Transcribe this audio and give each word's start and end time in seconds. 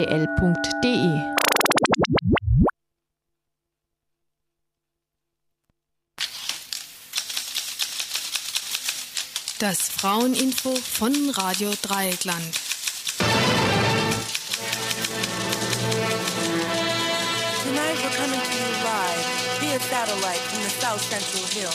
l.de 0.00 1.34
Das 9.58 9.88
Fraueninfo 9.88 10.76
von 10.76 11.30
Radio 11.30 11.72
Dreieckland. 11.82 12.60
Tonight 17.64 17.98
we're 18.00 18.14
coming 18.14 18.38
to 18.38 18.54
you 18.54 18.70
live 18.84 19.26
via 19.58 19.80
satellite 19.80 20.38
from 20.38 20.62
the 20.62 20.70
South 20.70 21.02
Central 21.02 21.44
Hill. 21.50 21.74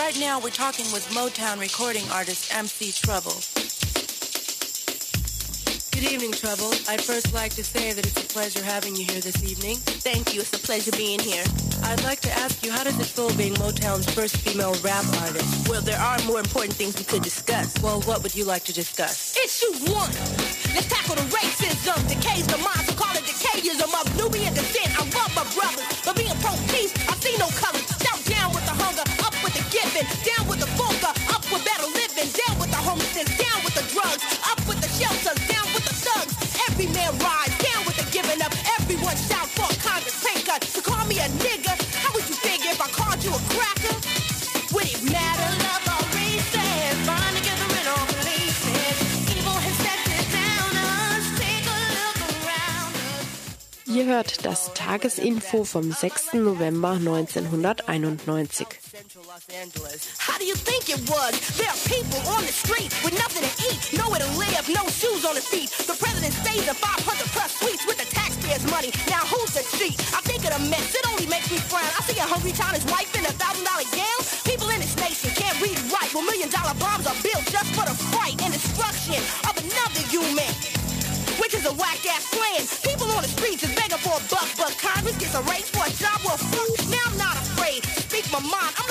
Right 0.00 0.16
now 0.20 0.38
we're 0.38 0.50
talking 0.50 0.86
with 0.92 1.04
Motown 1.12 1.58
recording 1.58 2.08
artist 2.12 2.54
MC 2.54 2.92
Trouble. 2.92 3.57
Good 5.98 6.12
evening, 6.14 6.30
Trouble. 6.30 6.70
I'd 6.86 7.02
first 7.02 7.34
like 7.34 7.58
to 7.58 7.64
say 7.64 7.90
that 7.90 8.06
it's 8.06 8.22
a 8.22 8.28
pleasure 8.30 8.62
having 8.62 8.94
you 8.94 9.02
here 9.02 9.18
this 9.18 9.42
evening. 9.42 9.82
Thank 10.06 10.30
you. 10.30 10.46
It's 10.46 10.54
a 10.54 10.62
pleasure 10.62 10.94
being 10.94 11.18
here. 11.18 11.42
I'd 11.82 11.98
like 12.06 12.22
to 12.22 12.30
ask 12.38 12.62
you, 12.62 12.70
how 12.70 12.86
does 12.86 12.94
it 13.02 13.10
feel 13.10 13.34
being 13.34 13.58
Motown's 13.58 14.06
first 14.14 14.36
female 14.46 14.78
rap 14.86 15.02
artist? 15.26 15.66
Well, 15.66 15.82
there 15.82 15.98
are 15.98 16.22
more 16.22 16.38
important 16.38 16.78
things 16.78 16.94
we 16.94 17.02
could 17.02 17.26
discuss. 17.26 17.74
Well, 17.82 17.98
what 18.06 18.22
would 18.22 18.30
you 18.30 18.44
like 18.44 18.62
to 18.70 18.72
discuss? 18.72 19.34
Issue 19.42 19.90
one. 19.90 20.14
Let's 20.70 20.86
tackle 20.86 21.18
the 21.18 21.26
racism, 21.34 21.98
decays 22.06 22.46
the 22.46 22.62
mind, 22.62 22.86
so 22.86 22.94
call 22.94 23.10
it 23.18 23.26
decayism 23.26 23.90
of 23.90 24.06
Nubian 24.14 24.54
descent. 24.54 24.94
I 24.94 25.02
love 25.02 25.34
my 25.34 25.42
brothers, 25.50 25.82
but 26.06 26.14
being 26.14 26.38
pro-peace, 26.38 26.94
I 27.10 27.18
see 27.18 27.34
no 27.42 27.50
colors. 27.58 27.90
Shout 27.98 28.22
down 28.22 28.54
with 28.54 28.62
the 28.70 28.76
hunger, 28.78 29.02
up 29.26 29.34
with 29.42 29.58
the 29.58 29.66
giving, 29.74 30.06
down 30.22 30.46
with 30.46 30.62
the 30.62 30.70
vulgar, 30.78 31.10
up 31.34 31.42
with 31.50 31.66
better 31.66 31.90
living, 31.90 32.30
down 32.38 32.54
with 32.62 32.70
the 32.70 32.78
homelessness, 32.86 33.34
down 33.34 33.58
with 33.66 33.74
the 33.74 33.82
drugs, 33.90 34.22
up 34.46 34.62
with 34.70 34.78
the 34.78 34.90
shelters, 34.94 35.26
down 35.26 35.34
with 35.34 35.42
the 35.42 35.42
thugs. 35.42 35.57
Every 36.78 36.94
man 36.94 37.10
rise, 37.18 37.58
down 37.58 37.84
with 37.86 37.96
the 37.96 38.06
giving 38.12 38.40
up. 38.40 38.54
Everyone 38.78 39.16
shout 39.16 39.50
for 39.50 39.66
Congress 39.82 40.14
pay 40.22 40.40
cut. 40.42 40.62
To 40.62 40.80
call 40.80 41.04
me 41.06 41.18
a 41.18 41.26
nigga, 41.42 41.74
how 41.98 42.14
would 42.14 42.22
you 42.28 42.36
figure 42.36 42.70
if 42.70 42.80
I 42.80 42.86
called 42.94 43.18
you 43.24 43.34
a 43.34 43.42
cracker? 43.50 43.98
Would 44.72 44.86
it 44.86 45.02
matter? 45.10 45.50
Love 45.58 45.84
our 45.90 46.06
races, 46.14 46.94
bind 47.02 47.34
together 47.34 47.66
in 47.82 47.86
all 47.90 48.06
places. 48.22 48.94
Evil 49.26 49.58
has 49.58 49.74
set 49.82 49.98
it 50.06 50.26
down 50.30 50.70
us. 50.86 51.26
Take 51.42 51.66
a 51.66 51.78
look 51.98 52.18
around 52.46 52.94
us. 52.94 53.96
Ihr 53.96 54.06
hört 54.06 54.46
das 54.46 54.72
Tagesinfo 54.74 55.64
vom 55.64 55.90
6. 55.90 56.34
November 56.34 56.90
1991. 56.92 58.87
Los 59.38 59.54
Angeles. 59.54 60.02
How 60.18 60.34
do 60.34 60.42
you 60.42 60.58
think 60.58 60.90
it 60.90 60.98
was? 61.06 61.30
There 61.54 61.70
are 61.70 61.80
people 61.86 62.18
on 62.34 62.42
the 62.42 62.50
street 62.50 62.90
with 63.06 63.14
nothing 63.14 63.46
to 63.46 63.52
eat, 63.70 63.78
nowhere 63.94 64.18
to 64.18 64.30
live, 64.34 64.66
no 64.66 64.82
shoes 64.90 65.22
on 65.22 65.38
his 65.38 65.46
feet. 65.46 65.70
The 65.86 65.94
president 65.94 66.34
stays 66.42 66.66
in 66.66 66.74
500 66.74 67.06
plus 67.30 67.54
suites 67.54 67.86
with 67.86 68.02
the 68.02 68.08
taxpayers' 68.10 68.66
money. 68.66 68.90
Now 69.06 69.22
who's 69.30 69.54
the 69.54 69.62
cheat? 69.78 69.94
I 70.10 70.26
think 70.26 70.42
of 70.42 70.58
the 70.58 70.62
mess, 70.66 70.90
it 70.90 71.06
only 71.06 71.30
makes 71.30 71.54
me 71.54 71.62
frown. 71.70 71.86
I 71.86 72.02
see 72.02 72.18
a 72.18 72.26
hungry 72.26 72.50
his 72.50 72.86
wife 72.90 73.14
in 73.14 73.22
a 73.30 73.34
thousand 73.38 73.62
dollar 73.62 73.86
gown. 73.94 74.20
People 74.42 74.74
in 74.74 74.82
this 74.82 74.98
nation 74.98 75.30
can't 75.38 75.54
read 75.62 75.78
write. 75.86 76.10
Well, 76.10 76.26
million 76.26 76.50
dollar 76.50 76.74
bombs 76.82 77.06
are 77.06 77.18
built 77.22 77.46
just 77.46 77.70
for 77.78 77.86
the 77.86 77.94
fright 78.10 78.34
and 78.42 78.50
destruction 78.50 79.22
of 79.46 79.54
another 79.54 80.02
human. 80.10 80.50
Which 81.38 81.54
is 81.54 81.62
a 81.62 81.74
whack 81.78 82.02
ass 82.10 82.26
plan. 82.34 82.66
People 82.82 83.06
on 83.14 83.22
the 83.22 83.30
streets 83.30 83.62
is 83.62 83.70
begging 83.78 84.02
for 84.02 84.18
a 84.18 84.22
buck, 84.26 84.50
but 84.58 84.74
Congress 84.82 85.14
gets 85.22 85.38
a 85.38 85.42
raise 85.46 85.70
for 85.70 85.86
a 85.86 85.92
job. 85.94 86.18
Well, 86.26 86.34
fuck. 86.34 86.90
Now 86.90 87.06
I'm 87.06 87.14
not 87.14 87.38
afraid 87.38 87.86
to 87.86 88.02
speak 88.02 88.26
my 88.34 88.42
mind. 88.42 88.74
I'm 88.74 88.87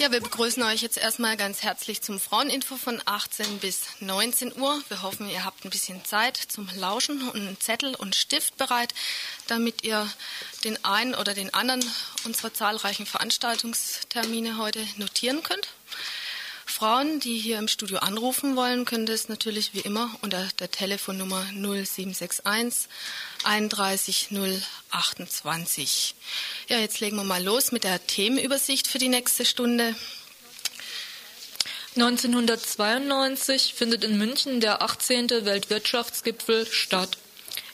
Ja, 0.00 0.10
wir 0.10 0.20
begrüßen 0.20 0.62
euch 0.64 0.82
jetzt 0.82 0.98
erstmal 0.98 1.36
ganz 1.36 1.62
herzlich 1.62 2.02
zum 2.02 2.20
Fraueninfo 2.20 2.76
von 2.76 3.00
18 3.04 3.58
bis 3.60 3.82
19 4.00 4.58
Uhr. 4.60 4.82
Wir 4.88 5.02
hoffen, 5.02 5.30
ihr 5.30 5.44
habt 5.44 5.64
ein 5.64 5.70
bisschen 5.70 6.04
Zeit 6.04 6.36
zum 6.36 6.68
Lauschen 6.76 7.28
und 7.28 7.40
einen 7.40 7.60
Zettel 7.60 7.94
und 7.94 8.14
Stift 8.14 8.56
bereit, 8.56 8.92
damit 9.46 9.84
ihr 9.84 10.10
den 10.64 10.84
einen 10.84 11.14
oder 11.14 11.32
den 11.32 11.54
anderen 11.54 11.84
unserer 12.24 12.52
zahlreichen 12.52 13.06
Veranstaltungstermine 13.06 14.58
heute 14.58 14.86
notieren 14.96 15.42
könnt. 15.42 15.68
Frauen, 16.66 17.20
die 17.20 17.38
hier 17.38 17.58
im 17.58 17.68
Studio 17.68 17.98
anrufen 17.98 18.56
wollen, 18.56 18.84
können 18.84 19.06
das 19.06 19.28
natürlich 19.28 19.74
wie 19.74 19.80
immer 19.80 20.10
unter 20.22 20.48
der 20.58 20.70
Telefonnummer 20.70 21.44
0761 21.52 22.88
31 23.44 24.28
028. 24.90 26.14
Ja, 26.68 26.78
jetzt 26.78 27.00
legen 27.00 27.16
wir 27.16 27.24
mal 27.24 27.42
los 27.42 27.70
mit 27.70 27.84
der 27.84 28.04
Themenübersicht 28.06 28.86
für 28.86 28.98
die 28.98 29.08
nächste 29.08 29.44
Stunde. 29.44 29.94
1992 31.96 33.74
findet 33.74 34.02
in 34.02 34.18
München 34.18 34.60
der 34.60 34.82
18. 34.82 35.30
Weltwirtschaftsgipfel 35.30 36.66
statt. 36.66 37.18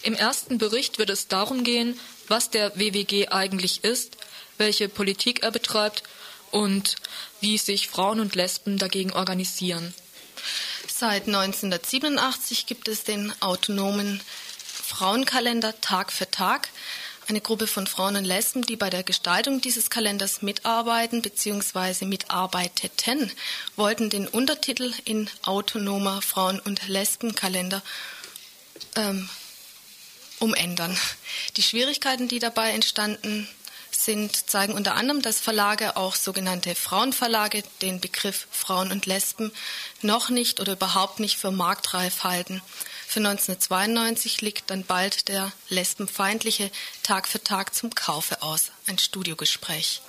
Im 0.03 0.15
ersten 0.15 0.59
Bericht 0.59 0.99
wird 0.99 1.11
es 1.11 1.29
darum 1.29 1.65
gehen, 1.65 1.99
was 2.29 2.51
der 2.51 2.79
WWG 2.79 3.29
eigentlich 3.29 3.83
ist, 3.83 4.17
welche 4.59 4.89
Politik 4.89 5.43
er 5.43 5.51
betreibt 5.51 6.03
und 6.51 6.97
wie 7.41 7.59
sich 7.59 7.89
Frauen 7.89 8.21
und 8.21 8.35
Lesben 8.35 8.79
dagegen 8.79 9.13
organisieren. 9.13 9.95
Seit 10.89 11.27
1987 11.27 12.67
gibt 12.67 12.89
es 12.89 13.05
den 13.05 13.33
autonomen 13.41 14.21
Frauenkalender 14.91 15.81
Tag 15.81 16.13
für 16.13 16.31
Tag. 16.31 16.69
Eine 17.29 17.41
Gruppe 17.41 17.69
von 17.69 17.87
Frauen 17.87 18.17
und 18.17 18.25
Lesben, 18.25 18.63
die 18.63 18.75
bei 18.75 18.91
der 18.91 19.05
Gestaltung 19.05 19.61
dieses 19.61 19.89
Kalenders 19.89 20.43
mitarbeiten 20.43 21.23
bzw. 21.23 22.05
mitarbeiteten, 22.05 23.31
wollten 23.77 24.11
den 24.11 24.27
Untertitel 24.27 24.93
in 25.05 25.31
autonomer 25.45 26.23
Frauen- 26.23 26.59
und 26.59 26.89
Lesbenkalender 26.89 27.83
ähm, 28.97 29.29
umändern. 30.41 30.97
Die 31.57 31.63
Schwierigkeiten, 31.63 32.27
die 32.27 32.41
dabei 32.41 32.73
entstanden 32.73 33.49
sind, 33.95 34.51
zeigen 34.51 34.75
unter 34.75 34.95
anderem, 34.95 35.23
dass 35.23 35.41
Verlage, 35.41 35.97
auch 35.97 36.15
sogenannte 36.15 36.75
Frauenverlage, 36.75 37.63
den 37.83 38.01
Begriff 38.01 38.47
Frauen 38.51 38.93
und 38.93 39.07
Lesben 39.07 39.53
noch 40.03 40.31
nicht 40.31 40.61
oder 40.61 40.73
überhaupt 40.73 41.21
nicht 41.21 41.39
für 41.39 41.51
marktreif 41.51 42.25
halten. 42.25 42.63
Für 43.07 43.21
1992 43.21 44.41
liegt 44.41 44.71
dann 44.71 44.85
bald 44.85 45.29
der 45.29 45.53
lesbenfeindliche 45.69 46.71
Tag 47.03 47.27
für 47.27 47.43
Tag 47.43 47.75
zum 47.75 47.95
Kaufe 47.95 48.43
aus. 48.43 48.71
Ein 48.87 48.99
Studiogespräch. 48.99 50.03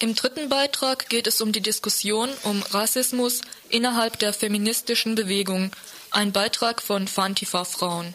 Im 0.00 0.14
dritten 0.14 0.48
Beitrag 0.48 1.08
geht 1.08 1.28
es 1.28 1.40
um 1.40 1.52
die 1.52 1.60
Diskussion 1.60 2.28
um 2.42 2.62
Rassismus 2.62 3.42
innerhalb 3.68 4.18
der 4.18 4.32
feministischen 4.32 5.14
Bewegung. 5.14 5.70
Ein 6.10 6.32
Beitrag 6.32 6.82
von 6.82 7.06
Fantifa 7.06 7.64
Frauen. 7.64 8.14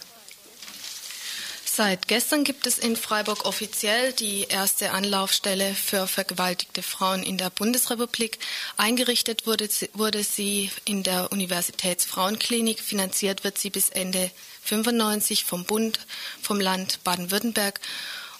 Seit 1.79 2.09
gestern 2.09 2.44
gibt 2.44 2.67
es 2.67 2.78
in 2.78 2.97
Freiburg 2.97 3.45
offiziell 3.45 4.12
die 4.12 4.44
erste 4.44 4.91
Anlaufstelle 4.91 5.73
für 5.73 6.07
vergewaltigte 6.07 6.84
Frauen 6.84 7.23
in 7.23 7.38
der 7.38 7.50
Bundesrepublik. 7.50 8.38
Eingerichtet 8.75 9.47
wurde, 9.47 9.69
sie- 9.69 9.89
wurde 9.94 10.25
sie 10.25 10.72
in 10.84 11.03
der 11.03 11.31
Universitätsfrauenklinik. 11.31 12.81
Finanziert 12.81 13.45
wird 13.45 13.57
sie 13.57 13.69
bis 13.69 13.88
Ende 13.88 14.29
95 14.62 15.45
vom 15.45 15.63
Bund, 15.63 16.06
vom 16.41 16.59
Land 16.59 17.01
Baden-Württemberg 17.06 17.79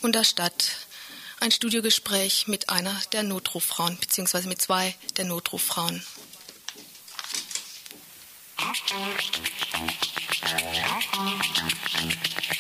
und 0.02 0.16
der 0.16 0.26
Stadt. 0.26 0.72
Ein 1.40 1.52
Studiogespräch 1.54 2.48
mit 2.48 2.68
einer 2.68 3.02
der 3.14 3.24
Notruffrauen, 3.24 3.98
beziehungsweise 4.02 4.50
mit 4.50 4.62
zwei 4.62 4.96
der 5.16 5.24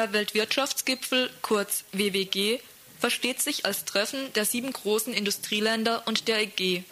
Der 0.00 0.14
Weltwirtschaftsgipfel, 0.14 1.28
kurz 1.42 1.84
WWG, 1.92 2.60
versteht 2.98 3.42
sich 3.42 3.66
als 3.66 3.84
Treffen 3.84 4.32
der 4.32 4.46
sieben 4.46 4.72
großen 4.72 5.12
Industrieländer 5.12 6.04
und 6.06 6.26
der 6.26 6.40
EG. 6.40 6.84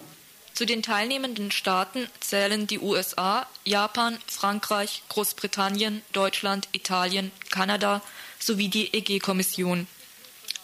Zu 0.52 0.66
den 0.66 0.82
teilnehmenden 0.82 1.50
Staaten 1.50 2.06
zählen 2.20 2.66
die 2.66 2.78
USA, 2.78 3.46
Japan, 3.64 4.18
Frankreich, 4.26 5.04
Großbritannien, 5.08 6.02
Deutschland, 6.12 6.68
Italien, 6.72 7.32
Kanada 7.48 8.02
sowie 8.38 8.68
die 8.68 8.92
EG-Kommission. 8.92 9.86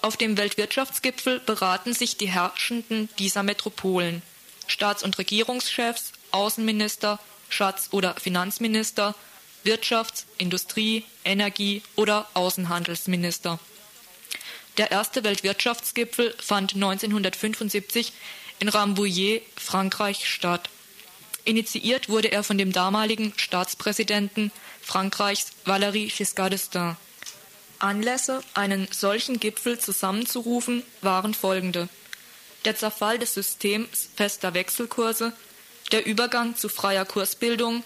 Auf 0.02 0.18
dem 0.18 0.36
Weltwirtschaftsgipfel 0.36 1.40
beraten 1.40 1.94
sich 1.94 2.18
die 2.18 2.28
Herrschenden 2.28 3.08
dieser 3.18 3.42
Metropolen, 3.42 4.20
Staats- 4.66 5.02
und 5.02 5.16
Regierungschefs, 5.16 6.12
Außenminister, 6.30 7.18
Schatz- 7.48 7.88
oder 7.90 8.12
Finanzminister, 8.16 9.14
Wirtschafts-, 9.64 10.24
Industrie-, 10.38 11.04
Energie- 11.24 11.82
oder 11.96 12.28
Außenhandelsminister. 12.34 13.58
Der 14.76 14.90
erste 14.90 15.24
Weltwirtschaftsgipfel 15.24 16.34
fand 16.38 16.74
1975 16.74 18.12
in 18.58 18.68
Rambouillet, 18.68 19.42
Frankreich 19.56 20.28
statt. 20.28 20.68
Initiiert 21.44 22.08
wurde 22.08 22.32
er 22.32 22.42
von 22.42 22.58
dem 22.58 22.72
damaligen 22.72 23.32
Staatspräsidenten 23.36 24.50
Frankreichs 24.82 25.52
Valéry 25.64 26.14
Giscard 26.14 26.52
d'Estaing. 26.54 26.96
Anlässe, 27.78 28.42
einen 28.54 28.88
solchen 28.90 29.40
Gipfel 29.40 29.78
zusammenzurufen, 29.78 30.82
waren 31.02 31.34
folgende. 31.34 31.88
Der 32.64 32.76
Zerfall 32.76 33.18
des 33.18 33.34
Systems 33.34 34.08
fester 34.16 34.54
Wechselkurse, 34.54 35.32
der 35.92 36.06
Übergang 36.06 36.56
zu 36.56 36.68
freier 36.68 37.04
Kursbildung, 37.04 37.84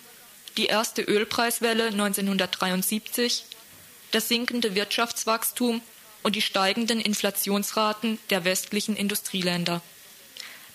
die 0.58 0.66
erste 0.66 1.02
Ölpreiswelle 1.02 1.86
1973, 1.86 3.44
das 4.10 4.28
sinkende 4.28 4.74
Wirtschaftswachstum 4.74 5.80
und 6.24 6.34
die 6.34 6.42
steigenden 6.42 7.00
Inflationsraten 7.00 8.18
der 8.30 8.44
westlichen 8.44 8.96
Industrieländer. 8.96 9.80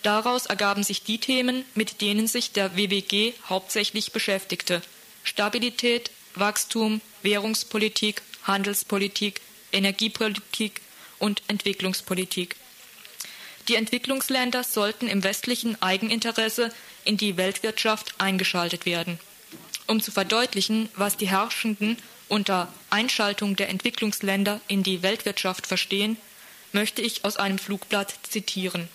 Daraus 0.02 0.46
ergaben 0.46 0.82
sich 0.82 1.02
die 1.02 1.18
Themen, 1.18 1.64
mit 1.74 2.00
denen 2.00 2.26
sich 2.26 2.52
der 2.52 2.76
WWG 2.76 3.34
hauptsächlich 3.48 4.12
beschäftigte 4.12 4.82
Stabilität, 5.22 6.10
Wachstum, 6.34 7.00
Währungspolitik, 7.22 8.22
Handelspolitik, 8.42 9.40
Energiepolitik 9.72 10.80
und 11.18 11.42
Entwicklungspolitik. 11.48 12.56
Die 13.68 13.76
Entwicklungsländer 13.76 14.62
sollten 14.62 15.08
im 15.08 15.24
westlichen 15.24 15.80
Eigeninteresse 15.80 16.70
in 17.04 17.16
die 17.16 17.36
Weltwirtschaft 17.36 18.14
eingeschaltet 18.18 18.84
werden. 18.84 19.18
Um 19.86 20.00
zu 20.00 20.10
verdeutlichen, 20.10 20.88
was 20.96 21.16
die 21.16 21.28
Herrschenden 21.28 21.96
unter 22.28 22.72
Einschaltung 22.90 23.56
der 23.56 23.68
Entwicklungsländer 23.68 24.60
in 24.66 24.82
die 24.82 25.02
Weltwirtschaft 25.02 25.66
verstehen, 25.66 26.16
möchte 26.72 27.02
ich 27.02 27.24
aus 27.24 27.36
einem 27.36 27.58
Flugblatt 27.58 28.14
zitieren. 28.28 28.88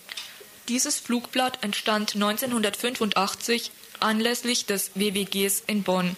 Dieses 0.68 0.98
Flugblatt 0.98 1.62
entstand 1.62 2.14
1985 2.14 3.70
anlässlich 4.00 4.66
des 4.66 4.92
WWGs 4.94 5.62
in 5.66 5.82
Bonn. 5.82 6.16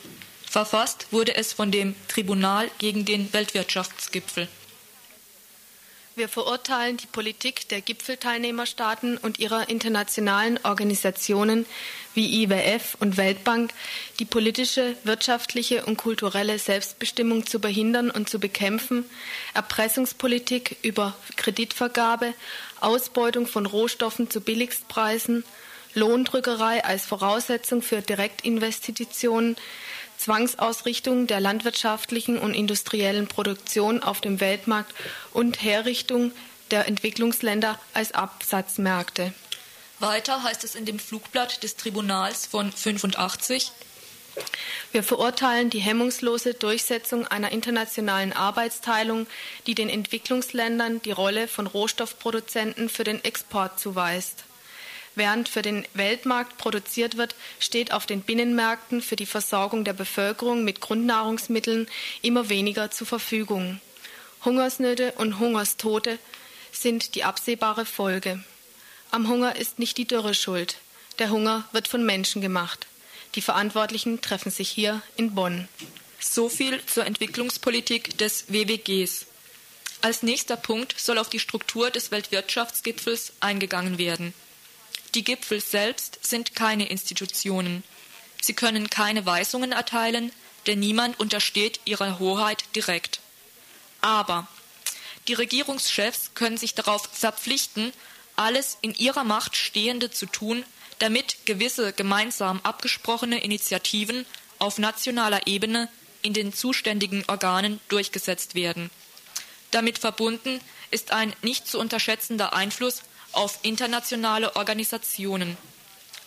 Verfasst 0.48 1.06
wurde 1.10 1.34
es 1.34 1.52
von 1.52 1.70
dem 1.70 1.94
Tribunal 2.08 2.70
gegen 2.78 3.04
den 3.04 3.32
Weltwirtschaftsgipfel. 3.32 4.48
Wir 6.14 6.28
verurteilen 6.28 6.98
die 6.98 7.06
Politik 7.06 7.70
der 7.70 7.80
Gipfelteilnehmerstaaten 7.80 9.16
und 9.16 9.38
ihrer 9.38 9.70
internationalen 9.70 10.60
Organisationen 10.62 11.64
wie 12.12 12.42
IWF 12.42 12.98
und 13.00 13.16
Weltbank, 13.16 13.72
die 14.18 14.26
politische, 14.26 14.94
wirtschaftliche 15.04 15.86
und 15.86 15.96
kulturelle 15.96 16.58
Selbstbestimmung 16.58 17.46
zu 17.46 17.60
behindern 17.60 18.10
und 18.10 18.28
zu 18.28 18.38
bekämpfen, 18.38 19.06
Erpressungspolitik 19.54 20.76
über 20.82 21.16
Kreditvergabe, 21.36 22.34
Ausbeutung 22.80 23.46
von 23.46 23.64
Rohstoffen 23.64 24.28
zu 24.28 24.42
Billigstpreisen, 24.42 25.44
Lohndrückerei 25.94 26.84
als 26.84 27.06
Voraussetzung 27.06 27.80
für 27.80 28.02
Direktinvestitionen, 28.02 29.56
Zwangsausrichtung 30.18 31.26
der 31.26 31.40
landwirtschaftlichen 31.40 32.38
und 32.38 32.54
industriellen 32.54 33.26
Produktion 33.26 34.02
auf 34.02 34.20
dem 34.20 34.40
Weltmarkt 34.40 34.94
und 35.32 35.62
Herrichtung 35.62 36.32
der 36.70 36.86
Entwicklungsländer 36.86 37.78
als 37.94 38.12
Absatzmärkte. 38.12 39.32
Weiter 39.98 40.42
heißt 40.42 40.64
es 40.64 40.74
in 40.74 40.84
dem 40.84 40.98
Flugblatt 40.98 41.62
des 41.62 41.76
Tribunals 41.76 42.46
von 42.46 42.72
85. 42.72 43.72
Wir 44.92 45.02
verurteilen 45.02 45.70
die 45.70 45.80
hemmungslose 45.80 46.54
Durchsetzung 46.54 47.26
einer 47.26 47.52
internationalen 47.52 48.32
Arbeitsteilung, 48.32 49.26
die 49.66 49.74
den 49.74 49.88
Entwicklungsländern 49.88 51.02
die 51.02 51.12
Rolle 51.12 51.48
von 51.48 51.66
Rohstoffproduzenten 51.66 52.88
für 52.88 53.04
den 53.04 53.22
Export 53.24 53.78
zuweist. 53.78 54.44
Während 55.14 55.48
für 55.48 55.62
den 55.62 55.86
Weltmarkt 55.92 56.56
produziert 56.56 57.16
wird, 57.16 57.34
steht 57.58 57.92
auf 57.92 58.06
den 58.06 58.22
Binnenmärkten 58.22 59.02
für 59.02 59.16
die 59.16 59.26
Versorgung 59.26 59.84
der 59.84 59.92
Bevölkerung 59.92 60.64
mit 60.64 60.80
Grundnahrungsmitteln 60.80 61.86
immer 62.22 62.48
weniger 62.48 62.90
zur 62.90 63.06
Verfügung. 63.06 63.80
Hungersnöte 64.44 65.12
und 65.12 65.38
Hungerstote 65.38 66.18
sind 66.72 67.14
die 67.14 67.24
absehbare 67.24 67.84
Folge. 67.84 68.42
Am 69.10 69.28
Hunger 69.28 69.56
ist 69.56 69.78
nicht 69.78 69.98
die 69.98 70.06
Dürre 70.06 70.34
schuld. 70.34 70.76
Der 71.18 71.30
Hunger 71.30 71.68
wird 71.72 71.88
von 71.88 72.04
Menschen 72.04 72.40
gemacht. 72.40 72.86
Die 73.34 73.42
Verantwortlichen 73.42 74.22
treffen 74.22 74.50
sich 74.50 74.70
hier 74.70 75.02
in 75.16 75.34
Bonn. 75.34 75.68
So 76.18 76.48
viel 76.48 76.84
zur 76.86 77.04
Entwicklungspolitik 77.04 78.16
des 78.16 78.50
WWGs. 78.50 79.26
Als 80.00 80.22
nächster 80.22 80.56
Punkt 80.56 80.98
soll 80.98 81.18
auf 81.18 81.28
die 81.28 81.38
Struktur 81.38 81.90
des 81.90 82.10
Weltwirtschaftsgipfels 82.10 83.34
eingegangen 83.40 83.98
werden. 83.98 84.34
Die 85.14 85.24
Gipfel 85.24 85.60
selbst 85.60 86.18
sind 86.22 86.54
keine 86.54 86.88
Institutionen. 86.88 87.82
Sie 88.40 88.54
können 88.54 88.88
keine 88.88 89.26
Weisungen 89.26 89.72
erteilen, 89.72 90.32
denn 90.66 90.78
niemand 90.78 91.20
untersteht 91.20 91.80
ihrer 91.84 92.18
Hoheit 92.18 92.64
direkt. 92.74 93.20
Aber 94.00 94.48
die 95.28 95.34
Regierungschefs 95.34 96.32
können 96.34 96.56
sich 96.56 96.74
darauf 96.74 97.08
verpflichten, 97.12 97.92
alles 98.36 98.78
in 98.80 98.94
ihrer 98.94 99.24
Macht 99.24 99.56
Stehende 99.56 100.10
zu 100.10 100.26
tun, 100.26 100.64
damit 100.98 101.46
gewisse 101.46 101.92
gemeinsam 101.92 102.60
abgesprochene 102.62 103.42
Initiativen 103.42 104.26
auf 104.58 104.78
nationaler 104.78 105.46
Ebene 105.46 105.88
in 106.22 106.32
den 106.32 106.54
zuständigen 106.54 107.24
Organen 107.28 107.80
durchgesetzt 107.88 108.54
werden. 108.54 108.90
Damit 109.70 109.98
verbunden 109.98 110.60
ist 110.90 111.10
ein 111.12 111.34
nicht 111.42 111.66
zu 111.66 111.78
unterschätzender 111.78 112.52
Einfluss 112.52 113.02
auf 113.32 113.58
internationale 113.62 114.56
Organisationen. 114.56 115.56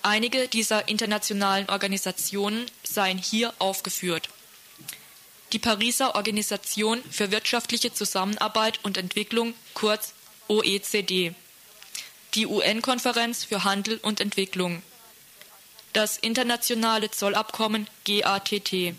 Einige 0.02 0.48
dieser 0.48 0.88
internationalen 0.88 1.68
Organisationen 1.70 2.66
seien 2.84 3.18
hier 3.18 3.54
aufgeführt. 3.60 4.30
Die 5.52 5.60
Pariser 5.60 6.16
Organisation 6.16 7.02
für 7.10 7.32
wirtschaftliche 7.32 7.94
Zusammenarbeit 7.94 8.80
und 8.84 8.98
Entwicklung, 8.98 9.54
kurz 9.74 10.14
OECD. 10.48 11.34
Die 12.34 12.46
UN-Konferenz 12.46 13.46
für 13.46 13.64
Handel 13.64 13.98
und 14.02 14.20
Entwicklung. 14.20 14.84
Das 15.94 16.18
internationale 16.18 17.10
Zollabkommen 17.10 17.88
GATT. 18.04 18.96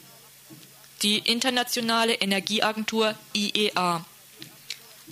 Die 1.03 1.19
Internationale 1.19 2.15
Energieagentur 2.15 3.15
IEA 3.35 4.05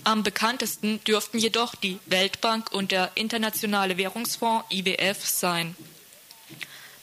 am 0.05 0.23
bekanntesten 0.23 1.03
dürften 1.03 1.39
jedoch 1.39 1.75
die 1.75 1.99
Weltbank 2.05 2.71
und 2.71 2.91
der 2.91 3.11
Internationale 3.15 3.97
Währungsfonds 3.97 4.65
IWF 4.69 5.25
sein. 5.25 5.75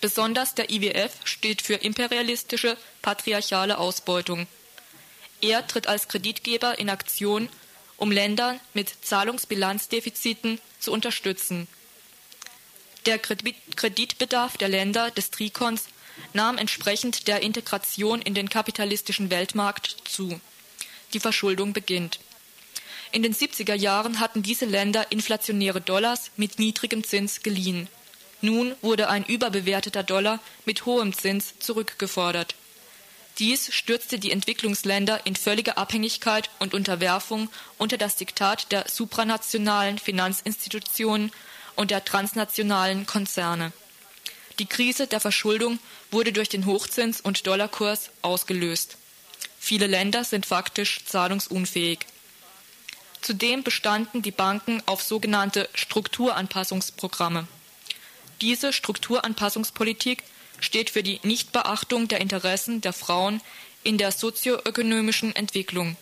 Besonders 0.00 0.54
der 0.54 0.70
IWF 0.70 1.12
steht 1.24 1.62
für 1.62 1.74
imperialistische, 1.74 2.76
patriarchale 3.02 3.78
Ausbeutung. 3.78 4.46
Er 5.40 5.66
tritt 5.66 5.86
als 5.86 6.08
Kreditgeber 6.08 6.78
in 6.78 6.90
Aktion, 6.90 7.48
um 7.96 8.10
Länder 8.10 8.58
mit 8.74 8.92
Zahlungsbilanzdefiziten 9.02 10.60
zu 10.78 10.92
unterstützen. 10.92 11.68
Der 13.06 13.18
Kreditbedarf 13.18 14.56
der 14.56 14.68
Länder 14.68 15.10
des 15.10 15.30
Trikons 15.30 15.84
nahm 16.32 16.58
entsprechend 16.58 17.26
der 17.26 17.42
Integration 17.42 18.22
in 18.22 18.34
den 18.34 18.48
kapitalistischen 18.48 19.30
Weltmarkt 19.30 19.96
zu. 20.04 20.40
Die 21.12 21.20
Verschuldung 21.20 21.72
beginnt. 21.72 22.20
In 23.12 23.22
den 23.22 23.34
70er 23.34 23.74
Jahren 23.74 24.20
hatten 24.20 24.42
diese 24.42 24.64
Länder 24.64 25.12
inflationäre 25.12 25.82
Dollars 25.82 26.30
mit 26.36 26.58
niedrigem 26.58 27.04
Zins 27.04 27.42
geliehen. 27.42 27.88
Nun 28.40 28.74
wurde 28.80 29.08
ein 29.08 29.24
überbewerteter 29.24 30.02
Dollar 30.02 30.40
mit 30.64 30.86
hohem 30.86 31.12
Zins 31.12 31.58
zurückgefordert. 31.58 32.54
Dies 33.38 33.72
stürzte 33.72 34.18
die 34.18 34.30
Entwicklungsländer 34.30 35.26
in 35.26 35.36
völlige 35.36 35.76
Abhängigkeit 35.76 36.50
und 36.58 36.74
Unterwerfung 36.74 37.50
unter 37.78 37.98
das 37.98 38.16
Diktat 38.16 38.72
der 38.72 38.88
supranationalen 38.88 39.98
Finanzinstitutionen 39.98 41.32
und 41.76 41.90
der 41.90 42.04
transnationalen 42.04 43.06
Konzerne. 43.06 43.72
Die 44.58 44.66
Krise 44.66 45.06
der 45.06 45.20
Verschuldung 45.20 45.78
wurde 46.10 46.32
durch 46.32 46.48
den 46.48 46.66
Hochzins 46.66 47.20
und 47.20 47.46
Dollarkurs 47.46 48.10
ausgelöst. 48.22 48.96
Viele 49.58 49.86
Länder 49.86 50.24
sind 50.24 50.44
faktisch 50.44 51.04
zahlungsunfähig. 51.04 52.00
Zudem 53.22 53.62
bestanden 53.62 54.20
die 54.20 54.32
Banken 54.32 54.82
auf 54.86 55.02
sogenannte 55.02 55.68
Strukturanpassungsprogramme. 55.74 57.46
Diese 58.40 58.72
Strukturanpassungspolitik 58.72 60.24
steht 60.58 60.90
für 60.90 61.04
die 61.04 61.20
Nichtbeachtung 61.22 62.08
der 62.08 62.20
Interessen 62.20 62.80
der 62.80 62.92
Frauen 62.92 63.40
in 63.84 63.96
der 63.96 64.10
sozioökonomischen 64.10 65.34
Entwicklung. 65.36 65.96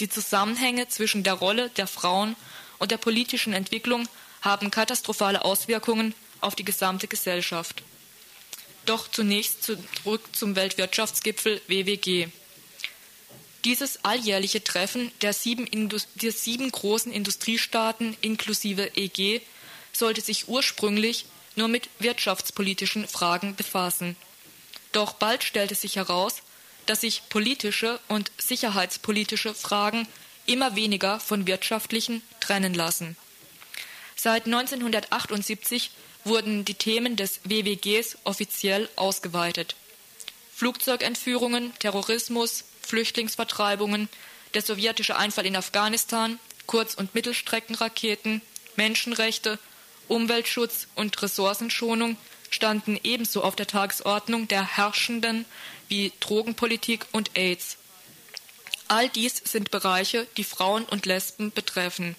Die 0.00 0.08
Zusammenhänge 0.08 0.88
zwischen 0.88 1.22
der 1.22 1.34
Rolle 1.34 1.68
der 1.70 1.86
Frauen 1.86 2.34
und 2.78 2.90
der 2.90 2.98
politischen 2.98 3.52
Entwicklung 3.52 4.08
haben 4.40 4.70
katastrophale 4.70 5.44
Auswirkungen 5.44 6.14
auf 6.40 6.54
die 6.54 6.64
gesamte 6.64 7.08
Gesellschaft. 7.08 7.82
Doch 8.86 9.10
zunächst 9.10 9.64
zurück 9.64 10.22
zum 10.32 10.56
Weltwirtschaftsgipfel 10.56 11.60
WWG. 11.66 12.28
Dieses 13.64 14.04
alljährliche 14.04 14.62
Treffen 14.62 15.10
der 15.20 15.32
sieben, 15.32 15.68
der 16.14 16.32
sieben 16.32 16.70
großen 16.70 17.12
Industriestaaten 17.12 18.16
inklusive 18.20 18.96
EG 18.96 19.40
sollte 19.92 20.20
sich 20.20 20.48
ursprünglich 20.48 21.26
nur 21.56 21.68
mit 21.68 21.88
wirtschaftspolitischen 21.98 23.08
Fragen 23.08 23.56
befassen. 23.56 24.16
Doch 24.92 25.12
bald 25.14 25.42
stellte 25.42 25.74
sich 25.74 25.96
heraus, 25.96 26.36
dass 26.86 27.02
sich 27.02 27.22
politische 27.28 28.00
und 28.08 28.30
sicherheitspolitische 28.38 29.54
Fragen 29.54 30.06
immer 30.46 30.76
weniger 30.76 31.20
von 31.20 31.46
wirtschaftlichen 31.46 32.22
trennen 32.40 32.74
lassen. 32.74 33.16
Seit 34.16 34.46
1978 34.46 35.90
wurden 36.24 36.64
die 36.64 36.74
Themen 36.74 37.16
des 37.16 37.40
WWGs 37.44 38.18
offiziell 38.24 38.88
ausgeweitet. 38.96 39.76
Flugzeugentführungen, 40.54 41.72
Terrorismus, 41.78 42.64
Flüchtlingsvertreibungen, 42.88 44.08
der 44.54 44.62
sowjetische 44.62 45.16
Einfall 45.16 45.46
in 45.46 45.56
Afghanistan, 45.56 46.38
Kurz- 46.66 46.94
und 46.94 47.14
Mittelstreckenraketen, 47.14 48.40
Menschenrechte, 48.76 49.58
Umweltschutz 50.08 50.88
und 50.94 51.20
Ressourcenschonung 51.20 52.16
standen 52.50 52.98
ebenso 53.04 53.44
auf 53.44 53.56
der 53.56 53.66
Tagesordnung 53.66 54.48
der 54.48 54.76
Herrschenden 54.76 55.44
wie 55.88 56.12
Drogenpolitik 56.20 57.06
und 57.12 57.36
AIDS. 57.36 57.76
All 58.88 59.10
dies 59.10 59.36
sind 59.44 59.70
Bereiche, 59.70 60.26
die 60.38 60.44
Frauen 60.44 60.84
und 60.84 61.04
Lesben 61.04 61.52
betreffen. 61.52 62.16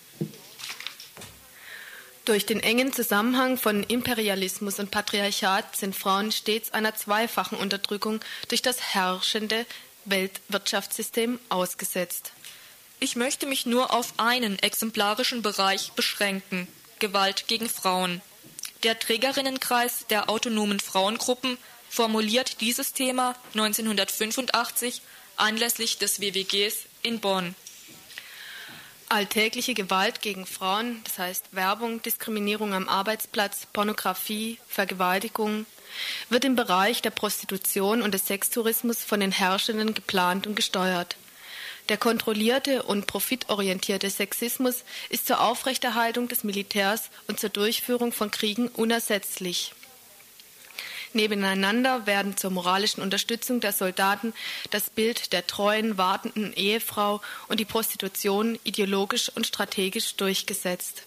Durch 2.25 2.45
den 2.45 2.59
engen 2.59 2.93
Zusammenhang 2.93 3.57
von 3.57 3.81
Imperialismus 3.81 4.77
und 4.77 4.91
Patriarchat 4.91 5.75
sind 5.75 5.95
Frauen 5.95 6.31
stets 6.31 6.71
einer 6.71 6.93
zweifachen 6.93 7.57
Unterdrückung 7.57 8.19
durch 8.49 8.61
das 8.61 8.93
herrschende 8.93 9.65
Weltwirtschaftssystem 10.05 11.39
ausgesetzt. 11.49 12.31
Ich 12.99 13.15
möchte 13.15 13.45
mich 13.45 13.65
nur 13.65 13.93
auf 13.93 14.13
einen 14.17 14.59
exemplarischen 14.59 15.41
Bereich 15.41 15.91
beschränken 15.93 16.67
Gewalt 16.99 17.47
gegen 17.47 17.69
Frauen. 17.69 18.21
Der 18.83 18.99
Trägerinnenkreis 18.99 20.05
der 20.09 20.29
autonomen 20.29 20.79
Frauengruppen 20.79 21.57
formuliert 21.89 22.61
dieses 22.61 22.93
Thema 22.93 23.35
1985 23.53 25.01
anlässlich 25.37 25.97
des 25.97 26.19
WWGs 26.19 26.85
in 27.01 27.19
Bonn. 27.19 27.55
Alltägliche 29.07 29.73
Gewalt 29.73 30.21
gegen 30.21 30.45
Frauen, 30.45 31.01
das 31.03 31.17
heißt 31.17 31.45
Werbung, 31.51 32.01
Diskriminierung 32.03 32.73
am 32.73 32.87
Arbeitsplatz, 32.87 33.65
Pornografie, 33.73 34.59
Vergewaltigung, 34.67 35.65
wird 36.29 36.45
im 36.45 36.55
Bereich 36.55 37.01
der 37.01 37.09
Prostitution 37.11 38.01
und 38.01 38.13
des 38.13 38.27
Sextourismus 38.27 39.03
von 39.03 39.19
den 39.19 39.31
Herrschenden 39.31 39.93
geplant 39.93 40.47
und 40.47 40.55
gesteuert. 40.55 41.15
Der 41.89 41.97
kontrollierte 41.97 42.83
und 42.83 43.07
profitorientierte 43.07 44.09
Sexismus 44.09 44.83
ist 45.09 45.25
zur 45.25 45.41
Aufrechterhaltung 45.41 46.27
des 46.27 46.43
Militärs 46.43 47.09
und 47.27 47.39
zur 47.39 47.49
Durchführung 47.49 48.11
von 48.11 48.29
Kriegen 48.29 48.67
unersetzlich. 48.67 49.73
Nebeneinander 51.13 52.05
werden 52.05 52.37
zur 52.37 52.51
moralischen 52.51 53.01
Unterstützung 53.01 53.59
der 53.59 53.73
Soldaten 53.73 54.33
das 54.69 54.91
Bild 54.91 55.33
der 55.33 55.47
treuen, 55.47 55.97
wartenden 55.97 56.53
Ehefrau 56.53 57.21
und 57.47 57.59
die 57.59 57.65
Prostitution 57.65 58.59
ideologisch 58.63 59.29
und 59.29 59.47
strategisch 59.47 60.15
durchgesetzt. 60.15 61.03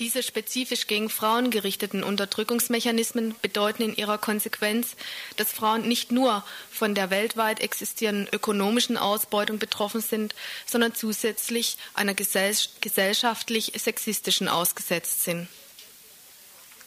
Diese 0.00 0.24
spezifisch 0.24 0.88
gegen 0.88 1.08
Frauen 1.08 1.52
gerichteten 1.52 2.02
Unterdrückungsmechanismen 2.02 3.36
bedeuten 3.40 3.82
in 3.82 3.94
ihrer 3.94 4.18
Konsequenz, 4.18 4.96
dass 5.36 5.52
Frauen 5.52 5.86
nicht 5.86 6.10
nur 6.10 6.44
von 6.68 6.96
der 6.96 7.10
weltweit 7.10 7.60
existierenden 7.60 8.28
ökonomischen 8.34 8.96
Ausbeutung 8.96 9.60
betroffen 9.60 10.00
sind, 10.00 10.34
sondern 10.66 10.96
zusätzlich 10.96 11.76
einer 11.94 12.14
gesellschaftlich 12.14 13.72
sexistischen 13.76 14.48
ausgesetzt 14.48 15.22
sind. 15.22 15.46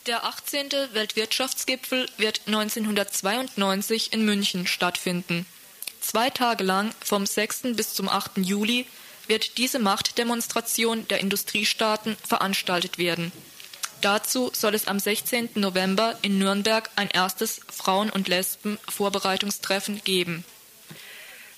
Der 0.06 0.26
18. 0.26 0.70
Weltwirtschaftsgipfel 0.92 2.10
wird 2.18 2.42
1992 2.46 4.12
in 4.12 4.26
München 4.26 4.68
stattfinden. 4.68 5.46
Zwei 6.02 6.30
Tage 6.30 6.64
lang, 6.66 6.94
vom 7.04 7.26
6. 7.26 7.74
bis 7.74 7.94
zum 7.94 8.10
8. 8.10 8.38
Juli, 8.38 8.86
wird 9.28 9.58
diese 9.58 9.80
Machtdemonstration 9.80 11.08
der 11.08 11.20
Industriestaaten 11.20 12.18
veranstaltet 12.28 12.98
werden. 12.98 13.32
Dazu 14.02 14.52
soll 14.54 14.76
es 14.76 14.88
am 14.88 15.00
16. 15.00 15.50
November 15.56 16.18
in 16.22 16.38
Nürnberg 16.38 16.90
ein 16.96 17.10
erstes 17.10 17.62
Frauen- 17.70 18.12
und 18.12 18.28
Lesben-Vorbereitungstreffen 18.28 20.04
geben. 20.04 20.46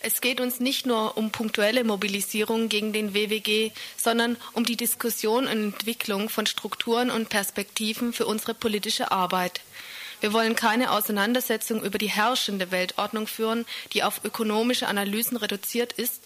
Es 0.02 0.22
geht 0.22 0.40
uns 0.40 0.62
nicht 0.62 0.86
nur 0.86 1.18
um 1.18 1.32
punktuelle 1.32 1.84
Mobilisierung 1.84 2.70
gegen 2.70 2.94
den 2.94 3.14
WWG, 3.14 3.72
sondern 3.98 4.38
um 4.54 4.64
die 4.64 4.78
Diskussion 4.78 5.46
und 5.46 5.74
Entwicklung 5.74 6.30
von 6.30 6.46
Strukturen 6.46 7.12
und 7.12 7.28
Perspektiven 7.28 8.14
für 8.14 8.26
unsere 8.26 8.54
politische 8.54 9.12
Arbeit. 9.12 9.60
Wir 10.22 10.34
wollen 10.34 10.56
keine 10.56 10.92
Auseinandersetzung 10.92 11.82
über 11.82 11.98
die 11.98 12.10
herrschende 12.10 12.72
Weltordnung 12.72 13.26
führen, 13.26 13.66
die 13.94 14.04
auf 14.04 14.26
ökonomische 14.26 14.88
Analysen 14.88 15.38
reduziert 15.38 15.94
ist. 15.94 16.24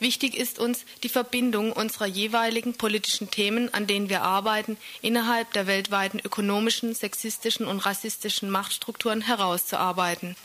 Wichtig 0.00 0.34
ist 0.34 0.58
uns, 0.58 0.84
die 1.04 1.08
Verbindung 1.08 1.72
unserer 1.72 2.06
jeweiligen 2.06 2.74
politischen 2.74 3.30
Themen, 3.30 3.72
an 3.72 3.86
denen 3.86 4.08
wir 4.08 4.22
arbeiten, 4.22 4.76
innerhalb 5.00 5.52
der 5.52 5.68
weltweiten 5.68 6.18
ökonomischen, 6.18 6.94
sexistischen 6.94 7.66
und 7.66 7.86
rassistischen 7.86 8.50
Machtstrukturen 8.50 9.20
herauszuarbeiten. 9.20 10.36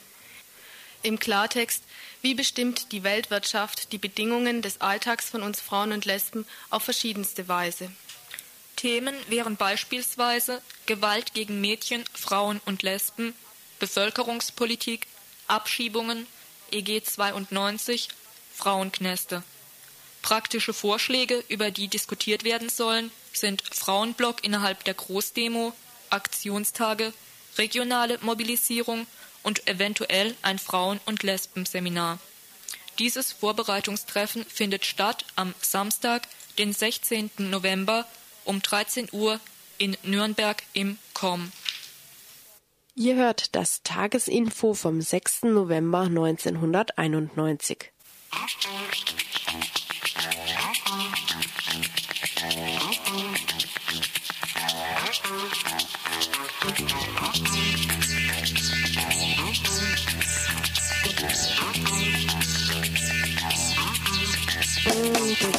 Im 1.03 1.17
Klartext, 1.17 1.84
wie 2.22 2.36
bestimmt 2.36 2.91
die 2.91 3.03
Weltwirtschaft 3.03 3.91
die 3.91 3.98
Bedingungen 3.98 4.62
des 4.62 4.81
Alltags 4.81 5.31
von 5.31 5.41
uns 5.41 5.60
Frauen 5.60 5.91
und 5.91 6.05
Lesben 6.05 6.46
auf 6.70 6.84
verschiedenste 6.84 7.48
Weise? 7.48 7.89
Themen 8.75 9.15
wären 9.27 9.58
beispielsweise 9.58 10.62
Gewalt 10.91 11.33
gegen 11.33 11.62
Mädchen, 11.62 12.03
Frauen 12.13 12.60
und 12.65 12.83
Lesben, 12.83 13.33
Bevölkerungspolitik, 13.79 15.07
Abschiebungen, 15.48 16.27
EG 16.69 17.01
92, 17.01 18.10
Frauenknäste. 18.53 19.41
Praktische 20.21 20.74
Vorschläge, 20.74 21.45
über 21.48 21.71
die 21.71 21.88
diskutiert 21.88 22.43
werden 22.43 22.67
sollen, 22.67 23.10
sind 23.31 23.63
Frauenblock 23.71 24.43
innerhalb 24.43 24.83
der 24.83 24.93
Großdemo, 24.93 25.71
Aktionstage, 26.10 27.13
regionale 27.57 28.17
Mobilisierung 28.21 29.07
und 29.43 29.65
eventuell 29.69 30.36
ein 30.41 30.60
Frauen- 30.60 31.00
und 31.05 31.24
Lesbenseminar. 31.24 32.19
Dieses 33.00 33.31
Vorbereitungstreffen 33.31 34.43
findet 34.43 34.86
statt 34.86 35.24
am 35.38 35.53
Samstag, 35.62 36.27
den 36.57 36.74
16. 36.74 37.31
November 37.38 38.05
um 38.43 38.62
13 38.62 39.07
Uhr 39.13 39.39
in 39.78 39.98
Nürnberg 40.04 40.63
im 40.74 40.98
KOM. 41.13 41.51
Ihr 42.96 43.16
hört 43.16 43.56
das 43.56 43.84
Tagesinfo 43.84 44.74
vom 44.74 45.01
6. 45.01 45.44
November 45.44 46.01
1991. 46.01 47.92
ihr 65.42 65.50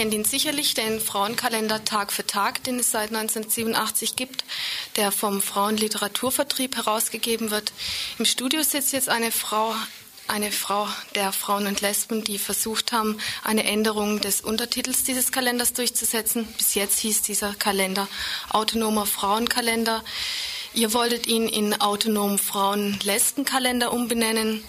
kennt 0.00 0.14
ihn 0.14 0.24
sicherlich, 0.24 0.72
den 0.72 0.98
Frauenkalender 0.98 1.84
Tag 1.84 2.10
für 2.10 2.26
Tag, 2.26 2.64
den 2.64 2.78
es 2.78 2.90
seit 2.90 3.10
1987 3.10 4.16
gibt. 4.16 4.44
der 4.96 5.12
vom 5.12 5.42
Frauenliteraturvertrieb 5.42 6.74
herausgegeben 6.74 7.50
wird. 7.50 7.70
Im 8.18 8.24
Studio 8.24 8.62
sitzt 8.62 8.94
jetzt 8.94 9.10
eine 9.10 9.30
Frau, 9.30 9.74
eine 10.26 10.52
Frau 10.52 10.88
der 11.16 11.32
Frauen 11.32 11.66
und 11.66 11.82
Lesben, 11.82 12.24
die 12.24 12.38
versucht 12.38 12.92
haben, 12.92 13.18
eine 13.44 13.64
Änderung 13.64 14.22
des 14.22 14.40
Untertitels 14.40 15.04
dieses 15.04 15.32
Kalenders 15.32 15.74
durchzusetzen. 15.74 16.46
Bis 16.56 16.74
jetzt 16.74 16.98
hieß 17.00 17.20
dieser 17.20 17.52
Kalender 17.52 18.08
Autonomer 18.48 19.04
Frauenkalender. 19.04 20.02
Ihr 20.72 20.94
wolltet 20.94 21.26
ihn 21.26 21.46
in 21.46 21.78
Autonomen 21.78 22.38
Frauen-Lesben-Kalender 22.38 23.92
umbenennen. 23.92 24.64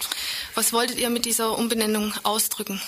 Was 0.54 0.74
wolltet 0.74 0.98
ihr 0.98 1.08
mit 1.08 1.24
dieser 1.24 1.56
Umbenennung 1.56 2.12
ausdrücken? 2.22 2.82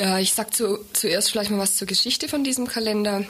Ja, 0.00 0.18
ich 0.18 0.32
sage 0.32 0.50
zu, 0.50 0.78
zuerst 0.92 1.30
vielleicht 1.30 1.50
mal 1.50 1.58
was 1.58 1.76
zur 1.76 1.88
Geschichte 1.88 2.28
von 2.28 2.44
diesem 2.44 2.68
Kalender. 2.68 3.24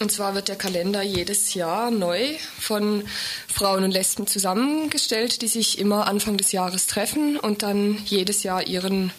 Und 0.00 0.10
zwar 0.10 0.34
wird 0.34 0.48
der 0.48 0.56
Kalender 0.56 1.02
jedes 1.02 1.54
Jahr 1.54 1.92
neu 1.92 2.34
von 2.58 3.04
Frauen 3.46 3.84
und 3.84 3.92
Lesben 3.92 4.26
zusammengestellt, 4.26 5.42
die 5.42 5.48
sich 5.48 5.78
immer 5.78 6.08
Anfang 6.08 6.36
des 6.36 6.50
Jahres 6.50 6.88
treffen 6.88 7.36
und 7.36 7.62
dann 7.62 8.02
jedes 8.04 8.42
Jahr 8.42 8.66
ihren 8.66 9.12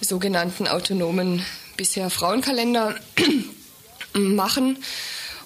sogenannten 0.00 0.66
autonomen 0.66 1.46
bisher 1.76 2.10
Frauenkalender 2.10 2.96
machen. 4.14 4.82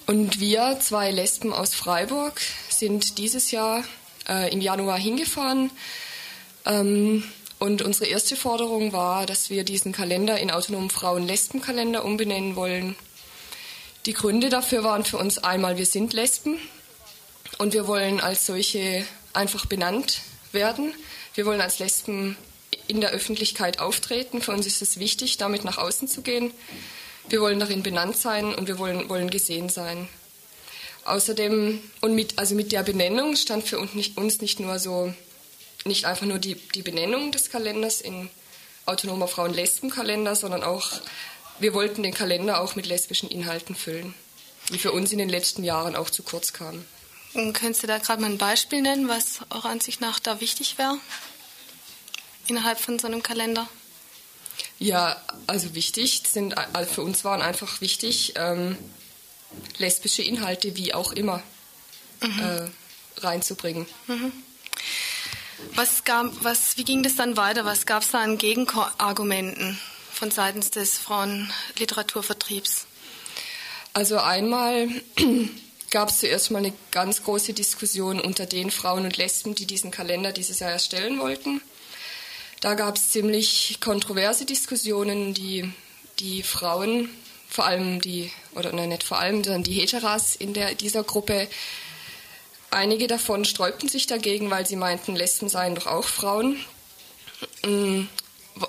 Und 0.07 0.39
wir, 0.39 0.79
zwei 0.79 1.11
Lesben 1.11 1.53
aus 1.53 1.75
Freiburg, 1.75 2.41
sind 2.69 3.19
dieses 3.19 3.51
Jahr 3.51 3.83
äh, 4.27 4.51
im 4.51 4.61
Januar 4.61 4.97
hingefahren. 4.97 5.69
Ähm, 6.65 7.23
und 7.59 7.81
unsere 7.81 8.09
erste 8.09 8.35
Forderung 8.35 8.93
war, 8.93 9.25
dass 9.25 9.49
wir 9.49 9.63
diesen 9.63 9.91
Kalender 9.91 10.39
in 10.39 10.51
autonomen 10.51 10.89
Frauen-Lesben-Kalender 10.89 12.05
umbenennen 12.05 12.55
wollen. 12.55 12.95
Die 14.05 14.13
Gründe 14.13 14.49
dafür 14.49 14.83
waren 14.83 15.03
für 15.03 15.17
uns 15.17 15.37
einmal, 15.39 15.77
wir 15.77 15.85
sind 15.85 16.13
Lesben 16.13 16.59
und 17.57 17.73
wir 17.73 17.87
wollen 17.87 18.19
als 18.19 18.45
solche 18.45 19.05
einfach 19.33 19.65
benannt 19.65 20.21
werden. 20.51 20.93
Wir 21.33 21.45
wollen 21.45 21.61
als 21.61 21.79
Lesben 21.79 22.37
in 22.87 23.01
der 23.01 23.11
Öffentlichkeit 23.11 23.79
auftreten. 23.79 24.41
Für 24.41 24.51
uns 24.51 24.65
ist 24.65 24.81
es 24.81 24.99
wichtig, 24.99 25.37
damit 25.37 25.63
nach 25.63 25.77
außen 25.77 26.07
zu 26.07 26.21
gehen. 26.21 26.51
Wir 27.29 27.41
wollen 27.41 27.59
darin 27.59 27.83
benannt 27.83 28.17
sein 28.17 28.55
und 28.55 28.67
wir 28.67 28.79
wollen, 28.79 29.09
wollen 29.09 29.29
gesehen 29.29 29.69
sein. 29.69 30.07
Außerdem, 31.05 31.81
und 32.01 32.15
mit, 32.15 32.37
also 32.37 32.55
mit 32.55 32.71
der 32.71 32.83
Benennung 32.83 33.35
stand 33.35 33.65
für 33.65 33.79
uns 33.79 33.93
nicht, 33.93 34.17
uns 34.17 34.41
nicht 34.41 34.59
nur 34.59 34.79
so, 34.79 35.13
nicht 35.87 36.05
einfach 36.05 36.25
nur 36.25 36.39
die, 36.39 36.55
die 36.55 36.81
Benennung 36.81 37.31
des 37.31 37.49
Kalenders 37.49 38.01
in 38.01 38.29
autonomer 38.85 39.27
Frauen-Lesben-Kalender, 39.27 40.35
sondern 40.35 40.63
auch 40.63 40.91
wir 41.59 41.73
wollten 41.73 42.03
den 42.03 42.13
Kalender 42.13 42.61
auch 42.61 42.75
mit 42.75 42.85
lesbischen 42.85 43.29
Inhalten 43.29 43.75
füllen, 43.75 44.13
die 44.71 44.77
für 44.77 44.91
uns 44.91 45.11
in 45.11 45.17
den 45.17 45.29
letzten 45.29 45.63
Jahren 45.63 45.95
auch 45.95 46.09
zu 46.09 46.23
kurz 46.23 46.53
kamen. 46.53 46.85
Und 47.33 47.53
könntest 47.53 47.83
du 47.83 47.87
da 47.87 47.97
gerade 47.97 48.21
mal 48.21 48.31
ein 48.31 48.37
Beispiel 48.37 48.81
nennen, 48.81 49.07
was 49.07 49.39
eurer 49.49 49.69
Ansicht 49.69 50.01
nach 50.01 50.19
da 50.19 50.39
wichtig 50.39 50.77
wäre 50.77 50.97
innerhalb 52.47 52.79
von 52.79 52.97
so 52.97 53.07
einem 53.07 53.23
Kalender? 53.23 53.67
Ja, 54.79 55.21
also 55.47 55.73
wichtig 55.75 56.23
sind, 56.27 56.57
also 56.57 56.93
für 56.93 57.01
uns 57.01 57.23
waren 57.23 57.41
einfach 57.41 57.81
wichtig 57.81 58.33
ähm, 58.35 58.77
lesbische 59.77 60.21
Inhalte, 60.21 60.75
wie 60.75 60.93
auch 60.93 61.11
immer, 61.11 61.41
mhm. 62.21 62.39
äh, 62.39 63.21
reinzubringen. 63.21 63.87
Mhm. 64.07 64.31
Was 65.75 66.03
gab, 66.03 66.31
was, 66.43 66.77
wie 66.77 66.83
ging 66.83 67.03
das 67.03 67.15
dann 67.15 67.37
weiter? 67.37 67.65
Was 67.65 67.85
gab 67.85 68.03
es 68.03 68.11
da 68.11 68.19
an 68.19 68.37
Gegenargumenten? 68.37 69.79
von 70.17 70.31
seitens 70.31 70.71
des 70.71 70.97
Frauenliteraturvertriebs? 70.97 72.87
Also 73.93 74.17
einmal 74.17 74.89
gab 75.91 76.09
es 76.09 76.19
zuerst 76.19 76.51
mal 76.51 76.59
eine 76.59 76.73
ganz 76.91 77.23
große 77.23 77.53
Diskussion 77.53 78.19
unter 78.19 78.45
den 78.45 78.71
Frauen 78.71 79.05
und 79.05 79.17
Lesben, 79.17 79.55
die 79.55 79.65
diesen 79.65 79.91
Kalender 79.91 80.31
dieses 80.31 80.59
Jahr 80.59 80.71
erstellen 80.71 81.19
wollten. 81.19 81.61
Da 82.61 82.73
gab 82.73 82.97
es 82.97 83.11
ziemlich 83.11 83.77
kontroverse 83.79 84.45
Diskussionen, 84.45 85.35
die 85.35 85.71
die 86.19 86.41
Frauen, 86.41 87.09
vor 87.47 87.65
allem 87.65 88.01
die, 88.01 88.31
oder 88.55 88.73
nein, 88.73 88.89
nicht 88.89 89.03
vor 89.03 89.19
allem, 89.19 89.43
sondern 89.43 89.63
die 89.63 89.73
Heteras 89.73 90.35
in 90.35 90.53
der, 90.53 90.73
dieser 90.73 91.03
Gruppe, 91.03 91.47
einige 92.71 93.07
davon 93.07 93.45
sträubten 93.45 93.89
sich 93.89 94.07
dagegen, 94.07 94.49
weil 94.49 94.65
sie 94.65 94.75
meinten, 94.75 95.15
Lesben 95.15 95.49
seien 95.49 95.75
doch 95.75 95.87
auch 95.87 96.05
Frauen. 96.05 96.57
Mm, 97.65 98.03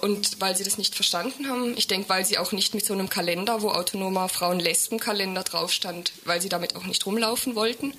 und 0.02 0.40
weil 0.40 0.56
sie 0.56 0.64
das 0.64 0.78
nicht 0.78 0.94
verstanden 0.94 1.48
haben. 1.48 1.76
Ich 1.76 1.86
denke, 1.86 2.08
weil 2.08 2.24
sie 2.24 2.38
auch 2.38 2.52
nicht 2.52 2.74
mit 2.74 2.84
so 2.84 2.92
einem 2.92 3.08
Kalender, 3.08 3.62
wo 3.62 3.70
autonomer 3.70 4.28
Frauen-Lesben-Kalender 4.28 5.42
drauf 5.44 5.72
stand, 5.72 6.12
weil 6.24 6.42
sie 6.42 6.48
damit 6.48 6.76
auch 6.76 6.84
nicht 6.84 7.06
rumlaufen 7.06 7.54
wollten. 7.54 7.94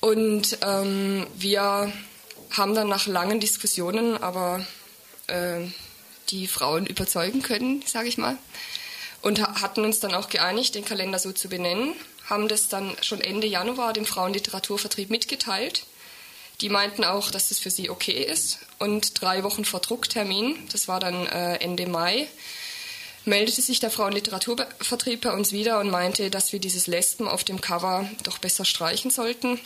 Und 0.00 0.58
ähm, 0.62 1.26
wir 1.36 1.92
haben 2.50 2.74
dann 2.74 2.88
nach 2.88 3.06
langen 3.06 3.40
Diskussionen 3.40 4.16
aber 4.16 4.64
äh, 5.26 5.60
die 6.30 6.46
Frauen 6.46 6.86
überzeugen 6.86 7.42
können, 7.42 7.82
sage 7.86 8.08
ich 8.08 8.18
mal, 8.18 8.36
und 9.22 9.40
hatten 9.40 9.84
uns 9.84 10.00
dann 10.00 10.14
auch 10.14 10.28
geeinigt, 10.28 10.74
den 10.74 10.84
Kalender 10.84 11.18
so 11.18 11.32
zu 11.32 11.48
benennen, 11.48 11.94
haben 12.28 12.48
das 12.48 12.68
dann 12.68 12.96
schon 13.02 13.20
Ende 13.20 13.46
Januar 13.46 13.92
dem 13.92 14.06
Frauenliteraturvertrieb 14.06 15.10
mitgeteilt 15.10 15.84
die 16.60 16.68
meinten 16.68 17.04
auch, 17.04 17.30
dass 17.30 17.50
das 17.50 17.58
für 17.58 17.70
sie 17.70 17.88
okay 17.88 18.22
ist. 18.24 18.58
Und 18.78 19.20
drei 19.20 19.44
Wochen 19.44 19.64
vor 19.64 19.80
Drucktermin, 19.80 20.56
das 20.72 20.88
war 20.88 20.98
dann 20.98 21.26
äh, 21.26 21.56
Ende 21.56 21.86
Mai, 21.86 22.26
meldete 23.24 23.62
sich 23.62 23.78
der 23.78 23.90
Frauenliteraturvertrieb 23.90 25.20
bei 25.20 25.32
uns 25.32 25.52
wieder 25.52 25.78
und 25.78 25.90
meinte, 25.90 26.30
dass 26.30 26.52
wir 26.52 26.58
dieses 26.58 26.86
Lesben 26.86 27.28
auf 27.28 27.44
dem 27.44 27.60
Cover 27.60 28.08
doch 28.24 28.38
besser 28.38 28.64
streichen 28.64 29.10
sollten, 29.10 29.60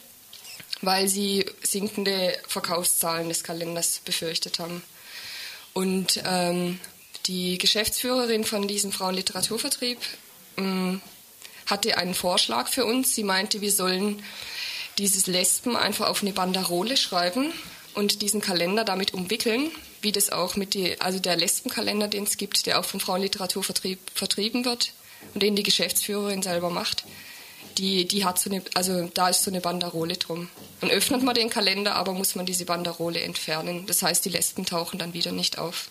weil 0.83 1.09
sie 1.09 1.47
sinkende 1.63 2.37
Verkaufszahlen 2.47 3.29
des 3.29 3.45
Kalenders 3.45 4.01
befürchtet 4.05 4.59
haben. 4.59 4.83
Und 5.73 6.23
ähm, 6.27 6.79
die 7.27 7.57
Geschäftsführerin 7.57 8.45
von 8.45 8.69
diesem 8.69 8.93
Frauenliteraturvertrieb 8.93 9.99
ähm, 10.59 11.01
hatte 11.67 11.97
einen 11.97 12.15
Vorschlag 12.15 12.69
für 12.69 12.85
uns. 12.85 13.15
Sie 13.15 13.25
meinte, 13.25 13.61
wir 13.61 13.73
sollen 13.73 14.23
dieses 14.99 15.27
Lesben 15.27 15.77
einfach 15.77 16.09
auf 16.09 16.23
eine 16.23 16.33
Banderole 16.33 16.97
schreiben 16.97 17.53
und 17.95 18.23
diesen 18.23 18.41
Kalender 18.41 18.85
damit 18.85 19.15
umwickeln, 19.15 19.71
wie 20.01 20.13
das 20.13 20.31
auch 20.31 20.57
mit 20.57 20.75
die, 20.75 21.01
also 21.01 21.19
der 21.19 21.37
Lesbenkalender, 21.37 22.09
den 22.09 22.25
es 22.25 22.37
gibt, 22.37 22.67
der 22.67 22.79
auch 22.81 22.85
vom 22.85 23.01
Frauenliteratur 23.01 23.63
vertrieben 23.63 24.65
wird 24.65 24.93
und 25.35 25.43
den 25.43 25.57
die 25.57 25.63
Geschäftsführerin 25.63 26.43
selber 26.43 26.71
macht. 26.71 27.05
Die, 27.79 28.07
die 28.07 28.25
hat 28.25 28.39
so 28.39 28.51
eine, 28.51 28.63
also 28.75 29.09
da 29.15 29.29
ist 29.29 29.45
so 29.45 29.51
eine 29.51 29.63
Banderole 29.63 30.17
drum. 30.17 30.51
Dann 30.81 30.91
öffnet 30.91 31.23
man 31.23 31.35
den 31.35 31.49
Kalender, 31.49 31.95
aber 31.95 32.13
muss 32.13 32.35
man 32.35 32.45
diese 32.45 32.67
Banderole 32.67 33.21
entfernen. 33.21 33.87
Das 33.87 34.03
heißt, 34.03 34.25
die 34.25 34.31
Lesben 34.31 34.67
tauchen 34.67 34.99
dann 34.99 35.15
wieder 35.15 35.33
nicht 35.33 35.59
auf. 35.59 35.89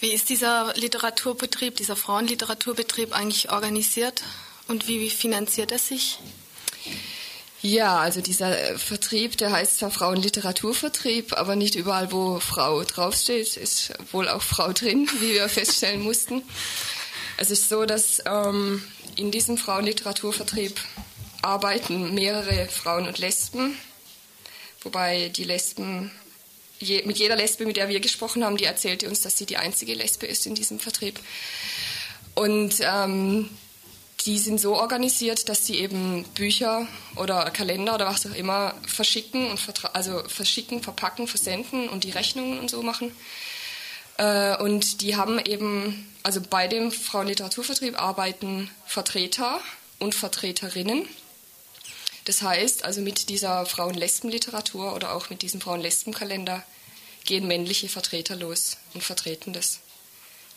Wie 0.00 0.12
ist 0.12 0.30
dieser 0.30 0.72
Literaturbetrieb, 0.74 1.76
dieser 1.76 1.94
Frauenliteraturbetrieb 1.94 3.14
eigentlich 3.14 3.52
organisiert 3.52 4.24
und 4.68 4.88
wie, 4.88 5.10
finanziert 5.10 5.72
er 5.72 5.78
sich? 5.78 6.18
Ja, 7.62 7.98
also 7.98 8.20
dieser 8.20 8.58
äh, 8.58 8.78
Vertrieb, 8.78 9.38
der 9.38 9.50
heißt 9.50 9.78
zwar 9.78 9.90
Frauenliteraturvertrieb, 9.90 11.32
aber 11.32 11.56
nicht 11.56 11.76
überall, 11.76 12.12
wo 12.12 12.38
Frau 12.38 12.84
draufsteht, 12.84 13.56
ist 13.56 13.94
wohl 14.12 14.28
auch 14.28 14.42
Frau 14.42 14.72
drin, 14.74 15.08
wie 15.20 15.32
wir 15.32 15.48
feststellen 15.48 16.02
mussten. 16.02 16.42
Es 17.38 17.50
ist 17.50 17.70
so, 17.70 17.86
dass 17.86 18.22
ähm, 18.26 18.82
in 19.16 19.30
diesem 19.30 19.56
Frauenliteraturvertrieb 19.56 20.78
arbeiten 21.40 22.14
mehrere 22.14 22.68
Frauen 22.68 23.06
und 23.06 23.16
Lesben, 23.16 23.78
wobei 24.82 25.30
die 25.30 25.44
Lesben, 25.44 26.10
je, 26.80 27.02
mit 27.06 27.18
jeder 27.18 27.36
Lesbe, 27.36 27.64
mit 27.64 27.78
der 27.78 27.88
wir 27.88 28.00
gesprochen 28.00 28.44
haben, 28.44 28.58
die 28.58 28.64
erzählte 28.64 29.08
uns, 29.08 29.22
dass 29.22 29.38
sie 29.38 29.46
die 29.46 29.56
einzige 29.56 29.94
Lesbe 29.94 30.26
ist 30.26 30.46
in 30.46 30.54
diesem 30.54 30.80
Vertrieb. 30.80 31.18
Und 32.34 32.74
ähm, 32.82 33.48
die 34.26 34.38
sind 34.38 34.58
so 34.58 34.76
organisiert, 34.76 35.48
dass 35.48 35.66
sie 35.66 35.78
eben 35.80 36.24
Bücher 36.34 36.86
oder 37.16 37.50
Kalender 37.50 37.94
oder 37.94 38.06
was 38.06 38.26
auch 38.26 38.34
immer 38.34 38.74
verschicken 38.86 39.50
und 39.50 39.60
also 39.94 40.22
verschicken, 40.28 40.82
verpacken, 40.82 41.26
versenden 41.26 41.88
und 41.88 42.04
die 42.04 42.10
Rechnungen 42.10 42.58
und 42.58 42.70
so 42.70 42.82
machen. 42.82 43.14
Äh, 44.16 44.56
und 44.56 45.02
die 45.02 45.16
haben 45.16 45.38
eben, 45.38 46.10
also 46.22 46.40
bei 46.40 46.68
dem 46.68 46.90
Frauenliteraturvertrieb 46.90 48.00
arbeiten 48.00 48.70
Vertreter 48.86 49.60
und 49.98 50.14
Vertreterinnen. 50.14 51.06
Das 52.24 52.40
heißt, 52.40 52.84
also 52.84 53.02
mit 53.02 53.28
dieser 53.28 53.66
Frauen-Lesben-Literatur 53.66 54.94
oder 54.94 55.14
auch 55.14 55.28
mit 55.28 55.42
diesem 55.42 55.60
Frauen-Lesben-Kalender 55.60 56.62
gehen 57.24 57.46
männliche 57.46 57.90
Vertreter 57.90 58.36
los 58.36 58.78
und 58.94 59.02
vertreten 59.02 59.52
das. 59.52 59.80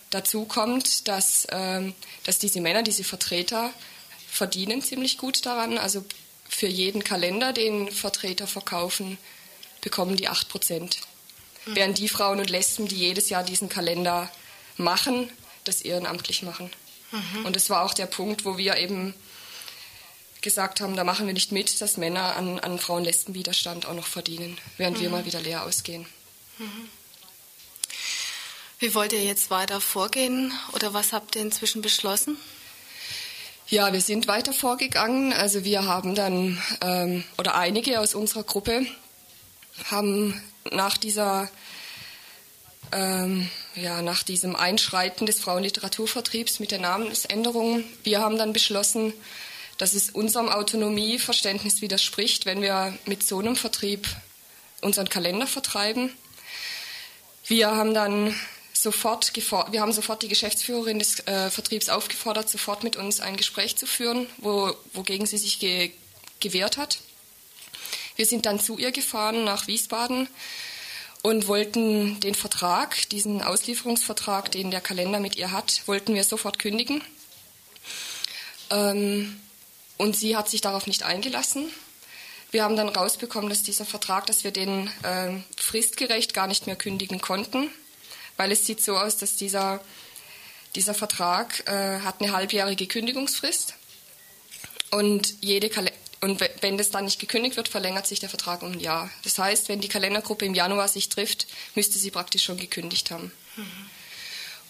Dazu 0.10 0.46
kommt, 0.46 1.08
dass, 1.08 1.48
ähm, 1.52 1.93
dass 2.24 2.38
diese 2.39 2.62
Männer, 2.62 2.84
diese 2.84 3.04
Vertreter, 3.04 3.74
verdienen 4.30 4.82
ziemlich 4.82 5.17
gut 5.17 5.46
daran. 5.46 5.78
Also 5.78 6.06
für 6.48 6.67
jeden 6.67 7.04
Kalender, 7.04 7.54
den 7.54 7.91
Vertreter 7.91 8.48
verkaufen, 8.48 9.17
bekommen 9.82 10.15
die 10.15 10.28
8 10.28 10.48
Prozent. 10.48 11.00
Mhm. 11.65 11.76
Während 11.76 11.98
die 11.98 12.10
Frauen 12.10 12.39
und 12.39 12.50
Lesben, 12.50 12.88
die 12.88 12.96
jedes 12.98 13.30
Jahr 13.30 13.43
diesen 13.43 13.70
Kalender 13.70 14.32
machen, 14.78 15.30
das 15.65 15.82
ehrenamtlich 15.82 16.43
machen. 16.43 16.72
Mhm. 17.12 17.46
Und 17.46 17.56
das 17.56 17.70
war 17.70 17.84
auch 17.84 17.93
der 17.93 18.06
Punkt, 18.06 18.46
wo 18.46 18.58
wir 18.58 18.78
eben 18.78 19.13
gesagt 20.41 20.82
haben, 20.82 20.96
da 20.96 21.04
machen 21.04 21.26
wir 21.26 21.34
nicht 21.34 21.52
mit, 21.52 21.82
dass 21.82 21.98
Männer 21.98 22.36
an, 22.36 22.60
an 22.60 22.80
Frauen-Lesben-Widerstand 22.80 23.86
auch 23.86 23.93
noch 23.93 24.08
verdienen, 24.08 24.58
während 24.78 24.98
Mhm. 24.98 25.02
wir 25.02 25.10
mal 25.10 25.26
wieder 25.26 25.41
leer 25.41 25.63
ausgehen. 25.63 26.06
Wie 28.80 28.94
wollt 28.94 29.12
ihr 29.12 29.24
jetzt 29.24 29.50
weiter 29.50 29.82
vorgehen 29.82 30.54
oder 30.74 30.94
was 30.94 31.12
habt 31.12 31.36
ihr 31.36 31.42
inzwischen 31.42 31.82
beschlossen? 31.82 32.38
Ja, 33.68 33.92
wir 33.92 34.02
sind 34.02 34.28
weiter 34.28 34.54
vorgegangen. 34.54 35.34
Also 35.34 35.63
wir 35.63 35.86
haben 35.86 36.13
dann, 36.13 36.62
ähm, 36.82 37.24
oder 37.40 37.56
einige 37.56 38.00
aus 38.00 38.13
unserer 38.13 38.44
Gruppe 38.44 38.86
haben 39.86 40.40
nach 40.70 40.96
dieser, 40.96 41.50
ähm, 42.92 43.50
ja, 43.74 44.04
nach 44.04 44.22
diesem 44.22 44.56
Einschreiten 44.56 45.26
des 45.26 45.40
Frauenliteraturvertriebs 45.40 46.60
mit 46.60 46.70
der 46.70 46.80
Namensänderung, 46.80 47.84
wir 48.04 48.20
haben 48.20 48.38
dann 48.38 48.54
beschlossen, 48.54 49.12
dass 49.80 49.96
es 49.96 50.12
unserem 50.12 50.50
Autonomieverständnis 50.50 51.82
widerspricht, 51.82 52.46
wenn 52.46 52.62
wir 52.62 52.96
mit 53.08 53.24
so 53.24 53.40
einem 53.40 53.56
Vertrieb 53.56 54.08
unseren 54.82 55.10
Kalender 55.10 55.48
vertreiben. 55.48 56.12
Wir 57.48 57.72
haben 57.72 57.96
dann 57.96 58.36
sofort, 58.82 59.34
wir 59.36 59.82
haben 59.82 59.92
sofort 59.92 60.24
die 60.24 60.28
Geschäftsführerin 60.28 61.00
des 61.00 61.26
äh, 61.28 61.50
Vertriebs 61.50 61.90
aufgefordert, 61.90 62.50
sofort 62.50 62.84
mit 62.84 62.96
uns 62.96 63.20
ein 63.20 63.38
Gespräch 63.38 63.76
zu 63.76 63.86
führen, 63.86 64.28
wo, 64.38 64.74
wogegen 64.94 65.26
sie 65.26 65.38
sich 65.38 65.60
ge 65.60 65.92
gewehrt 66.40 66.78
hat. 66.78 67.00
Wir 68.16 68.28
sind 68.28 68.46
dann 68.46 68.60
zu 68.60 68.78
ihr 68.78 68.92
gefahren 68.92 69.44
nach 69.44 69.66
Wiesbaden 69.66 70.28
und 71.24 71.48
wollten 71.48 72.20
den 72.20 72.36
Vertrag, 72.36 73.10
diesen 73.10 73.42
Auslieferungsvertrag, 73.42 74.52
den 74.52 74.70
der 74.70 74.82
Kalender 74.82 75.20
mit 75.20 75.36
ihr 75.36 75.52
hat, 75.52 75.82
wollten 75.88 76.13
wir 76.13 76.24
sofort 76.24 76.60
kündigen. 76.60 77.02
Ähm, 78.70 79.40
und 79.98 80.16
sie 80.16 80.38
hat 80.38 80.50
sich 80.50 80.62
darauf 80.62 80.86
nicht 80.86 81.04
eingelassen. 81.04 81.72
Wir 82.52 82.63
haben 82.63 82.76
dann 82.76 82.90
rausbekommen, 82.90 83.50
dass 83.50 83.63
dieser 83.63 83.86
Vertrag, 83.86 84.28
dass 84.28 84.44
wir 84.44 84.52
den 84.52 84.90
ähm, 85.04 85.44
fristgerecht 85.58 86.34
gar 86.34 86.48
nicht 86.48 86.68
mehr 86.68 86.76
kündigen 86.76 87.20
konnten, 87.20 87.72
weil 88.38 88.52
es 88.52 88.65
sieht 88.65 88.82
so 88.82 88.97
aus, 88.97 89.17
dass 89.17 89.36
dieser, 89.36 89.84
dieser 90.76 90.93
Vertrag 90.93 91.67
äh, 91.67 92.00
hat 92.02 92.21
eine 92.21 92.32
halbjährige 92.32 92.88
Kündigungsfrist 92.88 93.73
und 94.91 95.36
jede 95.41 95.69
und 96.21 96.39
we- 96.39 96.50
wenn 96.62 96.78
das 96.78 96.89
dann 96.89 97.06
nicht 97.06 97.19
gekündigt 97.19 97.58
wird, 97.58 97.67
verlängert 97.67 98.08
sich 98.08 98.19
der 98.19 98.30
Vertrag 98.30 98.63
um 98.63 98.71
ein 98.71 98.80
Jahr. 98.80 99.10
Das 99.23 99.38
heißt, 99.38 99.69
wenn 99.69 99.82
die 99.82 99.88
Kalendergruppe 99.88 100.45
im 100.45 100.56
Januar 100.56 100.88
sich 100.88 101.10
trifft, 101.10 101.47
müsste 101.76 102.00
sie 102.00 102.10
praktisch 102.10 102.43
schon 102.43 102.58
gekündigt 102.58 103.12
haben. 103.12 103.32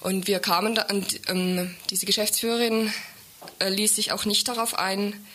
Und 0.01 0.27
wir 0.27 0.39
kamen 0.39 0.75
da, 0.75 0.83
und 0.83 1.29
ähm, 1.29 1.75
diese 1.89 2.05
Geschäftsführerin 2.05 2.93
äh, 3.59 3.69
ließ 3.69 3.95
sich 3.95 4.11
auch 4.11 4.25
nicht 4.25 4.47
darauf 4.47 4.77
ein, 4.77 5.25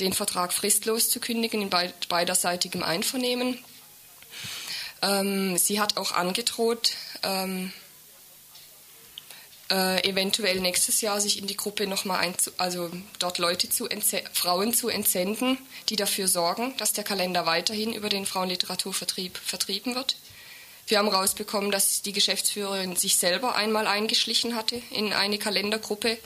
den 0.00 0.12
Vertrag 0.12 0.52
fristlos 0.52 1.08
zu 1.10 1.18
kündigen 1.18 1.62
in 1.62 1.70
beid, 1.70 2.08
beiderseitigem 2.08 2.82
Einvernehmen. 2.82 3.58
Ähm, 5.02 5.56
sie 5.58 5.80
hat 5.80 5.96
auch 5.96 6.12
angedroht, 6.12 6.92
ähm, 7.22 7.72
äh, 9.70 10.08
eventuell 10.08 10.60
nächstes 10.60 11.00
Jahr 11.00 11.20
sich 11.20 11.38
in 11.38 11.46
die 11.46 11.56
Gruppe 11.56 11.86
nochmal 11.86 12.32
also 12.56 12.90
dort 13.18 13.38
Leute 13.38 13.68
zu 13.68 13.86
Frauen 14.32 14.72
zu 14.72 14.88
entsenden, 14.88 15.58
die 15.88 15.96
dafür 15.96 16.26
sorgen, 16.26 16.74
dass 16.78 16.94
der 16.94 17.04
Kalender 17.04 17.44
weiterhin 17.44 17.92
über 17.92 18.08
den 18.08 18.24
Frauenliteraturvertrieb 18.24 19.36
vertrieben 19.36 19.94
wird. 19.94 20.16
Wir 20.86 20.98
haben 20.98 21.08
rausbekommen, 21.08 21.70
dass 21.70 22.00
die 22.00 22.14
Geschäftsführerin 22.14 22.96
sich 22.96 23.16
selber 23.16 23.56
einmal 23.56 23.86
eingeschlichen 23.86 24.56
hatte 24.56 24.80
in 24.90 25.12
eine 25.12 25.36
Kalendergruppe, 25.36 26.16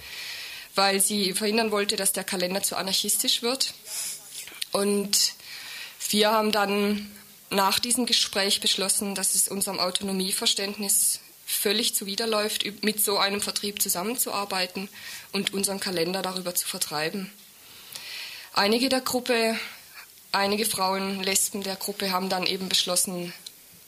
weil 0.76 1.00
sie 1.00 1.32
verhindern 1.34 1.72
wollte, 1.72 1.96
dass 1.96 2.12
der 2.12 2.22
Kalender 2.22 2.62
zu 2.62 2.76
anarchistisch 2.76 3.42
wird. 3.42 3.74
Und 4.70 5.34
wir 6.10 6.30
haben 6.30 6.52
dann 6.52 7.10
nach 7.52 7.78
diesem 7.78 8.06
Gespräch 8.06 8.60
beschlossen, 8.60 9.14
dass 9.14 9.34
es 9.34 9.48
unserem 9.48 9.78
Autonomieverständnis 9.78 11.20
völlig 11.44 11.94
zuwiderläuft, 11.94 12.64
mit 12.82 13.02
so 13.04 13.18
einem 13.18 13.40
Vertrieb 13.40 13.82
zusammenzuarbeiten 13.82 14.88
und 15.32 15.52
unseren 15.52 15.80
Kalender 15.80 16.22
darüber 16.22 16.54
zu 16.54 16.66
vertreiben. 16.66 17.30
Einige 18.54 18.88
der 18.88 19.00
Gruppe, 19.00 19.58
einige 20.30 20.64
Frauen, 20.64 21.22
Lesben 21.22 21.62
der 21.62 21.76
Gruppe 21.76 22.10
haben 22.10 22.28
dann 22.28 22.46
eben 22.46 22.68
beschlossen, 22.68 23.32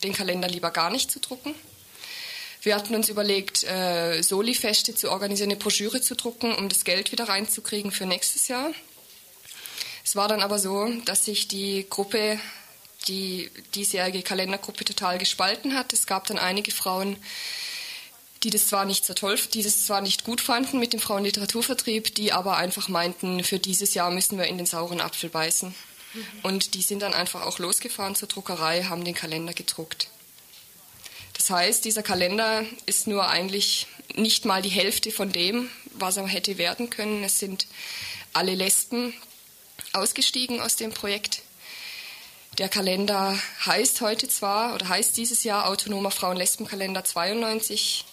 den 0.03 0.13
Kalender 0.13 0.49
lieber 0.49 0.71
gar 0.71 0.91
nicht 0.91 1.11
zu 1.11 1.21
drucken. 1.21 1.55
Wir 2.63 2.77
hatten 2.77 2.95
uns 2.95 3.09
überlegt, 3.09 3.65
äh, 3.65 4.23
Soli-Feste 4.23 4.95
zu 4.95 5.11
organisieren, 5.11 5.51
eine 5.51 5.59
Broschüre 5.59 6.01
zu 6.01 6.17
drucken, 6.17 6.55
um 6.55 6.69
das 6.69 6.85
Geld 6.85 7.13
wieder 7.13 7.29
reinzukriegen 7.29 7.91
für 7.91 8.07
nächstes 8.07 8.49
Jahr. 8.49 8.71
Es 10.03 10.17
war 10.17 10.29
dann 10.29 10.43
aber 10.43 10.59
so, 10.59 10.91
dass 11.05 11.27
sich 11.27 11.49
die 11.49 11.87
Gruppe, 11.89 12.39
die 13.09 13.51
diesjährige 13.75 14.23
Kalendergruppe 14.23 14.85
total 14.85 15.19
gespalten 15.19 15.75
hat. 15.75 15.93
Es 15.93 16.07
gab 16.07 16.27
dann 16.27 16.39
einige 16.39 16.71
Frauen, 16.71 17.17
die 18.43 18.51
das 18.51 18.67
zwar 18.67 18.85
nicht 18.85 19.05
so 19.05 19.15
toll, 19.15 19.39
die 19.53 19.63
das 19.63 19.87
zwar 19.87 20.01
nicht 20.01 20.25
gut 20.25 20.41
fanden 20.41 20.79
mit 20.79 20.93
dem 20.93 21.01
Frauenliteraturvertrieb, 21.01 22.15
die 22.15 22.33
aber 22.33 22.57
einfach 22.57 22.89
meinten, 22.89 23.43
für 23.43 23.59
dieses 23.59 23.95
Jahr 23.95 24.11
müssen 24.11 24.39
wir 24.39 24.47
in 24.47 24.59
den 24.59 24.67
sauren 24.67 25.01
Apfel 25.01 25.31
beißen. 25.31 25.75
Und 26.43 26.75
die 26.75 26.83
sind 26.83 27.01
dann 27.03 27.15
einfach 27.15 27.43
auch 27.43 27.59
losgefahren 27.59 28.15
zur 28.15 28.29
Druckerei, 28.29 28.85
haben 28.85 29.05
den 29.05 29.15
Kalender 29.15 29.53
gedruckt. 29.53 30.09
Das 31.33 31.51
heißt, 31.51 31.85
dieser 31.85 32.03
Kalender 32.03 32.65
ist 32.87 33.07
nur 33.07 33.29
eigentlich 33.29 33.87
nicht 34.15 34.45
mal 34.45 34.63
die 34.63 34.69
Hälfte 34.69 35.11
von 35.11 35.33
dem, 35.33 35.69
was 35.93 36.17
er 36.17 36.27
hätte 36.27 36.59
werden 36.59 36.91
können. 36.91 37.25
Es 37.25 37.41
sind 37.41 37.67
alle 38.33 38.55
Lesben 38.55 39.13
ausgestiegen 39.93 40.61
aus 40.61 40.77
dem 40.77 40.93
Projekt. 40.93 41.43
Der 42.59 42.69
Kalender 42.69 43.37
heißt 43.67 44.01
heute 44.01 44.29
zwar 44.29 44.75
oder 44.75 44.89
heißt 44.89 45.17
dieses 45.17 45.43
Jahr 45.43 45.69
Autonomer 45.69 46.13
Frauen-Lesben-Kalender 46.13 47.03
92, 47.03 48.05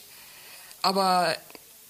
aber 0.81 1.37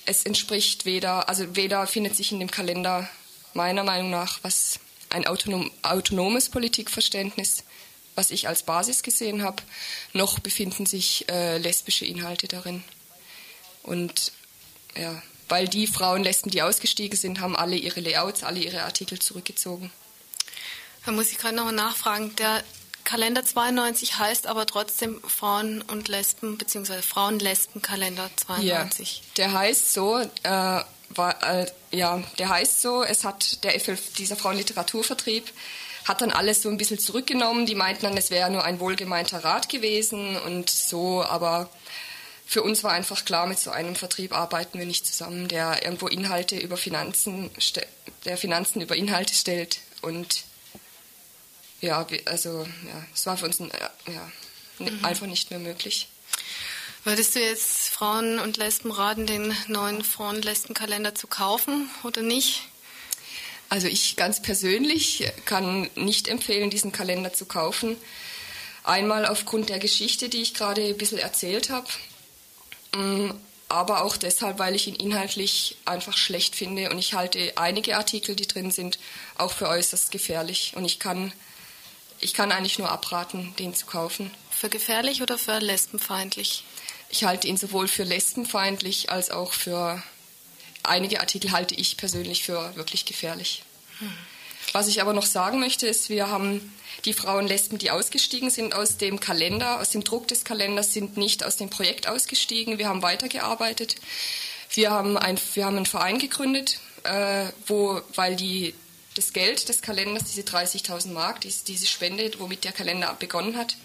es 0.05 0.23
entspricht 0.23 0.83
weder, 0.83 1.29
also 1.29 1.55
weder 1.55 1.87
findet 1.87 2.17
sich 2.17 2.33
in 2.33 2.39
dem 2.39 2.51
Kalender 2.51 3.07
meiner 3.53 3.85
Meinung 3.85 4.09
nach 4.09 4.39
was 4.41 4.79
ein 5.09 5.25
autonom, 5.27 5.71
autonomes 5.81 6.49
Politikverständnis, 6.49 7.63
was 8.15 8.31
ich 8.31 8.49
als 8.49 8.63
Basis 8.63 9.01
gesehen 9.01 9.43
habe, 9.43 9.63
noch 10.11 10.39
befinden 10.39 10.85
sich 10.85 11.29
äh, 11.29 11.57
lesbische 11.57 12.05
Inhalte 12.05 12.49
darin. 12.49 12.83
Und 13.83 14.33
ja, 14.97 15.21
weil 15.47 15.69
die 15.69 15.87
Frauen 15.87 16.23
Lesben, 16.23 16.51
die 16.51 16.61
ausgestiegen 16.61 17.17
sind, 17.17 17.39
haben 17.39 17.55
alle 17.55 17.77
ihre 17.77 18.01
Layouts, 18.01 18.43
alle 18.43 18.59
ihre 18.59 18.83
Artikel 18.83 19.19
zurückgezogen. 19.19 19.89
Da 21.05 21.11
muss 21.11 21.31
ich 21.31 21.37
gerade 21.37 21.55
nochmal 21.55 21.73
nachfragen. 21.73 22.35
Der 22.35 22.63
Kalender 23.03 23.43
92 23.43 24.19
heißt 24.19 24.47
aber 24.47 24.65
trotzdem 24.65 25.21
Frauen 25.27 25.81
und 25.81 26.07
Lesben 26.07 26.57
bzw. 26.57 27.01
Frauen-Lesben-Kalender 27.01 28.29
92. 28.35 29.17
Ja, 29.17 29.23
der 29.37 29.53
heißt 29.53 29.93
so, 29.93 30.19
äh, 30.19 30.81
war, 31.09 31.43
äh, 31.43 31.65
ja, 31.91 32.23
der 32.37 32.49
heißt 32.49 32.81
so, 32.81 33.03
es 33.03 33.23
hat 33.23 33.63
der 33.63 33.79
FL, 33.79 33.97
dieser 34.17 34.35
Frauenliteraturvertrieb 34.35 35.51
hat 36.05 36.21
dann 36.21 36.31
alles 36.31 36.61
so 36.61 36.69
ein 36.69 36.77
bisschen 36.77 36.99
zurückgenommen. 36.99 37.65
Die 37.65 37.75
meinten 37.75 38.03
dann, 38.03 38.17
es 38.17 38.31
wäre 38.31 38.49
nur 38.49 38.63
ein 38.63 38.79
wohlgemeinter 38.79 39.43
Rat 39.43 39.69
gewesen 39.69 40.37
und 40.37 40.69
so, 40.69 41.23
aber 41.23 41.69
für 42.45 42.63
uns 42.63 42.83
war 42.83 42.91
einfach 42.91 43.23
klar, 43.23 43.45
mit 43.47 43.59
so 43.59 43.71
einem 43.71 43.95
Vertrieb 43.95 44.33
arbeiten 44.33 44.79
wir 44.79 44.85
nicht 44.85 45.05
zusammen, 45.05 45.47
der 45.47 45.83
irgendwo 45.83 46.07
Inhalte 46.07 46.57
über 46.57 46.75
Finanzen, 46.75 47.51
der 48.25 48.37
Finanzen 48.37 48.81
über 48.81 48.95
Inhalte 48.95 49.33
stellt 49.33 49.79
und 50.01 50.43
ja, 51.81 52.05
also 52.25 52.63
ja, 52.87 53.05
es 53.13 53.25
war 53.25 53.37
für 53.37 53.45
uns 53.45 53.59
ein, 53.59 53.71
äh, 53.71 54.11
ja, 54.13 54.31
n- 54.79 55.03
einfach 55.05 55.27
nicht 55.27 55.49
mehr 55.49 55.59
möglich. 55.59 56.07
Würdest 57.03 57.35
du 57.35 57.39
jetzt 57.39 57.89
Frauen 57.89 58.39
und 58.39 58.57
Lesben 58.57 58.91
raten, 58.91 59.25
den 59.25 59.55
neuen 59.67 60.03
Frauen-Lesben-Kalender 60.03 61.15
zu 61.15 61.27
kaufen 61.27 61.89
oder 62.03 62.21
nicht? 62.21 62.61
Also 63.69 63.87
ich 63.87 64.15
ganz 64.17 64.41
persönlich 64.41 65.31
kann 65.45 65.89
nicht 65.95 66.27
empfehlen, 66.27 66.69
diesen 66.69 66.91
Kalender 66.91 67.33
zu 67.33 67.45
kaufen. 67.45 67.97
Einmal 68.83 69.25
aufgrund 69.25 69.69
der 69.69 69.79
Geschichte, 69.79 70.29
die 70.29 70.41
ich 70.41 70.53
gerade 70.53 70.83
ein 70.85 70.97
bisschen 70.97 71.17
erzählt 71.19 71.69
habe, 71.69 71.87
Mm, 72.93 73.29
aber 73.69 74.03
auch 74.03 74.17
deshalb, 74.17 74.59
weil 74.59 74.75
ich 74.75 74.85
ihn 74.87 74.95
inhaltlich 74.95 75.77
einfach 75.85 76.17
schlecht 76.17 76.57
finde 76.57 76.89
und 76.89 76.99
ich 76.99 77.13
halte 77.13 77.53
einige 77.55 77.95
Artikel, 77.95 78.35
die 78.35 78.47
drin 78.47 78.69
sind, 78.69 78.99
auch 79.37 79.53
für 79.53 79.69
äußerst 79.69 80.11
gefährlich 80.11 80.73
und 80.75 80.83
ich 80.83 80.99
kann, 80.99 81.31
ich 82.21 82.33
kann 82.33 82.51
eigentlich 82.51 82.79
nur 82.79 82.89
abraten, 82.89 83.53
den 83.57 83.73
zu 83.73 83.85
kaufen. 83.85 84.31
Für 84.49 84.69
gefährlich 84.69 85.21
oder 85.21 85.37
für 85.37 85.59
lesbenfeindlich? 85.59 86.63
Ich 87.09 87.23
halte 87.23 87.47
ihn 87.47 87.57
sowohl 87.57 87.87
für 87.87 88.03
lesbenfeindlich 88.03 89.09
als 89.09 89.31
auch 89.31 89.53
für 89.53 90.01
einige 90.83 91.19
Artikel 91.19 91.51
halte 91.51 91.75
ich 91.75 91.97
persönlich 91.97 92.43
für 92.43 92.75
wirklich 92.75 93.05
gefährlich. 93.05 93.63
Was 94.73 94.87
ich 94.87 95.01
aber 95.01 95.13
noch 95.13 95.25
sagen 95.25 95.59
möchte, 95.59 95.87
ist, 95.87 96.09
wir 96.09 96.29
haben 96.29 96.73
die 97.05 97.13
Frauen 97.13 97.47
Lesben, 97.47 97.77
die 97.77 97.91
ausgestiegen 97.91 98.49
sind 98.49 98.75
aus 98.75 98.97
dem 98.97 99.19
Kalender, 99.19 99.79
aus 99.79 99.89
dem 99.89 100.03
Druck 100.03 100.27
des 100.27 100.43
Kalenders, 100.43 100.93
sind 100.93 101.17
nicht 101.17 101.43
aus 101.43 101.57
dem 101.57 101.69
Projekt 101.69 102.07
ausgestiegen. 102.07 102.77
Wir 102.77 102.87
haben 102.87 103.01
weitergearbeitet. 103.01 103.95
Wir 104.69 104.91
haben, 104.91 105.17
ein, 105.17 105.37
wir 105.53 105.65
haben 105.65 105.77
einen 105.77 105.85
Verein 105.85 106.19
gegründet, 106.19 106.79
äh, 107.03 107.45
wo, 107.65 108.01
weil 108.15 108.35
die, 108.35 108.73
das 109.21 109.33
Geld 109.33 109.69
des 109.69 109.83
Kalenders, 109.83 110.23
diese 110.23 110.41
30.000 110.41 111.09
Mark, 111.09 111.41
diese, 111.41 111.63
diese 111.63 111.85
Spende, 111.85 112.31
womit 112.39 112.63
der 112.63 112.71
Kalender 112.71 113.15
begonnen 113.19 113.55
hat, 113.55 113.77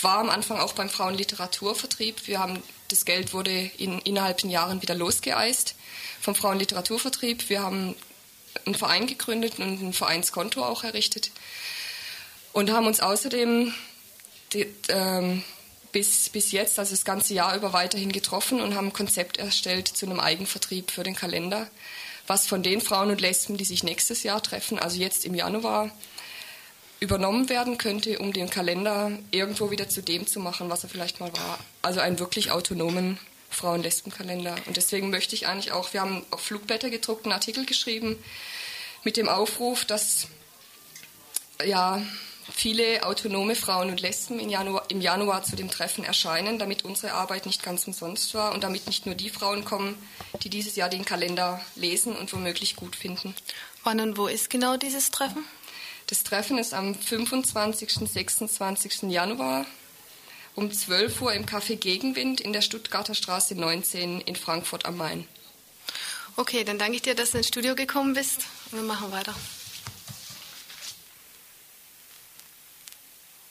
war 0.00 0.18
am 0.18 0.30
Anfang 0.30 0.58
auch 0.58 0.72
beim 0.72 0.88
Frauenliteraturvertrieb. 0.88 2.28
Wir 2.28 2.38
haben, 2.38 2.62
das 2.88 3.04
Geld 3.04 3.32
wurde 3.32 3.70
in, 3.76 3.98
innerhalb 4.00 4.40
von 4.40 4.50
Jahren 4.50 4.82
wieder 4.82 4.94
losgeeist 4.94 5.74
vom 6.20 6.36
Frauenliteraturvertrieb. 6.36 7.48
Wir 7.48 7.62
haben 7.62 7.96
einen 8.64 8.76
Verein 8.76 9.08
gegründet 9.08 9.58
und 9.58 9.82
ein 9.82 9.92
Vereinskonto 9.92 10.64
auch 10.64 10.84
errichtet 10.84 11.32
und 12.52 12.70
haben 12.70 12.86
uns 12.86 13.00
außerdem 13.00 13.74
die, 14.52 14.66
ähm, 14.88 15.42
bis, 15.90 16.28
bis 16.28 16.52
jetzt, 16.52 16.78
also 16.78 16.92
das 16.92 17.04
ganze 17.04 17.34
Jahr 17.34 17.56
über 17.56 17.72
weiterhin 17.72 18.12
getroffen 18.12 18.60
und 18.60 18.76
haben 18.76 18.88
ein 18.88 18.92
Konzept 18.92 19.38
erstellt 19.38 19.88
zu 19.88 20.06
einem 20.06 20.20
Eigenvertrieb 20.20 20.92
für 20.92 21.02
den 21.02 21.16
Kalender, 21.16 21.68
was 22.26 22.46
von 22.46 22.62
den 22.62 22.80
Frauen 22.80 23.10
und 23.10 23.20
Lesben, 23.20 23.56
die 23.56 23.64
sich 23.64 23.82
nächstes 23.82 24.22
Jahr 24.22 24.42
treffen, 24.42 24.78
also 24.78 24.98
jetzt 24.98 25.24
im 25.24 25.34
Januar, 25.34 25.90
übernommen 27.00 27.48
werden 27.48 27.76
könnte, 27.76 28.18
um 28.18 28.32
den 28.32 28.48
Kalender 28.48 29.12
irgendwo 29.30 29.70
wieder 29.70 29.88
zu 29.88 30.02
dem 30.02 30.26
zu 30.26 30.40
machen, 30.40 30.70
was 30.70 30.84
er 30.84 30.88
vielleicht 30.88 31.20
mal 31.20 31.32
war. 31.32 31.58
Also 31.82 32.00
einen 32.00 32.18
wirklich 32.18 32.50
autonomen 32.50 33.18
Frauen-Lesben-Kalender. 33.50 34.56
Und 34.66 34.76
deswegen 34.76 35.10
möchte 35.10 35.34
ich 35.34 35.46
eigentlich 35.46 35.72
auch, 35.72 35.92
wir 35.92 36.00
haben 36.00 36.24
auf 36.30 36.40
Flugblätter 36.40 36.90
gedruckt 36.90 37.24
einen 37.24 37.32
Artikel 37.32 37.66
geschrieben 37.66 38.16
mit 39.02 39.16
dem 39.16 39.28
Aufruf, 39.28 39.84
dass 39.84 40.28
ja, 41.64 42.02
viele 42.52 43.04
autonome 43.04 43.54
Frauen 43.54 43.90
und 43.90 44.00
Lesben 44.00 44.38
im 44.38 44.48
Januar, 44.48 44.84
im 44.88 45.00
Januar 45.00 45.42
zu 45.42 45.56
dem 45.56 45.70
Treffen 45.70 46.04
erscheinen, 46.04 46.58
damit 46.58 46.84
unsere 46.84 47.14
Arbeit 47.14 47.46
nicht 47.46 47.62
ganz 47.62 47.86
umsonst 47.86 48.34
war 48.34 48.52
und 48.52 48.64
damit 48.64 48.86
nicht 48.86 49.06
nur 49.06 49.14
die 49.14 49.30
Frauen 49.30 49.64
kommen, 49.64 49.96
die 50.42 50.50
dieses 50.50 50.76
Jahr 50.76 50.88
den 50.88 51.04
Kalender 51.04 51.60
lesen 51.74 52.16
und 52.16 52.32
womöglich 52.32 52.76
gut 52.76 52.96
finden. 52.96 53.34
Wann 53.82 54.00
und 54.00 54.16
wo 54.16 54.26
ist 54.26 54.50
genau 54.50 54.76
dieses 54.76 55.10
Treffen? 55.10 55.44
Das 56.06 56.22
Treffen 56.22 56.58
ist 56.58 56.74
am 56.74 56.94
25. 56.94 58.10
26. 58.10 59.02
Januar 59.04 59.66
um 60.54 60.70
12 60.70 61.20
Uhr 61.20 61.32
im 61.32 61.46
Café 61.46 61.76
Gegenwind 61.76 62.40
in 62.40 62.52
der 62.52 62.60
Stuttgarter 62.60 63.14
Straße 63.14 63.54
19 63.54 64.20
in 64.20 64.36
Frankfurt 64.36 64.86
am 64.86 64.96
Main. 64.96 65.26
Okay, 66.36 66.64
dann 66.64 66.78
danke 66.78 66.96
ich 66.96 67.02
dir, 67.02 67.14
dass 67.14 67.30
du 67.30 67.38
ins 67.38 67.48
Studio 67.48 67.74
gekommen 67.74 68.14
bist 68.14 68.42
und 68.70 68.78
wir 68.78 68.86
machen 68.86 69.10
weiter. 69.12 69.34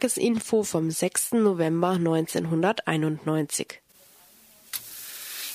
Tagesinfo 0.00 0.64
vom 0.64 0.90
6. 0.90 1.32
November 1.32 1.90
1991. 1.90 3.80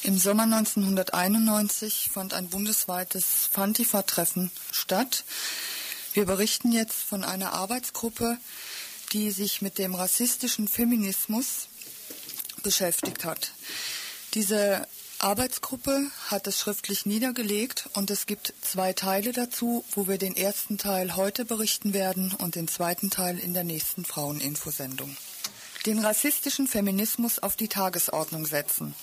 Im 0.04 0.20
Sommer 0.20 0.44
1991 0.44 2.12
fand 2.14 2.36
ein 2.36 2.50
bundesweites 2.50 3.50
Fantifa-Treffen 3.52 4.52
statt. 4.72 5.24
Wir 6.14 6.28
berichten 6.28 6.72
jetzt 6.72 7.02
von 7.02 7.24
einer 7.24 7.54
Arbeitsgruppe, 7.54 8.38
die 9.14 9.32
sich 9.32 9.64
mit 9.64 9.80
dem 9.80 9.96
rassistischen 9.96 10.68
Feminismus 10.68 11.68
beschäftigt 12.62 13.26
hat. 13.26 13.52
Diese 14.36 14.88
Arbeitsgruppe 15.20 16.12
hat 16.28 16.46
es 16.46 16.60
schriftlich 16.60 17.06
niedergelegt 17.06 17.90
und 17.94 18.12
es 18.12 18.26
gibt 18.26 18.54
zwei 18.62 18.94
Teile 18.94 19.32
dazu, 19.32 19.86
wo 19.92 20.08
wir 20.08 20.18
den 20.18 20.36
ersten 20.36 20.78
Teil 20.78 21.16
heute 21.16 21.46
berichten 21.46 21.94
werden 21.94 22.34
und 22.38 22.56
den 22.56 22.68
zweiten 22.68 23.10
Teil 23.10 23.40
in 23.40 23.54
der 23.54 23.64
nächsten 23.64 24.04
Fraueninfosendung. 24.04 25.16
Den 25.86 26.00
rassistischen 26.00 26.68
Feminismus 26.68 27.40
auf 27.40 27.56
die 27.56 27.70
Tagesordnung 27.70 28.46
setzen. 28.46 28.94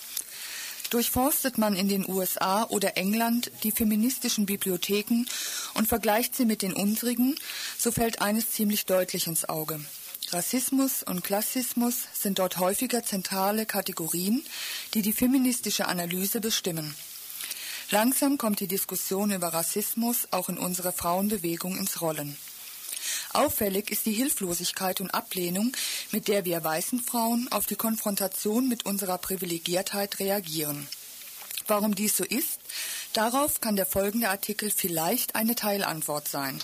Durchforstet 0.90 1.56
man 1.56 1.74
in 1.74 1.88
den 1.88 2.06
USA 2.06 2.64
oder 2.64 2.98
England 2.98 3.50
die 3.62 3.72
feministischen 3.72 4.44
Bibliotheken 4.44 5.24
und 5.74 5.88
vergleicht 5.88 6.36
sie 6.36 6.44
mit 6.44 6.60
den 6.60 6.74
unsrigen, 6.74 7.34
so 7.78 7.90
fällt 7.90 8.20
eines 8.20 8.50
ziemlich 8.50 8.84
deutlich 8.84 9.26
ins 9.26 9.48
Auge. 9.48 9.80
Rassismus 10.32 11.02
und 11.02 11.22
Klassismus 11.22 11.94
sind 12.14 12.38
dort 12.38 12.56
häufiger 12.56 13.04
zentrale 13.04 13.66
Kategorien, 13.66 14.42
die 14.94 15.02
die 15.02 15.12
feministische 15.12 15.86
Analyse 15.86 16.40
bestimmen. 16.40 16.94
Langsam 17.90 18.38
kommt 18.38 18.60
die 18.60 18.66
Diskussion 18.66 19.30
über 19.30 19.48
Rassismus 19.48 20.28
auch 20.30 20.48
in 20.48 20.56
unserer 20.56 20.92
Frauenbewegung 20.92 21.76
ins 21.76 22.00
Rollen. 22.00 22.38
Auffällig 23.34 23.90
ist 23.90 24.06
die 24.06 24.12
Hilflosigkeit 24.12 25.02
und 25.02 25.10
Ablehnung, 25.10 25.76
mit 26.12 26.28
der 26.28 26.46
wir 26.46 26.64
weißen 26.64 27.00
Frauen 27.00 27.48
auf 27.52 27.66
die 27.66 27.76
Konfrontation 27.76 28.68
mit 28.68 28.86
unserer 28.86 29.18
Privilegiertheit 29.18 30.18
reagieren. 30.18 30.88
Warum 31.66 31.94
dies 31.94 32.16
so 32.16 32.24
ist, 32.24 32.58
darauf 33.12 33.60
kann 33.60 33.76
der 33.76 33.86
folgende 33.86 34.30
Artikel 34.30 34.70
vielleicht 34.70 35.34
eine 35.34 35.54
Teilantwort 35.54 36.26
sein. 36.26 36.58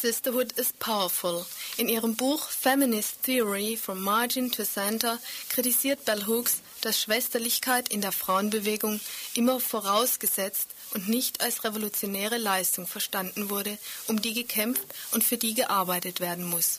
Sisterhood 0.00 0.52
is 0.52 0.72
Powerful. 0.78 1.44
In 1.76 1.88
ihrem 1.88 2.14
Buch 2.14 2.48
Feminist 2.50 3.24
Theory 3.24 3.76
from 3.76 4.00
Margin 4.00 4.52
to 4.52 4.64
Center 4.64 5.18
kritisiert 5.48 6.04
Bell 6.04 6.24
Hooks, 6.24 6.58
dass 6.82 7.00
Schwesterlichkeit 7.00 7.88
in 7.88 8.00
der 8.00 8.12
Frauenbewegung 8.12 9.00
immer 9.34 9.58
vorausgesetzt 9.58 10.68
und 10.92 11.08
nicht 11.08 11.40
als 11.40 11.64
revolutionäre 11.64 12.38
Leistung 12.38 12.86
verstanden 12.86 13.50
wurde, 13.50 13.76
um 14.06 14.22
die 14.22 14.34
gekämpft 14.34 14.84
und 15.10 15.24
für 15.24 15.36
die 15.36 15.54
gearbeitet 15.54 16.20
werden 16.20 16.44
muss. 16.44 16.78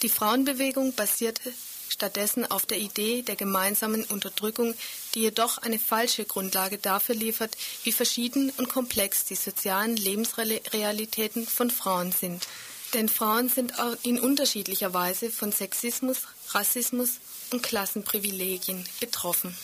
Die 0.00 0.08
Frauenbewegung 0.08 0.94
basierte 0.94 1.52
stattdessen 1.90 2.50
auf 2.50 2.64
der 2.64 2.78
Idee 2.78 3.20
der 3.20 3.36
gemeinsamen 3.36 4.04
Unterdrückung, 4.04 4.74
die 5.14 5.20
jedoch 5.20 5.58
eine 5.58 5.78
falsche 5.78 6.24
Grundlage 6.24 6.78
dafür 6.78 7.14
liefert, 7.14 7.54
wie 7.82 7.92
verschieden 7.92 8.50
und 8.56 8.70
komplex 8.70 9.26
die 9.26 9.36
sozialen 9.36 9.96
Lebensrealitäten 9.96 11.46
von 11.46 11.70
Frauen 11.70 12.12
sind. 12.12 12.46
Denn 12.94 13.08
Frauen 13.08 13.48
sind 13.48 13.74
in 14.04 14.20
unterschiedlicher 14.20 14.94
Weise 14.94 15.30
von 15.30 15.50
Sexismus, 15.50 16.18
Rassismus 16.50 17.18
und 17.50 17.62
Klassenprivilegien 17.62 18.84
betroffen. 19.00 19.56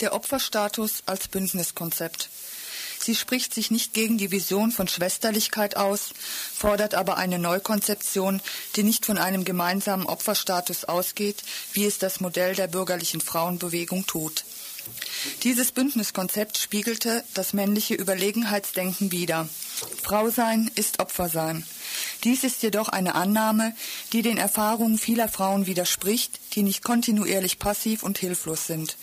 Der 0.00 0.14
Opferstatus 0.14 1.02
als 1.04 1.28
Bündniskonzept. 1.28 2.30
Sie 3.02 3.14
spricht 3.14 3.54
sich 3.54 3.70
nicht 3.70 3.92
gegen 3.92 4.18
die 4.18 4.30
Vision 4.30 4.72
von 4.72 4.88
Schwesterlichkeit 4.88 5.76
aus, 5.76 6.10
fordert 6.54 6.94
aber 6.94 7.18
eine 7.18 7.38
Neukonzeption, 7.38 8.40
die 8.76 8.82
nicht 8.82 9.06
von 9.06 9.18
einem 9.18 9.44
gemeinsamen 9.44 10.06
Opferstatus 10.06 10.84
ausgeht, 10.84 11.42
wie 11.72 11.84
es 11.84 11.98
das 11.98 12.20
Modell 12.20 12.54
der 12.54 12.68
bürgerlichen 12.68 13.20
Frauenbewegung 13.20 14.06
tut. 14.06 14.44
Dieses 15.42 15.72
Bündniskonzept 15.72 16.58
spiegelte 16.58 17.24
das 17.34 17.52
männliche 17.52 17.94
Überlegenheitsdenken 17.94 19.12
wider. 19.12 19.48
Frau 20.02 20.30
sein 20.30 20.70
ist 20.74 21.00
Opfer 21.00 21.28
sein. 21.28 21.64
Dies 22.24 22.44
ist 22.44 22.62
jedoch 22.62 22.88
eine 22.88 23.14
Annahme, 23.14 23.74
die 24.12 24.22
den 24.22 24.36
Erfahrungen 24.36 24.98
vieler 24.98 25.28
Frauen 25.28 25.66
widerspricht, 25.66 26.40
die 26.54 26.62
nicht 26.62 26.82
kontinuierlich 26.82 27.58
passiv 27.58 28.02
und 28.02 28.18
hilflos 28.18 28.66
sind. 28.66 28.96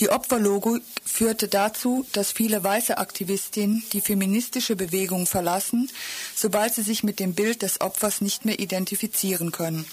Die 0.00 0.10
Opferlogik 0.10 0.82
führte 1.04 1.48
dazu, 1.48 2.06
dass 2.12 2.30
viele 2.30 2.62
weiße 2.62 2.98
Aktivistinnen 2.98 3.82
die 3.92 4.02
feministische 4.02 4.76
Bewegung 4.76 5.26
verlassen, 5.26 5.90
sobald 6.34 6.74
sie 6.74 6.82
sich 6.82 7.02
mit 7.02 7.18
dem 7.18 7.34
Bild 7.34 7.62
des 7.62 7.80
Opfers 7.80 8.20
nicht 8.20 8.44
mehr 8.44 8.58
identifizieren 8.58 9.52
können. 9.52 9.86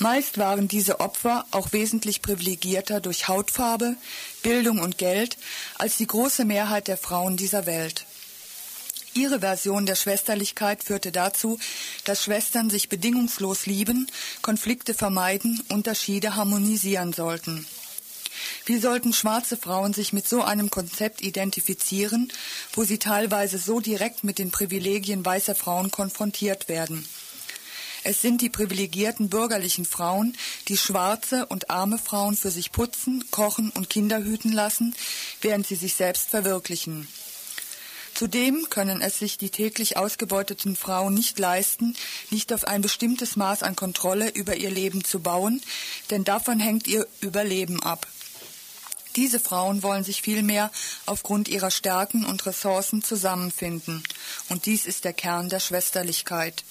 Meist 0.00 0.38
waren 0.38 0.66
diese 0.66 0.98
Opfer 1.00 1.44
auch 1.50 1.72
wesentlich 1.72 2.22
privilegierter 2.22 3.02
durch 3.02 3.28
Hautfarbe, 3.28 3.96
Bildung 4.42 4.78
und 4.78 4.96
Geld 4.96 5.36
als 5.76 5.98
die 5.98 6.06
große 6.06 6.46
Mehrheit 6.46 6.88
der 6.88 6.96
Frauen 6.96 7.36
dieser 7.36 7.66
Welt. 7.66 8.06
Ihre 9.12 9.40
Version 9.40 9.84
der 9.84 9.96
Schwesterlichkeit 9.96 10.82
führte 10.82 11.12
dazu, 11.12 11.58
dass 12.04 12.24
Schwestern 12.24 12.70
sich 12.70 12.88
bedingungslos 12.88 13.66
lieben, 13.66 14.06
Konflikte 14.40 14.94
vermeiden, 14.94 15.62
Unterschiede 15.68 16.34
harmonisieren 16.34 17.12
sollten. 17.12 17.66
Wie 18.64 18.78
sollten 18.78 19.12
schwarze 19.12 19.58
Frauen 19.58 19.92
sich 19.92 20.14
mit 20.14 20.26
so 20.26 20.42
einem 20.42 20.70
Konzept 20.70 21.20
identifizieren, 21.20 22.32
wo 22.72 22.84
sie 22.84 22.98
teilweise 22.98 23.58
so 23.58 23.80
direkt 23.80 24.24
mit 24.24 24.38
den 24.38 24.50
Privilegien 24.50 25.22
weißer 25.22 25.54
Frauen 25.54 25.90
konfrontiert 25.90 26.70
werden? 26.70 27.06
Es 28.02 28.22
sind 28.22 28.40
die 28.40 28.48
privilegierten 28.48 29.28
bürgerlichen 29.28 29.84
Frauen, 29.84 30.36
die 30.68 30.78
schwarze 30.78 31.46
und 31.46 31.70
arme 31.70 31.98
Frauen 31.98 32.36
für 32.36 32.50
sich 32.50 32.72
putzen, 32.72 33.24
kochen 33.30 33.70
und 33.70 33.90
Kinder 33.90 34.22
hüten 34.22 34.52
lassen, 34.52 34.94
während 35.42 35.66
sie 35.66 35.74
sich 35.74 35.94
selbst 35.94 36.30
verwirklichen. 36.30 37.08
Zudem 38.14 38.68
können 38.70 39.00
es 39.00 39.18
sich 39.18 39.38
die 39.38 39.50
täglich 39.50 39.96
ausgebeuteten 39.96 40.76
Frauen 40.76 41.14
nicht 41.14 41.38
leisten, 41.38 41.96
nicht 42.30 42.52
auf 42.52 42.64
ein 42.64 42.82
bestimmtes 42.82 43.36
Maß 43.36 43.62
an 43.62 43.76
Kontrolle 43.76 44.28
über 44.30 44.56
ihr 44.56 44.70
Leben 44.70 45.04
zu 45.04 45.20
bauen, 45.20 45.62
denn 46.10 46.24
davon 46.24 46.60
hängt 46.60 46.86
ihr 46.86 47.06
Überleben 47.20 47.82
ab. 47.82 48.06
Diese 49.16 49.40
Frauen 49.40 49.82
wollen 49.82 50.04
sich 50.04 50.22
vielmehr 50.22 50.70
aufgrund 51.06 51.48
ihrer 51.48 51.70
Stärken 51.70 52.24
und 52.24 52.46
Ressourcen 52.46 53.02
zusammenfinden. 53.02 54.04
Und 54.48 54.66
dies 54.66 54.86
ist 54.86 55.04
der 55.04 55.12
Kern 55.12 55.48
der 55.48 55.60
Schwesterlichkeit. 55.60 56.62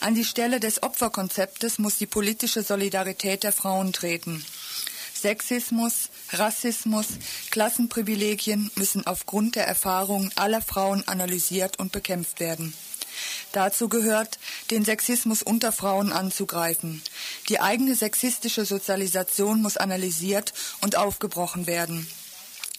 An 0.00 0.14
die 0.14 0.24
Stelle 0.24 0.60
des 0.60 0.82
Opferkonzeptes 0.82 1.78
muss 1.78 1.98
die 1.98 2.06
politische 2.06 2.62
Solidarität 2.62 3.42
der 3.42 3.52
Frauen 3.52 3.92
treten. 3.92 4.44
Sexismus, 5.14 6.08
Rassismus, 6.30 7.06
Klassenprivilegien 7.50 8.70
müssen 8.76 9.06
aufgrund 9.06 9.56
der 9.56 9.66
Erfahrungen 9.66 10.32
aller 10.36 10.62
Frauen 10.62 11.06
analysiert 11.06 11.78
und 11.78 11.92
bekämpft 11.92 12.40
werden. 12.40 12.72
Dazu 13.52 13.88
gehört, 13.88 14.38
den 14.70 14.84
Sexismus 14.84 15.42
unter 15.42 15.72
Frauen 15.72 16.12
anzugreifen. 16.12 17.02
Die 17.48 17.60
eigene 17.60 17.94
sexistische 17.94 18.64
Sozialisation 18.64 19.60
muss 19.60 19.76
analysiert 19.76 20.54
und 20.80 20.96
aufgebrochen 20.96 21.66
werden. 21.66 22.06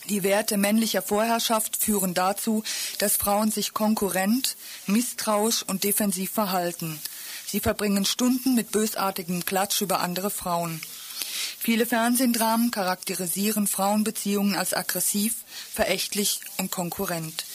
Die 0.09 0.23
Werte 0.23 0.57
männlicher 0.57 1.01
Vorherrschaft 1.01 1.77
führen 1.77 2.13
dazu, 2.13 2.63
dass 2.97 3.17
Frauen 3.17 3.51
sich 3.51 3.73
konkurrent, 3.73 4.57
misstrauisch 4.87 5.63
und 5.63 5.83
defensiv 5.83 6.31
verhalten. 6.31 6.99
Sie 7.45 7.59
verbringen 7.59 8.05
Stunden 8.05 8.55
mit 8.55 8.71
bösartigem 8.71 9.45
Klatsch 9.45 9.81
über 9.81 9.99
andere 9.99 10.31
Frauen. 10.31 10.81
Viele 11.59 11.85
Fernsehdramen 11.85 12.71
charakterisieren 12.71 13.67
Frauenbeziehungen 13.67 14.55
als 14.55 14.73
aggressiv, 14.73 15.35
verächtlich 15.73 16.39
und 16.57 16.71
konkurrent. 16.71 17.45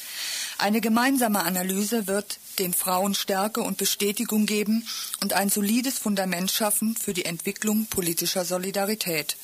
Eine 0.59 0.81
gemeinsame 0.81 1.43
Analyse 1.45 2.07
wird 2.07 2.39
den 2.59 2.73
Frauen 2.73 3.15
Stärke 3.15 3.61
und 3.61 3.77
Bestätigung 3.77 4.47
geben 4.47 4.89
und 5.21 5.33
ein 5.35 5.51
solides 5.51 5.99
Fundament 5.99 6.51
schaffen 6.51 6.97
für 6.97 7.13
die 7.13 7.27
Entwicklung 7.27 7.87
politischer 7.87 8.45
Solidarität. 8.45 9.37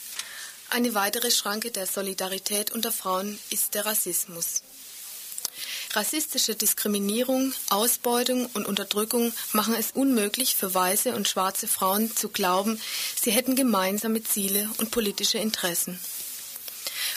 Eine 0.75 0.95
weitere 0.95 1.31
Schranke 1.31 1.71
der 1.71 1.87
Solidarität 1.87 2.71
unter 2.71 2.93
Frauen 2.93 3.39
ist 3.51 3.75
der 3.75 3.85
Rassismus. 3.85 4.63
Rassistische 5.93 6.55
Diskriminierung, 6.55 7.53
Ausbeutung 7.69 8.47
und 8.55 8.67
Unterdrückung 8.67 9.35
machen 9.53 9.75
es 9.79 9.91
unmöglich 9.91 10.57
für 10.57 10.73
weiße 10.73 11.15
und 11.15 11.29
schwarze 11.29 11.69
Frauen 11.69 12.17
zu 12.17 12.31
glauben, 12.31 12.81
sie 13.21 13.33
hätten 13.33 13.55
gemeinsame 13.55 14.25
Ziele 14.25 14.67
und 14.79 14.91
politische 14.91 15.37
Interessen. 15.37 15.99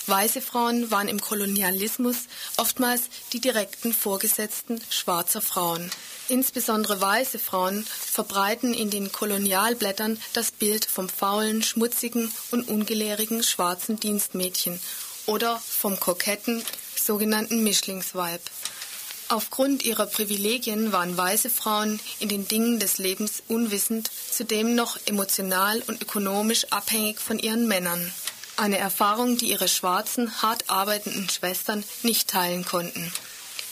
Weiße 0.08 0.42
Frauen 0.42 0.92
waren 0.92 1.08
im 1.08 1.22
Kolonialismus 1.22 2.18
oftmals 2.58 3.04
die 3.34 3.40
direkten 3.40 3.94
Vorgesetzten 3.94 4.82
schwarzer 4.90 5.42
Frauen. 5.42 5.90
Insbesondere 6.28 7.00
weiße 7.00 7.38
Frauen 7.38 7.86
verbreiten 7.86 8.74
in 8.74 8.90
den 8.90 9.12
Kolonialblättern 9.12 10.20
das 10.34 10.52
Bild 10.52 10.86
vom 10.86 11.08
faulen, 11.08 11.62
schmutzigen 11.62 12.32
und 12.52 12.68
ungelehrigen 12.68 13.44
schwarzen 13.44 14.00
Dienstmädchen 14.00 14.80
oder 15.28 15.60
vom 15.60 16.00
koketten 16.00 16.64
sogenannten 16.96 17.64
Mischlingsweib. 17.64 18.42
Aufgrund 19.30 19.84
ihrer 19.84 20.06
Privilegien 20.06 20.92
waren 20.92 21.18
weiße 21.18 21.50
Frauen 21.50 22.00
in 22.20 22.30
den 22.30 22.48
Dingen 22.48 22.80
des 22.80 23.00
Lebens 23.00 23.42
unwissend, 23.48 24.12
zudem 24.32 24.76
noch 24.76 25.00
emotional 25.08 25.82
und 25.88 26.02
ökonomisch 26.02 26.66
abhängig 26.72 27.20
von 27.20 27.40
ihren 27.40 27.68
Männern. 27.68 28.14
Eine 28.58 28.78
Erfahrung, 28.78 29.38
die 29.38 29.50
ihre 29.50 29.68
schwarzen, 29.68 30.42
hart 30.42 30.70
arbeitenden 30.70 31.30
Schwestern 31.30 31.84
nicht 32.04 32.30
teilen 32.30 32.64
konnten. 32.64 33.12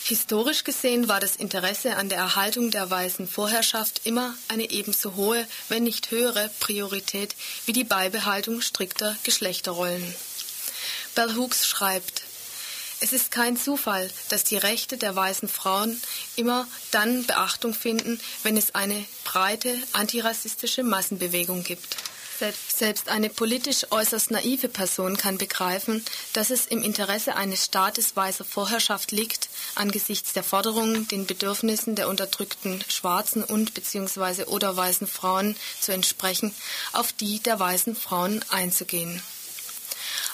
Historisch 0.03 0.65
gesehen 0.65 1.07
war 1.07 1.21
das 1.21 1.37
Interesse 1.37 1.95
an 1.95 2.09
der 2.09 2.17
Erhaltung 2.17 2.69
der 2.69 2.89
weißen 2.89 3.25
Vorherrschaft 3.25 4.01
immer 4.03 4.33
eine 4.49 4.69
ebenso 4.69 5.15
hohe, 5.15 5.47
wenn 5.69 5.83
nicht 5.83 6.11
höhere 6.11 6.49
Priorität 6.59 7.33
wie 7.65 7.71
die 7.71 7.85
Beibehaltung 7.85 8.59
strikter 8.59 9.15
Geschlechterrollen. 9.23 10.13
Bell 11.15 11.33
Hooks 11.35 11.65
schreibt, 11.65 12.23
es 12.99 13.13
ist 13.13 13.31
kein 13.31 13.55
Zufall, 13.55 14.09
dass 14.27 14.43
die 14.43 14.57
Rechte 14.57 14.97
der 14.97 15.15
weißen 15.15 15.47
Frauen 15.47 16.01
immer 16.35 16.67
dann 16.91 17.25
Beachtung 17.25 17.73
finden, 17.73 18.19
wenn 18.43 18.57
es 18.57 18.75
eine 18.75 19.05
breite 19.23 19.77
antirassistische 19.93 20.83
Massenbewegung 20.83 21.63
gibt. 21.63 21.97
Selbst 22.39 23.09
eine 23.09 23.29
politisch 23.29 23.85
äußerst 23.91 24.31
naive 24.31 24.67
Person 24.67 25.17
kann 25.17 25.37
begreifen, 25.37 26.03
dass 26.33 26.49
es 26.49 26.65
im 26.65 26.81
Interesse 26.81 27.35
eines 27.35 27.65
Staates 27.65 28.15
weißer 28.15 28.43
Vorherrschaft 28.43 29.11
liegt, 29.11 29.49
angesichts 29.75 30.33
der 30.33 30.43
Forderungen, 30.43 31.07
den 31.07 31.25
Bedürfnissen 31.25 31.95
der 31.95 32.09
unterdrückten 32.09 32.83
schwarzen 32.87 33.43
und 33.43 33.73
bzw. 33.73 34.45
oder 34.45 34.75
weißen 34.75 35.07
Frauen 35.07 35.55
zu 35.79 35.91
entsprechen, 35.91 36.53
auf 36.91 37.13
die 37.13 37.39
der 37.39 37.59
weißen 37.59 37.95
Frauen 37.95 38.43
einzugehen. 38.49 39.21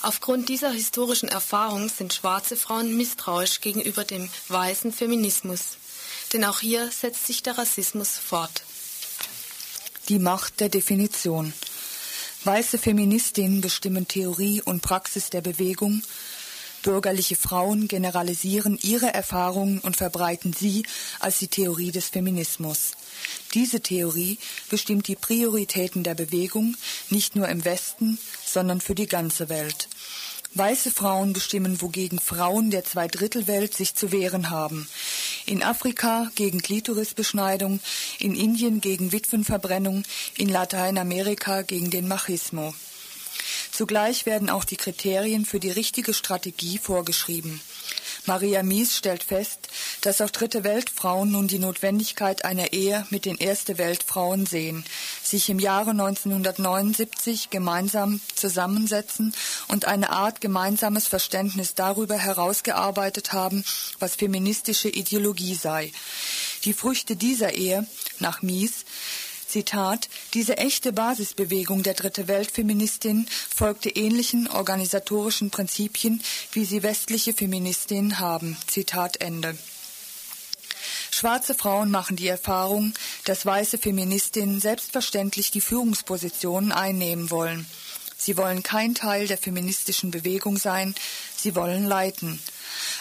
Aufgrund 0.01 0.47
dieser 0.47 0.71
historischen 0.71 1.27
Erfahrung 1.27 1.89
sind 1.89 2.13
schwarze 2.13 2.55
Frauen 2.55 2.95
misstrauisch 2.95 3.59
gegenüber 3.59 4.05
dem 4.05 4.29
weißen 4.47 4.93
Feminismus. 4.93 5.77
Denn 6.31 6.45
auch 6.45 6.61
hier 6.61 6.89
setzt 6.91 7.27
sich 7.27 7.43
der 7.43 7.57
Rassismus 7.57 8.17
fort. 8.17 8.63
Die 10.07 10.19
Macht 10.19 10.61
der 10.61 10.69
Definition. 10.69 11.53
Weiße 12.45 12.77
Feministinnen 12.77 13.59
bestimmen 13.59 14.07
Theorie 14.07 14.61
und 14.61 14.81
Praxis 14.81 15.29
der 15.29 15.41
Bewegung. 15.41 16.01
Bürgerliche 16.83 17.35
Frauen 17.35 17.89
generalisieren 17.89 18.79
ihre 18.81 19.13
Erfahrungen 19.13 19.79
und 19.79 19.97
verbreiten 19.97 20.53
sie 20.53 20.85
als 21.19 21.39
die 21.39 21.49
Theorie 21.49 21.91
des 21.91 22.07
Feminismus. 22.07 22.91
Diese 23.53 23.81
Theorie 23.81 24.37
bestimmt 24.69 25.09
die 25.09 25.17
Prioritäten 25.17 26.03
der 26.03 26.15
Bewegung 26.15 26.77
nicht 27.09 27.35
nur 27.35 27.49
im 27.49 27.65
Westen, 27.65 28.17
sondern 28.45 28.79
für 28.79 28.95
die 28.95 29.07
ganze 29.07 29.49
Welt. 29.49 29.89
Weiße 30.55 30.89
Frauen 30.89 31.33
bestimmen, 31.33 31.79
wogegen 31.79 32.19
Frauen 32.19 32.71
der 32.71 32.83
Zweidrittelwelt 32.83 33.75
sich 33.75 33.93
zu 33.93 34.11
wehren 34.11 34.49
haben. 34.49 34.89
In 35.45 35.61
Afrika 35.63 36.31
gegen 36.33 36.59
Klitorisbeschneidung, 36.61 37.79
in 38.17 38.35
Indien 38.35 38.81
gegen 38.81 39.11
Witwenverbrennung, 39.11 40.03
in 40.37 40.49
Lateinamerika 40.49 41.61
gegen 41.61 41.91
den 41.91 42.07
Machismo. 42.07 42.73
Zugleich 43.71 44.25
werden 44.25 44.49
auch 44.49 44.65
die 44.65 44.75
Kriterien 44.75 45.45
für 45.45 45.59
die 45.59 45.71
richtige 45.71 46.15
Strategie 46.15 46.79
vorgeschrieben. 46.79 47.61
Maria 48.25 48.63
Mies 48.63 48.95
stellt 48.95 49.23
fest, 49.23 49.69
dass 50.01 50.21
auch 50.21 50.29
dritte 50.29 50.63
Weltfrauen 50.63 51.31
nun 51.31 51.47
die 51.47 51.59
Notwendigkeit 51.59 52.45
einer 52.45 52.73
Ehe 52.73 53.05
mit 53.09 53.25
den 53.25 53.37
erste 53.37 53.77
Weltfrauen 53.77 54.45
sehen, 54.45 54.85
sich 55.23 55.49
im 55.49 55.59
Jahre 55.59 55.91
1979 55.91 57.49
gemeinsam 57.49 58.21
zusammensetzen 58.35 59.33
und 59.67 59.85
eine 59.85 60.11
Art 60.11 60.41
gemeinsames 60.41 61.07
Verständnis 61.07 61.75
darüber 61.75 62.17
herausgearbeitet 62.17 63.33
haben, 63.33 63.63
was 63.99 64.15
feministische 64.15 64.89
Ideologie 64.89 65.55
sei. 65.55 65.91
Die 66.63 66.73
Früchte 66.73 67.15
dieser 67.15 67.53
Ehe, 67.53 67.87
nach 68.19 68.41
Mies, 68.41 68.85
Zitat, 69.49 70.09
diese 70.35 70.57
echte 70.57 70.93
Basisbewegung 70.93 71.81
der 71.81 71.95
Dritte 71.95 72.27
Weltfeministin 72.27 73.27
folgte 73.53 73.89
ähnlichen 73.89 74.47
organisatorischen 74.47 75.49
Prinzipien, 75.49 76.21
wie 76.51 76.65
sie 76.65 76.83
westliche 76.83 77.33
Feministinnen 77.33 78.19
haben. 78.19 78.57
Zitat 78.67 79.21
Ende. 79.21 79.57
Schwarze 81.11 81.55
Frauen 81.55 81.89
machen 81.89 82.15
die 82.15 82.27
Erfahrung, 82.27 82.93
dass 83.25 83.45
weiße 83.45 83.79
Feministinnen 83.79 84.61
selbstverständlich 84.61 85.51
die 85.51 85.61
Führungspositionen 85.61 86.71
einnehmen 86.71 87.31
wollen. 87.31 87.65
Sie 88.21 88.35
wollen 88.35 88.63
kein 88.63 88.95
Teil 88.95 89.27
der 89.27 89.37
feministischen 89.37 90.11
Bewegung 90.11 90.57
sein, 90.57 90.93
sie 91.37 91.55
wollen 91.55 91.85
leiten. 91.85 92.37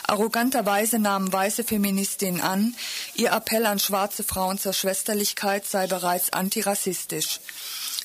Arroganterweise 0.05 1.01
nahmen 1.01 1.33
weiße 1.33 1.65
Feministinnen 1.65 2.41
an, 2.41 2.77
ihr 3.17 3.33
Appell 3.33 3.67
an 3.67 3.81
schwarze 3.81 4.23
Frauen 4.23 4.59
zur 4.59 4.73
Schwesterlichkeit 4.73 5.67
sei 5.67 5.89
bereits 5.89 6.33
antirassistisch. 6.33 7.41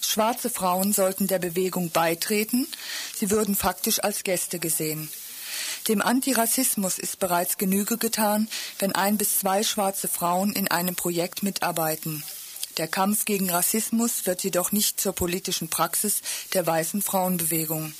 Schwarze 0.02 0.50
Frauen 0.50 0.92
sollten 0.92 1.28
der 1.28 1.38
Bewegung 1.40 1.92
beitreten, 1.92 2.68
sie 3.16 3.30
würden 3.30 3.56
faktisch 3.56 4.04
als 4.04 4.24
Gäste 4.24 4.58
gesehen. 4.58 5.08
Dem 5.88 6.02
Antirassismus 6.02 6.98
ist 6.98 7.20
bereits 7.20 7.58
Genüge 7.58 7.98
getan, 8.00 8.50
wenn 8.80 8.96
ein 8.96 9.18
bis 9.18 9.38
zwei 9.38 9.62
schwarze 9.62 10.08
Frauen 10.08 10.52
in 10.54 10.68
einem 10.68 10.96
Projekt 10.96 11.44
mitarbeiten. 11.44 12.24
Der 12.78 12.88
Kampf 12.88 13.26
gegen 13.26 13.52
Rassismus 13.52 14.26
wird 14.26 14.44
jedoch 14.44 14.72
nicht 14.72 15.00
zur 15.00 15.14
politischen 15.14 15.70
Praxis 15.70 16.22
der 16.54 16.66
weißen 16.66 17.04
Frauenbewegung. 17.04 17.94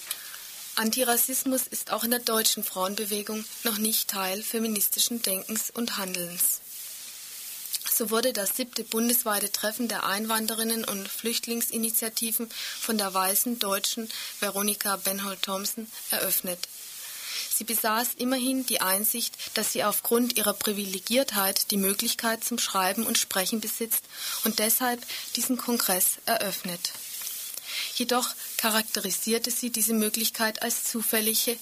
Antirassismus 0.76 1.68
ist 1.68 1.92
auch 1.92 2.04
in 2.04 2.10
der 2.10 2.20
deutschen 2.20 2.64
Frauenbewegung 2.64 3.46
noch 3.64 3.78
nicht 3.78 4.10
Teil 4.10 4.42
feministischen 4.42 5.22
Denkens 5.22 5.70
und 5.70 5.98
Handelns. 5.98 6.62
So 7.94 8.10
wurde 8.10 8.34
das 8.34 8.56
siebte 8.58 8.84
bundesweite 8.84 9.52
Treffen 9.52 9.88
der 9.88 10.08
Einwanderinnen 10.08 10.84
und 10.84 11.08
Flüchtlingsinitiativen 11.08 12.50
von 12.80 12.98
der 12.98 13.14
weißen 13.14 13.60
Deutschen 13.60 14.10
Veronika 14.40 14.96
Benhold-Thompson 14.98 15.88
eröffnet. 16.10 16.68
Sie 17.54 17.64
besaß 17.64 18.10
immerhin 18.18 18.66
die 18.66 18.82
Einsicht, 18.82 19.36
dass 19.54 19.74
sie 19.74 19.84
aufgrund 19.84 20.38
ihrer 20.38 20.54
Privilegiertheit 20.54 21.72
die 21.72 21.78
Möglichkeit 21.78 22.44
zum 22.44 22.60
Schreiben 22.60 23.06
und 23.06 23.18
Sprechen 23.18 23.62
besitzt 23.62 24.04
und 24.44 24.60
deshalb 24.60 25.06
diesen 25.36 25.58
Kongress 25.58 26.18
eröffnet. 26.26 26.92
Jedoch 27.96 28.30
charakterisierte 28.58 29.52
sie 29.52 29.70
diese 29.70 29.94
Möglichkeit 29.94 30.62
als 30.62 30.84
zufällige 30.84 31.58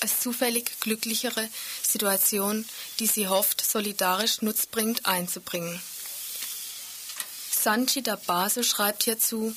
als 0.00 0.18
zufällig 0.18 0.80
glücklichere 0.80 1.48
Situation, 1.80 2.64
die 2.98 3.06
sie 3.06 3.28
hofft, 3.28 3.64
solidarisch 3.64 4.42
nutzbringend 4.42 5.06
einzubringen. 5.06 5.80
Sanchita 7.62 8.16
Basu 8.16 8.64
schreibt 8.64 9.04
hierzu, 9.04 9.54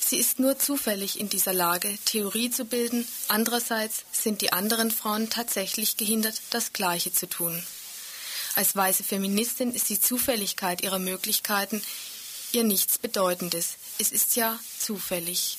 sie 0.00 0.16
ist 0.16 0.38
nur 0.38 0.58
zufällig 0.58 1.18
in 1.18 1.28
dieser 1.28 1.52
Lage, 1.52 1.96
Theorie 2.04 2.50
zu 2.50 2.64
bilden, 2.64 3.06
andererseits 3.28 4.04
sind 4.12 4.40
die 4.40 4.52
anderen 4.52 4.90
Frauen 4.90 5.30
tatsächlich 5.30 5.96
gehindert, 5.96 6.40
das 6.50 6.72
Gleiche 6.72 7.12
zu 7.12 7.28
tun. 7.28 7.62
Als 8.54 8.74
weiße 8.74 9.04
Feministin 9.04 9.72
ist 9.72 9.88
die 9.88 10.00
Zufälligkeit 10.00 10.82
ihrer 10.82 10.98
Möglichkeiten 10.98 11.82
ihr 12.52 12.64
nichts 12.64 12.98
Bedeutendes. 12.98 13.76
Es 13.98 14.10
ist 14.10 14.36
ja 14.36 14.58
zufällig. 14.78 15.58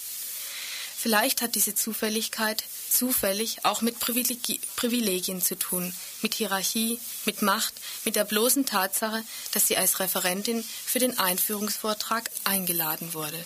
Vielleicht 0.97 1.41
hat 1.41 1.55
diese 1.55 1.75
Zufälligkeit 1.75 2.63
zufällig 2.89 3.63
auch 3.63 3.81
mit 3.81 3.99
Privilegi 3.99 4.59
Privilegien 4.75 5.41
zu 5.41 5.57
tun, 5.57 5.93
mit 6.21 6.33
Hierarchie, 6.33 6.99
mit 7.25 7.41
Macht, 7.41 7.73
mit 8.03 8.17
der 8.17 8.25
bloßen 8.25 8.65
Tatsache, 8.65 9.23
dass 9.53 9.67
sie 9.67 9.77
als 9.77 10.01
Referentin 10.01 10.61
für 10.85 10.99
den 10.99 11.17
Einführungsvortrag 11.17 12.29
eingeladen 12.43 13.13
wurde. 13.13 13.45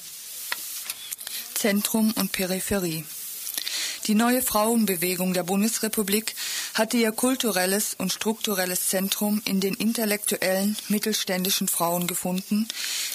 Zentrum 1.63 2.11
und 2.17 2.33
Peripherie. 2.33 3.05
Die 4.07 4.15
neue 4.15 4.41
Frauenbewegung 4.41 5.33
der 5.33 5.43
Bundesrepublik 5.43 6.35
hatte 6.73 6.97
ihr 6.97 7.13
kulturelles 7.13 7.95
und 7.97 8.11
strukturelles 8.11 8.89
Zentrum 8.89 9.41
in 9.45 9.61
den 9.61 9.73
intellektuellen 9.73 10.75
mittelständischen 10.89 11.69
Frauen 11.69 12.05
gefunden, 12.05 12.67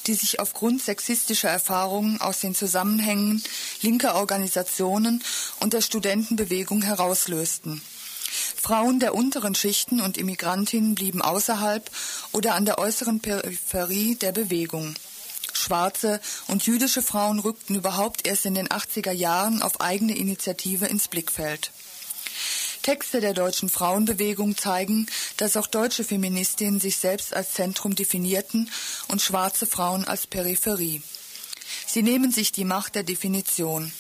die 0.06 0.14
sich 0.14 0.40
aufgrund 0.40 0.80
sexistischer 0.80 1.50
Erfahrungen 1.50 2.22
aus 2.22 2.40
den 2.40 2.54
Zusammenhängen 2.54 3.42
linker 3.82 4.14
Organisationen 4.14 5.22
und 5.60 5.74
der 5.74 5.82
Studentenbewegung 5.82 6.80
herauslösten. 6.80 7.82
Frauen 8.56 8.98
der 8.98 9.14
unteren 9.14 9.54
Schichten 9.54 10.00
und 10.00 10.16
Immigrantinnen 10.16 10.94
blieben 10.94 11.20
außerhalb 11.20 11.90
oder 12.32 12.54
an 12.54 12.64
der 12.64 12.78
äußeren 12.78 13.20
Peripherie 13.20 14.14
der 14.14 14.32
Bewegung. 14.32 14.94
Schwarze 15.58 16.20
und 16.46 16.64
jüdische 16.64 17.02
Frauen 17.02 17.38
rückten 17.38 17.76
überhaupt 17.76 18.26
erst 18.26 18.46
in 18.46 18.54
den 18.54 18.68
80er 18.68 19.12
Jahren 19.12 19.62
auf 19.62 19.80
eigene 19.80 20.16
Initiative 20.16 20.86
ins 20.86 21.08
Blickfeld. 21.08 21.70
Texte 22.82 23.20
der 23.20 23.34
deutschen 23.34 23.68
Frauenbewegung 23.68 24.56
zeigen, 24.56 25.06
dass 25.36 25.56
auch 25.56 25.66
deutsche 25.66 26.04
Feministinnen 26.04 26.80
sich 26.80 26.96
selbst 26.96 27.34
als 27.34 27.52
Zentrum 27.52 27.94
definierten 27.94 28.70
und 29.08 29.20
schwarze 29.20 29.66
Frauen 29.66 30.04
als 30.04 30.26
Peripherie. 30.26 31.02
Sie 31.86 32.02
nehmen 32.02 32.32
sich 32.32 32.52
die 32.52 32.64
Macht 32.64 32.94
der 32.94 33.02
Definition. 33.02 33.92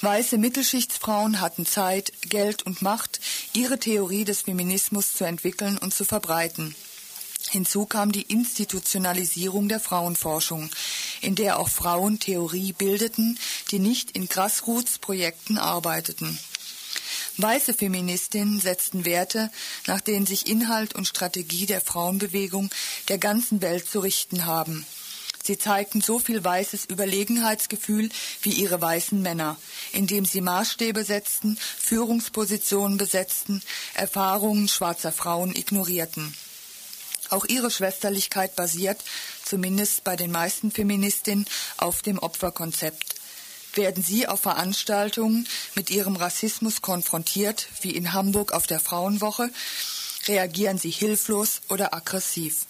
Weiße 0.00 0.38
Mittelschichtsfrauen 0.38 1.40
hatten 1.40 1.66
Zeit, 1.66 2.12
Geld 2.22 2.64
und 2.64 2.82
Macht, 2.82 3.20
ihre 3.54 3.78
Theorie 3.78 4.24
des 4.24 4.42
Feminismus 4.42 5.14
zu 5.14 5.24
entwickeln 5.24 5.78
und 5.78 5.94
zu 5.94 6.04
verbreiten. 6.04 6.74
Hinzu 7.50 7.86
kam 7.86 8.12
die 8.12 8.22
Institutionalisierung 8.22 9.68
der 9.68 9.80
Frauenforschung, 9.80 10.70
in 11.20 11.34
der 11.34 11.58
auch 11.58 11.68
Frauen 11.68 12.18
Theorie 12.18 12.72
bildeten, 12.72 13.38
die 13.70 13.78
nicht 13.78 14.10
in 14.10 14.28
Grassroots-Projekten 14.28 15.56
arbeiteten. 15.56 16.38
Weiße 17.38 17.72
Feministinnen 17.72 18.60
setzten 18.60 19.04
Werte, 19.04 19.50
nach 19.86 20.00
denen 20.00 20.26
sich 20.26 20.48
Inhalt 20.48 20.94
und 20.94 21.06
Strategie 21.06 21.66
der 21.66 21.80
Frauenbewegung 21.80 22.68
der 23.08 23.18
ganzen 23.18 23.62
Welt 23.62 23.88
zu 23.88 24.00
richten 24.00 24.44
haben. 24.44 24.84
Sie 25.42 25.56
zeigten 25.56 26.02
so 26.02 26.18
viel 26.18 26.42
weißes 26.44 26.86
Überlegenheitsgefühl 26.86 28.10
wie 28.42 28.50
ihre 28.50 28.80
weißen 28.80 29.22
Männer, 29.22 29.56
indem 29.92 30.26
sie 30.26 30.40
Maßstäbe 30.42 31.04
setzten, 31.04 31.56
Führungspositionen 31.78 32.98
besetzten, 32.98 33.62
Erfahrungen 33.94 34.68
schwarzer 34.68 35.12
Frauen 35.12 35.54
ignorierten. 35.56 36.34
Auch 37.30 37.44
ihre 37.44 37.70
Schwesterlichkeit 37.70 38.56
basiert, 38.56 39.02
zumindest 39.44 40.04
bei 40.04 40.16
den 40.16 40.30
meisten 40.30 40.70
Feministinnen, 40.70 41.46
auf 41.76 42.02
dem 42.02 42.18
Opferkonzept. 42.18 43.14
Werden 43.74 44.02
sie 44.02 44.26
auf 44.26 44.40
Veranstaltungen 44.40 45.46
mit 45.74 45.90
ihrem 45.90 46.16
Rassismus 46.16 46.82
konfrontiert, 46.82 47.68
wie 47.82 47.92
in 47.92 48.12
Hamburg 48.12 48.52
auf 48.52 48.66
der 48.66 48.80
Frauenwoche, 48.80 49.50
reagieren 50.26 50.78
sie 50.78 50.90
hilflos 50.90 51.60
oder 51.68 51.94
aggressiv. 51.94 52.66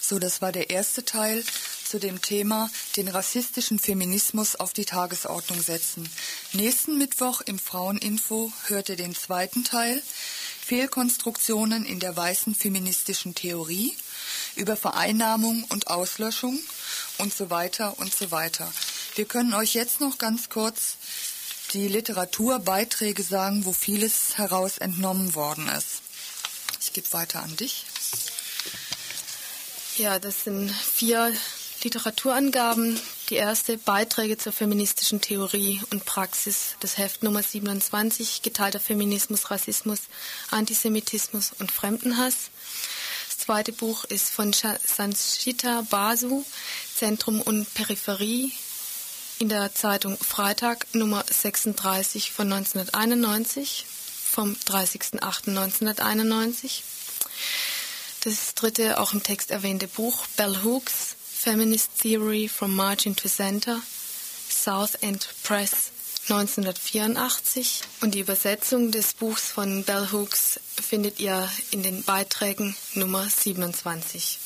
So, 0.00 0.18
das 0.18 0.42
war 0.42 0.52
der 0.52 0.70
erste 0.70 1.04
Teil 1.04 1.44
zu 1.92 1.98
dem 1.98 2.20
Thema 2.22 2.70
den 2.96 3.08
rassistischen 3.08 3.78
Feminismus 3.78 4.56
auf 4.56 4.72
die 4.72 4.84
Tagesordnung 4.84 5.60
setzen. 5.60 6.08
Nächsten 6.52 6.98
Mittwoch 6.98 7.42
im 7.42 7.58
Fraueninfo 7.58 8.52
hört 8.66 8.88
ihr 8.88 8.96
den 8.96 9.14
zweiten 9.14 9.62
Teil 9.62 10.02
Fehlkonstruktionen 10.64 11.84
in 11.84 11.98
der 11.98 12.16
weißen 12.16 12.54
feministischen 12.54 13.34
Theorie, 13.34 13.96
über 14.54 14.76
Vereinnahmung 14.76 15.64
und 15.64 15.88
Auslöschung 15.88 16.58
und 17.18 17.34
so 17.34 17.50
weiter 17.50 17.98
und 17.98 18.14
so 18.14 18.30
weiter. 18.30 18.72
Wir 19.16 19.24
können 19.24 19.54
euch 19.54 19.74
jetzt 19.74 20.00
noch 20.00 20.18
ganz 20.18 20.48
kurz 20.48 20.96
die 21.72 21.88
Literaturbeiträge 21.88 23.22
sagen, 23.22 23.64
wo 23.64 23.72
vieles 23.72 24.38
heraus 24.38 24.78
entnommen 24.78 25.34
worden 25.34 25.68
ist. 25.68 26.02
Ich 26.80 26.92
gebe 26.92 27.12
weiter 27.12 27.42
an 27.42 27.56
dich. 27.56 27.84
Ja, 29.98 30.18
das 30.18 30.44
sind 30.44 30.70
vier 30.70 31.34
Literaturangaben. 31.84 32.98
Die 33.28 33.36
erste 33.36 33.78
Beiträge 33.78 34.36
zur 34.38 34.52
feministischen 34.52 35.20
Theorie 35.20 35.80
und 35.90 36.04
Praxis, 36.04 36.74
das 36.80 36.98
Heft 36.98 37.22
Nummer 37.22 37.40
27, 37.42 38.42
geteilter 38.42 38.80
Feminismus, 38.80 39.50
Rassismus, 39.50 40.00
Antisemitismus 40.50 41.52
und 41.58 41.72
Fremdenhass. 41.72 42.50
Das 43.28 43.38
zweite 43.38 43.72
Buch 43.72 44.04
ist 44.04 44.30
von 44.30 44.52
Sanchita 44.52 45.86
Basu, 45.90 46.44
Zentrum 46.94 47.40
und 47.40 47.72
Peripherie, 47.74 48.52
in 49.38 49.48
der 49.48 49.74
Zeitung 49.74 50.18
Freitag 50.18 50.86
Nummer 50.92 51.24
36 51.28 52.30
von 52.30 52.52
1991, 52.52 53.86
vom 54.30 54.52
30.08.1991. 54.68 56.82
Das 58.22 58.54
dritte, 58.54 59.00
auch 59.00 59.14
im 59.14 59.24
Text 59.24 59.50
erwähnte 59.50 59.88
Buch, 59.88 60.26
Bell 60.36 60.62
Hooks, 60.62 61.16
Feminist 61.42 61.90
Theory 61.98 62.46
from 62.46 62.76
Margin 62.76 63.16
to 63.16 63.28
Center, 63.28 63.80
South 63.82 64.96
End 65.02 65.26
Press 65.42 65.90
1984 66.28 67.82
und 68.00 68.14
die 68.14 68.20
Übersetzung 68.20 68.92
des 68.92 69.12
Buchs 69.14 69.50
von 69.50 69.82
Bell 69.82 70.06
Hooks 70.12 70.60
findet 70.80 71.18
ihr 71.18 71.50
in 71.72 71.82
den 71.82 72.04
Beiträgen 72.04 72.76
Nummer 72.94 73.28
27. 73.28 74.38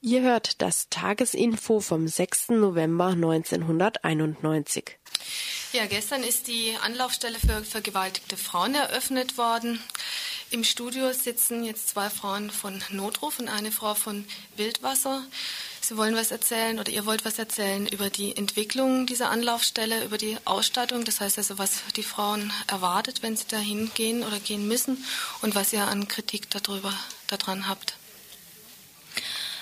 Ihr 0.00 0.20
hört 0.22 0.60
das 0.62 0.88
Tagesinfo 0.88 1.80
vom 1.80 2.06
6. 2.06 2.50
November 2.50 3.06
1991. 3.08 4.98
Ja, 5.72 5.86
gestern 5.86 6.22
ist 6.22 6.46
die 6.48 6.76
Anlaufstelle 6.82 7.38
für 7.38 7.64
vergewaltigte 7.64 8.36
Frauen 8.36 8.74
eröffnet 8.74 9.38
worden. 9.38 9.82
Im 10.50 10.64
Studio 10.64 11.12
sitzen 11.12 11.64
jetzt 11.64 11.88
zwei 11.88 12.10
Frauen 12.10 12.50
von 12.50 12.82
Notruf 12.90 13.38
und 13.38 13.48
eine 13.48 13.72
Frau 13.72 13.94
von 13.94 14.26
Wildwasser. 14.56 15.24
Sie 15.84 15.96
wollen 15.96 16.14
was 16.14 16.30
erzählen 16.30 16.78
oder 16.78 16.92
ihr 16.92 17.06
wollt 17.06 17.24
was 17.24 17.40
erzählen 17.40 17.88
über 17.88 18.08
die 18.08 18.36
Entwicklung 18.36 19.04
dieser 19.04 19.30
Anlaufstelle, 19.30 20.04
über 20.04 20.16
die 20.16 20.36
Ausstattung, 20.44 21.04
das 21.04 21.20
heißt 21.20 21.38
also, 21.38 21.58
was 21.58 21.82
die 21.96 22.04
Frauen 22.04 22.52
erwartet, 22.68 23.22
wenn 23.22 23.36
sie 23.36 23.46
da 23.48 23.58
hingehen 23.58 24.22
oder 24.22 24.38
gehen 24.38 24.68
müssen 24.68 25.04
und 25.40 25.56
was 25.56 25.72
ihr 25.72 25.82
an 25.88 26.06
Kritik 26.06 26.48
darüber 26.50 26.94
daran 27.26 27.66
habt. 27.66 27.94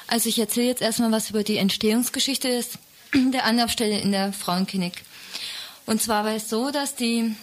Also 0.08 0.28
ich 0.28 0.38
erzähle 0.38 0.66
jetzt 0.66 0.82
erstmal 0.82 1.10
was 1.10 1.30
über 1.30 1.42
die 1.42 1.56
Entstehungsgeschichte 1.56 2.48
des, 2.48 2.72
der 3.14 3.44
Anlaufstelle 3.44 3.98
in 3.98 4.12
der 4.12 4.34
Frauenklinik. 4.34 5.02
Und 5.86 6.02
zwar 6.02 6.26
war 6.26 6.34
es 6.34 6.50
so, 6.50 6.70
dass 6.70 6.96
die 6.96 7.34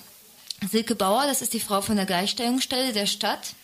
Silke 0.69 0.93
Bauer, 0.93 1.25
das 1.25 1.41
ist 1.41 1.53
die 1.53 1.59
Frau 1.59 1.82
von 1.82 1.95
der 1.95 2.05
Gleichstellungsstelle 2.05 2.93
der 2.93 3.07
Stadt, 3.07 3.55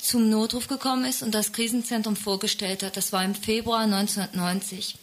zum 0.00 0.30
Notruf 0.30 0.68
gekommen 0.68 1.04
ist 1.04 1.22
und 1.22 1.34
das 1.34 1.52
Krisenzentrum 1.52 2.16
vorgestellt 2.16 2.82
hat. 2.82 2.96
Das 2.96 3.12
war 3.12 3.24
im 3.24 3.34
Februar 3.34 3.80
1990. 3.80 4.96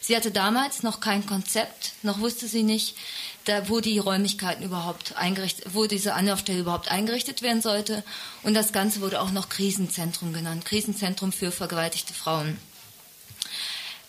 Sie 0.00 0.16
hatte 0.16 0.30
damals 0.30 0.82
noch 0.82 1.00
kein 1.00 1.24
Konzept, 1.24 1.92
noch 2.02 2.20
wusste 2.20 2.48
sie 2.48 2.62
nicht, 2.62 2.96
da, 3.44 3.68
wo 3.68 3.80
die 3.80 3.98
Räumlichkeiten 3.98 4.64
überhaupt 4.64 5.16
eingerichtet, 5.16 5.66
wo 5.72 5.86
diese 5.86 6.14
Anlaufstelle 6.14 6.60
überhaupt 6.60 6.90
eingerichtet 6.90 7.42
werden 7.42 7.62
sollte. 7.62 8.04
Und 8.42 8.54
das 8.54 8.72
Ganze 8.72 9.00
wurde 9.00 9.20
auch 9.20 9.30
noch 9.30 9.48
Krisenzentrum 9.48 10.32
genannt, 10.32 10.64
Krisenzentrum 10.64 11.32
für 11.32 11.52
vergewaltigte 11.52 12.12
Frauen. 12.12 12.58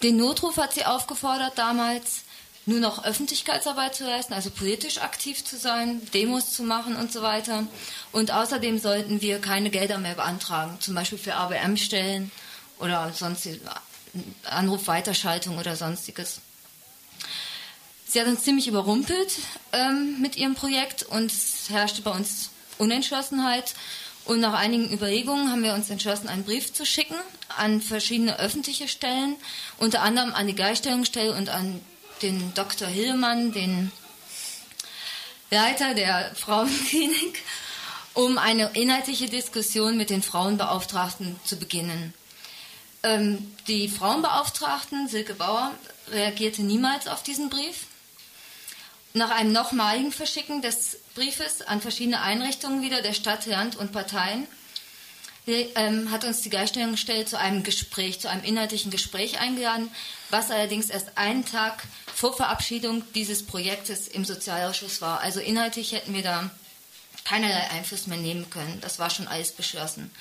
Den 0.04 0.18
Notruf 0.18 0.58
hat 0.58 0.74
sie 0.74 0.86
aufgefordert 0.86 1.58
damals, 1.58 2.24
nur 2.66 2.80
noch 2.80 3.04
Öffentlichkeitsarbeit 3.04 3.96
zu 3.96 4.04
leisten, 4.04 4.34
also 4.34 4.52
politisch 4.52 5.00
aktiv 5.00 5.44
zu 5.44 5.58
sein, 5.58 6.02
Demos 6.14 6.52
zu 6.52 6.64
machen 6.64 6.96
und 6.96 7.12
so 7.12 7.22
weiter. 7.22 7.66
Und 8.12 8.32
außerdem 8.32 8.80
sollten 8.80 9.22
wir 9.22 9.40
keine 9.40 9.70
Gelder 9.70 9.98
mehr 9.98 10.16
beantragen, 10.16 10.78
zum 10.80 10.94
Beispiel 10.94 11.18
für 11.18 11.36
ABM-Stellen 11.36 12.32
oder 12.80 13.12
sonstige 13.14 13.60
Anrufweiterschaltung 14.44 15.58
oder 15.58 15.76
sonstiges. 15.76 16.42
Sie 18.06 18.20
hat 18.20 18.28
uns 18.28 18.44
ziemlich 18.44 18.68
überrumpelt 18.68 19.40
ähm, 19.72 20.18
mit 20.20 20.36
ihrem 20.36 20.54
Projekt 20.54 21.04
und 21.04 21.32
es 21.32 21.70
herrschte 21.70 22.02
bei 22.02 22.12
uns 22.12 22.50
Unentschlossenheit. 22.78 23.74
Und 24.26 24.40
nach 24.40 24.54
einigen 24.54 24.92
Überlegungen 24.92 25.50
haben 25.50 25.64
wir 25.64 25.74
uns 25.74 25.90
entschlossen, 25.90 26.28
einen 26.28 26.44
Brief 26.44 26.74
zu 26.74 26.86
schicken 26.86 27.16
an 27.58 27.82
verschiedene 27.82 28.38
öffentliche 28.38 28.88
Stellen, 28.88 29.36
unter 29.78 30.02
anderem 30.02 30.34
an 30.34 30.46
die 30.46 30.56
Gleichstellungsstelle 30.56 31.34
und 31.34 31.50
an 31.50 31.80
den 32.22 32.54
Dr. 32.54 32.88
Hillmann, 32.88 33.52
den 33.52 33.92
Leiter 35.50 35.94
der 35.94 36.34
Frauenklinik, 36.36 37.44
um 38.14 38.38
eine 38.38 38.72
inhaltliche 38.74 39.28
Diskussion 39.28 39.98
mit 39.98 40.10
den 40.10 40.22
Frauenbeauftragten 40.22 41.40
zu 41.44 41.58
beginnen. 41.58 42.14
Ähm, 43.04 43.54
die 43.68 43.90
Frauenbeauftragten, 43.90 45.08
Silke 45.08 45.34
Bauer, 45.34 45.72
reagierte 46.12 46.62
niemals 46.62 47.08
auf 47.08 47.24
diesen 47.24 47.50
Brief. 47.50 47.88
Nach 49.14 49.32
einem 49.32 49.52
nochmaligen 49.52 50.12
Verschicken 50.12 50.62
des 50.62 51.00
Briefes 51.16 51.62
an 51.62 51.82
verschiedene 51.82 52.22
Einrichtungen 52.22 52.82
wieder 52.82 53.02
der 53.02 53.14
Stadt, 53.14 53.46
Land 53.46 53.76
und 53.76 53.92
Parteien 53.92 54.48
ähm, 55.48 56.12
hat 56.12 56.24
uns 56.24 56.42
die 56.42 56.50
Gleichstellungsstelle 56.50 57.26
zu 57.26 57.38
einem 57.38 57.64
Gespräch, 57.64 58.20
zu 58.20 58.30
einem 58.30 58.44
inhaltlichen 58.44 58.92
Gespräch 58.92 59.40
eingeladen, 59.40 59.90
was 60.30 60.52
allerdings 60.52 60.90
erst 60.90 61.18
einen 61.18 61.46
Tag 61.46 61.84
vor 62.14 62.36
Verabschiedung 62.36 63.04
dieses 63.16 63.46
Projektes 63.46 64.08
im 64.08 64.24
Sozialausschuss 64.26 65.02
war. 65.02 65.22
Also 65.22 65.40
inhaltlich 65.40 65.94
hätten 65.94 66.14
wir 66.14 66.24
da 66.24 66.52
keinerlei 67.24 67.70
Einfluss 67.72 68.08
mehr 68.08 68.18
nehmen 68.18 68.50
können. 68.50 68.80
Das 68.82 69.00
war 69.00 69.10
schon 69.10 69.28
alles 69.28 69.52
beschlossen. 69.52 70.12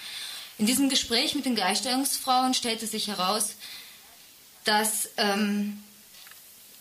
In 0.58 0.66
diesem 0.66 0.88
Gespräch 0.88 1.34
mit 1.34 1.44
den 1.44 1.54
Gleichstellungsfrauen 1.54 2.54
stellte 2.54 2.86
sich 2.86 3.08
heraus, 3.08 3.56
dass, 4.64 5.08
ähm, 5.16 5.82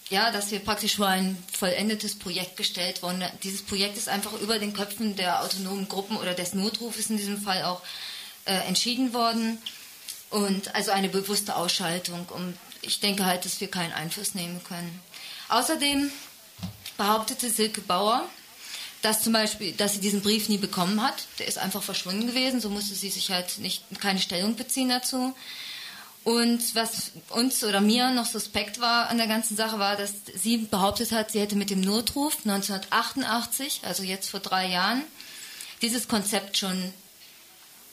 ja, 0.10 0.32
dass 0.32 0.52
wir 0.52 0.60
praktisch 0.60 0.98
vor 0.98 1.08
ein 1.08 1.42
vollendetes 1.52 2.20
Projekt 2.20 2.58
gestellt 2.58 3.02
wurden. 3.04 3.24
Dieses 3.44 3.62
Projekt 3.62 3.98
ist 3.98 4.10
einfach 4.10 4.34
über 4.34 4.60
den 4.60 4.74
Köpfen 4.74 5.16
der 5.16 5.44
autonomen 5.44 5.88
Gruppen 5.88 6.18
oder 6.18 6.34
des 6.34 6.54
Notrufes 6.54 7.10
in 7.10 7.18
diesem 7.18 7.42
Fall 7.42 7.64
auch 7.64 7.82
äh, 8.50 8.68
entschieden 8.68 9.14
worden. 9.14 9.60
Und 10.30 10.76
also 10.76 10.92
eine 10.92 11.10
bewusste 11.10 11.56
Ausschaltung. 11.56 12.28
Und 12.30 12.58
ich 12.82 13.00
denke 13.00 13.26
halt, 13.26 13.46
dass 13.46 13.62
wir 13.62 13.70
keinen 13.70 13.94
Einfluss 13.94 14.36
nehmen 14.36 14.62
können. 14.64 15.00
Außerdem 15.50 16.12
behauptete 16.98 17.50
Silke 17.50 17.82
Bauer, 17.82 18.28
dass 19.02 19.24
zum 19.24 19.34
Beispiel, 19.34 19.72
dass 19.74 19.94
sie 19.94 20.02
diesen 20.02 20.22
Brief 20.22 20.50
nie 20.50 20.58
bekommen 20.58 21.02
hat. 21.02 21.16
Der 21.40 21.48
ist 21.48 21.58
einfach 21.58 21.82
verschwunden 21.82 22.28
gewesen, 22.28 22.60
so 22.60 22.70
musste 22.70 22.96
sie 22.96 23.10
sich 23.10 23.32
halt 23.32 23.60
nicht, 23.60 23.84
keine 24.00 24.20
Stellung 24.20 24.56
beziehen 24.56 24.90
dazu. 24.90 25.34
Und 26.24 26.76
was 26.76 27.12
uns 27.30 27.64
oder 27.64 27.82
mir 27.82 28.12
noch 28.12 28.26
suspekt 28.26 28.80
war 28.82 29.10
an 29.10 29.18
der 29.18 29.28
ganzen 29.28 29.56
Sache 29.56 29.80
war, 29.80 29.96
dass 29.96 30.14
sie 30.36 30.58
behauptet 30.58 31.12
hat, 31.12 31.32
sie 31.32 31.40
hätte 31.40 31.56
mit 31.56 31.70
dem 31.70 31.82
Notruf 31.82 32.36
1988, 32.46 33.82
also 33.84 34.04
jetzt 34.04 34.30
vor 34.30 34.42
drei 34.42 34.68
Jahren, 34.68 35.04
dieses 35.82 36.08
Konzept 36.08 36.58
schon 36.58 36.94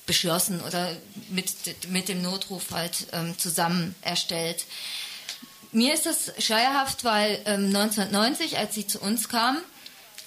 beschlossen 0.07 0.61
oder 0.63 0.97
mit, 1.31 1.51
mit 1.89 2.09
dem 2.09 2.23
Notruf 2.23 2.71
halt 2.71 3.09
ähm, 3.13 3.37
zusammen 3.39 3.95
erstellt. 4.03 4.65
Mir 5.73 5.93
ist 5.93 6.07
das 6.07 6.33
schleierhaft, 6.39 7.05
weil 7.05 7.43
ähm, 7.45 7.67
1990, 7.67 8.57
als 8.57 8.75
sie 8.75 8.87
zu 8.87 9.01
uns 9.01 9.29
kam, 9.29 9.59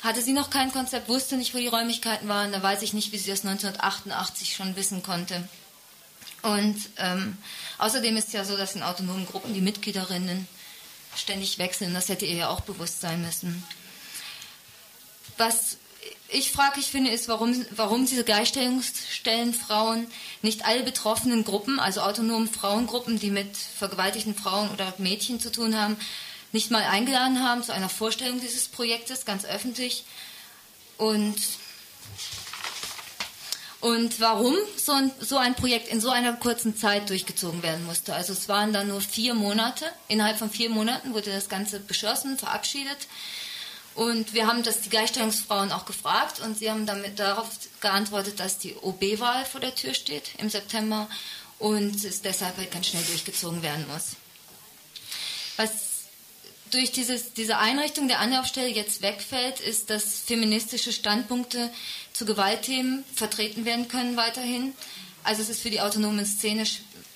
hatte 0.01 0.21
sie 0.21 0.33
noch 0.33 0.49
kein 0.49 0.71
Konzept, 0.71 1.09
wusste 1.09 1.37
nicht, 1.37 1.53
wo 1.53 1.57
die 1.57 1.67
Räumlichkeiten 1.67 2.27
waren. 2.27 2.51
Da 2.51 2.61
weiß 2.61 2.81
ich 2.83 2.93
nicht, 2.93 3.11
wie 3.11 3.17
sie 3.17 3.31
das 3.31 3.45
1988 3.45 4.55
schon 4.55 4.75
wissen 4.75 5.01
konnte. 5.01 5.47
Und 6.41 6.77
ähm, 6.97 7.37
außerdem 7.79 8.15
ist 8.15 8.27
es 8.27 8.33
ja 8.33 8.45
so, 8.45 8.55
dass 8.55 8.75
in 8.75 8.83
autonomen 8.83 9.25
Gruppen 9.25 9.53
die 9.53 9.61
Mitgliederinnen 9.61 10.47
ständig 11.15 11.57
wechseln. 11.57 11.93
Das 11.93 12.07
hätte 12.09 12.25
ihr 12.25 12.35
ja 12.35 12.49
auch 12.49 12.61
bewusst 12.61 13.01
sein 13.01 13.21
müssen. 13.21 13.63
Was 15.37 15.77
ich 16.31 16.51
frage, 16.51 16.79
ich 16.79 16.87
finde, 16.87 17.11
ist, 17.11 17.27
warum, 17.27 17.65
warum 17.71 18.05
diese 18.05 18.23
Gleichstellungsstellen 18.23 19.53
Frauen 19.53 20.07
nicht 20.41 20.65
alle 20.65 20.83
betroffenen 20.83 21.43
Gruppen, 21.43 21.79
also 21.79 22.01
autonomen 22.01 22.47
Frauengruppen, 22.47 23.19
die 23.19 23.31
mit 23.31 23.55
vergewaltigten 23.57 24.35
Frauen 24.35 24.69
oder 24.71 24.93
Mädchen 24.97 25.39
zu 25.39 25.51
tun 25.51 25.75
haben, 25.75 25.97
nicht 26.51 26.71
mal 26.71 26.83
eingeladen 26.83 27.43
haben 27.43 27.63
zu 27.63 27.73
einer 27.73 27.89
Vorstellung 27.89 28.39
dieses 28.39 28.67
Projektes, 28.67 29.25
ganz 29.25 29.45
öffentlich. 29.45 30.03
Und, 30.97 31.35
und 33.81 34.19
warum 34.19 34.55
so 34.77 34.91
ein, 34.91 35.11
so 35.19 35.37
ein 35.37 35.55
Projekt 35.55 35.87
in 35.87 36.01
so 36.01 36.09
einer 36.09 36.33
kurzen 36.33 36.75
Zeit 36.75 37.09
durchgezogen 37.09 37.63
werden 37.63 37.85
musste. 37.85 38.13
Also 38.13 38.33
es 38.33 38.49
waren 38.49 38.73
dann 38.73 38.87
nur 38.89 39.01
vier 39.01 39.33
Monate. 39.33 39.85
Innerhalb 40.07 40.37
von 40.37 40.49
vier 40.49 40.69
Monaten 40.69 41.13
wurde 41.13 41.31
das 41.31 41.49
Ganze 41.49 41.79
beschlossen, 41.79 42.37
verabschiedet. 42.37 43.07
Und 43.99 44.33
wir 44.33 44.47
haben 44.47 44.63
das 44.63 44.79
die 44.79 44.89
Gleichstellungsfrauen 44.89 45.73
auch 45.73 45.83
gefragt 45.83 46.39
und 46.39 46.57
sie 46.57 46.71
haben 46.71 46.85
damit 46.85 47.19
darauf 47.19 47.49
geantwortet, 47.81 48.39
dass 48.39 48.57
die 48.57 48.73
OB-Wahl 48.75 49.43
vor 49.43 49.59
der 49.59 49.75
Tür 49.75 49.93
steht 49.93 50.35
im 50.37 50.49
September 50.49 51.09
und 51.57 52.01
es 52.05 52.21
deshalb 52.21 52.55
halt 52.55 52.71
ganz 52.71 52.87
schnell 52.87 53.03
durchgezogen 53.03 53.61
werden 53.61 53.85
muss. 53.91 54.11
Was 55.57 55.71
durch 56.71 56.93
dieses, 56.93 57.33
diese 57.33 57.57
Einrichtung 57.57 58.07
der 58.07 58.21
Anlaufstelle 58.21 58.69
jetzt 58.69 59.01
wegfällt, 59.01 59.59
ist, 59.59 59.89
dass 59.89 60.19
feministische 60.19 60.93
Standpunkte 60.93 61.69
zu 62.13 62.25
Gewaltthemen 62.25 63.03
vertreten 63.13 63.65
werden 63.65 63.89
können 63.89 64.15
weiterhin. 64.15 64.75
Also 65.25 65.41
es 65.41 65.49
ist 65.49 65.61
für 65.61 65.71
die 65.71 65.81
autonome 65.81 66.25
Szene 66.25 66.65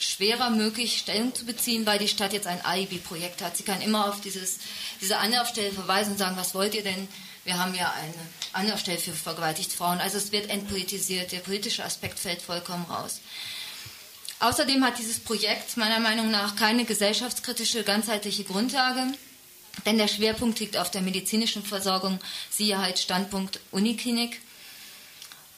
schwerer 0.04 0.50
möglich, 0.50 1.00
Stellung 1.00 1.34
zu 1.34 1.46
beziehen, 1.46 1.86
weil 1.86 2.00
die 2.00 2.08
Stadt 2.08 2.34
jetzt 2.34 2.48
ein 2.48 2.64
Alibi-Projekt 2.64 3.42
hat. 3.42 3.58
Sie 3.58 3.64
kann 3.64 3.82
immer 3.82 4.10
auf 4.10 4.22
dieses, 4.22 4.60
diese 5.02 5.18
Anlaufstelle 5.18 5.72
verweisen 5.72 6.14
und 6.14 6.18
sagen, 6.18 6.38
was 6.38 6.54
wollt 6.54 6.76
ihr 6.76 6.84
denn? 6.84 7.08
Wir 7.46 7.58
haben 7.58 7.76
ja 7.76 7.92
eine 7.92 8.14
Anlaufstelle 8.54 9.00
für 9.00 9.12
vergewaltigte 9.12 9.76
Frauen. 9.76 10.00
Also 10.00 10.18
es 10.18 10.32
wird 10.32 10.50
entpolitisiert. 10.50 11.32
Der 11.32 11.40
politische 11.40 11.84
Aspekt 11.84 12.20
fällt 12.20 12.42
vollkommen 12.42 12.86
raus. 12.86 13.20
Außerdem 14.40 14.84
hat 14.84 14.98
dieses 14.98 15.20
Projekt 15.20 15.78
meiner 15.78 16.00
Meinung 16.00 16.30
nach 16.30 16.56
keine 16.56 16.84
gesellschaftskritische, 16.84 17.84
ganzheitliche 17.84 18.44
Grundlage, 18.44 19.08
denn 19.86 19.98
der 19.98 20.10
Schwerpunkt 20.10 20.60
liegt 20.60 20.76
auf 20.78 20.92
der 20.92 21.02
medizinischen 21.02 21.64
Versorgung, 21.64 22.20
siehe 22.50 22.78
halt 22.78 23.00
Standpunkt 23.00 23.62
Uniklinik. 23.72 24.42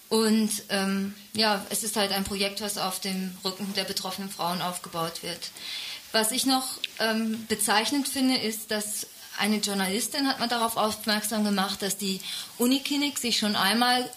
Und 0.10 0.52
ähm, 0.70 1.16
ja, 1.34 1.66
es 1.70 1.84
ist 1.84 1.96
halt 1.96 2.12
ein 2.12 2.24
Projekt, 2.24 2.62
was 2.62 2.78
auf 2.78 3.00
dem 3.00 3.36
Rücken 3.44 3.74
der 3.74 3.86
betroffenen 3.86 4.30
Frauen 4.30 4.62
aufgebaut 4.62 5.24
wird. 5.24 5.50
Was 6.12 6.32
ich 6.32 6.46
noch 6.46 6.66
ähm, 7.00 7.46
bezeichnend 7.48 8.08
finde, 8.08 8.38
ist, 8.38 8.72
dass 8.72 9.08
eine 9.38 9.58
Journalistin 9.58 10.28
hat 10.28 10.40
man 10.40 10.48
darauf 10.48 10.78
aufmerksam 10.78 11.44
gemacht, 11.44 11.82
dass 11.82 11.98
die 11.98 12.22
Uniklinik 12.58 13.18
sich 13.18 13.38
schon 13.38 13.56
einmal 13.56 14.10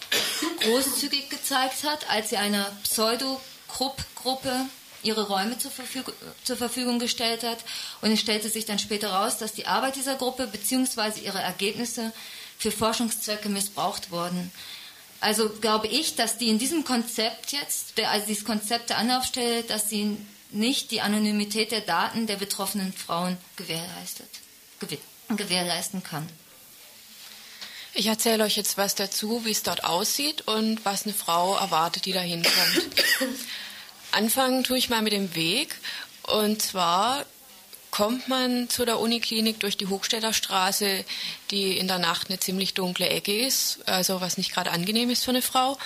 großzügig 0.61 1.29
gezeigt 1.29 1.83
hat, 1.83 2.09
als 2.09 2.29
sie 2.29 2.37
einer 2.37 2.71
Pseudo-Gruppe 2.83 4.65
ihre 5.03 5.27
Räume 5.27 5.57
zur 5.57 5.71
Verfügung, 5.71 6.13
zur 6.43 6.57
Verfügung 6.57 6.99
gestellt 6.99 7.43
hat. 7.43 7.59
Und 8.01 8.11
es 8.11 8.19
stellte 8.19 8.49
sich 8.49 8.65
dann 8.65 8.79
später 8.79 9.11
raus, 9.11 9.37
dass 9.37 9.53
die 9.53 9.67
Arbeit 9.67 9.95
dieser 9.95 10.15
Gruppe 10.15 10.47
bzw. 10.47 11.21
ihre 11.21 11.41
Ergebnisse 11.41 12.11
für 12.57 12.71
Forschungszwecke 12.71 13.49
missbraucht 13.49 14.11
wurden. 14.11 14.51
Also 15.21 15.49
glaube 15.49 15.87
ich, 15.87 16.15
dass 16.15 16.37
die 16.37 16.47
in 16.47 16.59
diesem 16.59 16.85
Konzept 16.85 17.51
jetzt, 17.51 17.99
also 17.99 18.25
dieses 18.25 18.45
Konzept 18.45 18.89
der 18.89 18.97
Anlaufstelle, 18.97 19.63
dass 19.63 19.89
sie 19.89 20.17
nicht 20.51 20.91
die 20.91 21.01
Anonymität 21.01 21.71
der 21.71 21.81
Daten 21.81 22.25
der 22.25 22.37
betroffenen 22.37 22.93
Frauen 22.93 23.37
gewährleistet, 23.55 24.29
gewährleisten 25.29 26.03
kann. 26.03 26.27
Ich 27.93 28.07
erzähle 28.07 28.43
euch 28.45 28.55
jetzt 28.55 28.77
was 28.77 28.95
dazu, 28.95 29.45
wie 29.45 29.51
es 29.51 29.63
dort 29.63 29.83
aussieht 29.83 30.47
und 30.47 30.85
was 30.85 31.03
eine 31.03 31.13
Frau 31.13 31.55
erwartet, 31.57 32.05
die 32.05 32.13
da 32.13 32.21
hinkommt. 32.21 32.87
Anfangen 34.11 34.63
tue 34.63 34.77
ich 34.77 34.89
mal 34.89 35.01
mit 35.01 35.13
dem 35.13 35.35
Weg. 35.35 35.75
Und 36.23 36.61
zwar 36.61 37.25
kommt 37.91 38.27
man 38.27 38.69
zu 38.69 38.85
der 38.85 38.99
Uniklinik 38.99 39.59
durch 39.59 39.77
die 39.77 39.87
Hochstädter 39.87 40.33
Straße, 40.33 41.03
die 41.51 41.77
in 41.77 41.87
der 41.87 41.99
Nacht 41.99 42.29
eine 42.29 42.39
ziemlich 42.39 42.73
dunkle 42.73 43.09
Ecke 43.09 43.45
ist, 43.45 43.79
also 43.87 44.21
was 44.21 44.37
nicht 44.37 44.53
gerade 44.53 44.71
angenehm 44.71 45.09
ist 45.09 45.23
für 45.23 45.31
eine 45.31 45.41
Frau. 45.41 45.77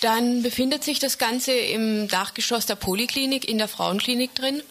Dann 0.00 0.42
befindet 0.42 0.84
sich 0.84 0.98
das 0.98 1.18
Ganze 1.18 1.52
im 1.52 2.08
Dachgeschoss 2.08 2.66
der 2.66 2.74
Poliklinik 2.74 3.48
in 3.48 3.58
der 3.58 3.68
Frauenklinik 3.68 4.34
drin. 4.34 4.62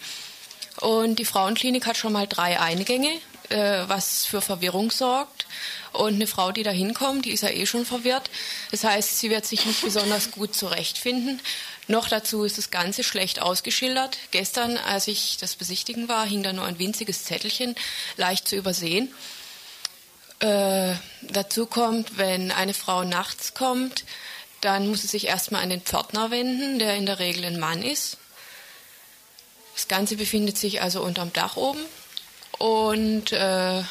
Und 0.80 1.18
die 1.18 1.24
Frauenklinik 1.24 1.86
hat 1.86 1.96
schon 1.96 2.12
mal 2.12 2.26
drei 2.26 2.60
Eingänge, 2.60 3.10
äh, 3.48 3.84
was 3.86 4.26
für 4.26 4.40
Verwirrung 4.40 4.90
sorgt. 4.90 5.46
Und 5.92 6.14
eine 6.14 6.26
Frau, 6.26 6.52
die 6.52 6.62
da 6.62 6.70
hinkommt, 6.70 7.24
die 7.24 7.30
ist 7.30 7.42
ja 7.42 7.48
eh 7.48 7.66
schon 7.66 7.86
verwirrt. 7.86 8.30
Das 8.70 8.84
heißt, 8.84 9.18
sie 9.18 9.30
wird 9.30 9.46
sich 9.46 9.64
nicht 9.64 9.82
besonders 9.82 10.30
gut 10.30 10.54
zurechtfinden. 10.54 11.40
Noch 11.88 12.08
dazu 12.08 12.42
ist 12.44 12.58
das 12.58 12.70
Ganze 12.70 13.04
schlecht 13.04 13.40
ausgeschildert. 13.40 14.18
Gestern, 14.32 14.76
als 14.76 15.06
ich 15.06 15.36
das 15.38 15.54
besichtigen 15.54 16.08
war, 16.08 16.26
hing 16.26 16.42
da 16.42 16.52
nur 16.52 16.64
ein 16.64 16.78
winziges 16.78 17.24
Zettelchen, 17.24 17.76
leicht 18.16 18.48
zu 18.48 18.56
übersehen. 18.56 19.12
Äh, 20.40 20.94
dazu 21.22 21.66
kommt, 21.66 22.18
wenn 22.18 22.50
eine 22.50 22.74
Frau 22.74 23.04
nachts 23.04 23.54
kommt, 23.54 24.04
dann 24.60 24.88
muss 24.88 25.02
sie 25.02 25.06
sich 25.06 25.26
erstmal 25.26 25.62
an 25.62 25.70
den 25.70 25.80
Pförtner 25.80 26.30
wenden, 26.30 26.78
der 26.78 26.96
in 26.96 27.06
der 27.06 27.20
Regel 27.20 27.44
ein 27.44 27.60
Mann 27.60 27.82
ist. 27.82 28.18
Das 29.74 29.88
Ganze 29.88 30.16
befindet 30.16 30.58
sich 30.58 30.82
also 30.82 31.02
unterm 31.02 31.32
Dach 31.32 31.56
oben 31.56 31.80
und 32.58 33.32
äh, 33.32 33.82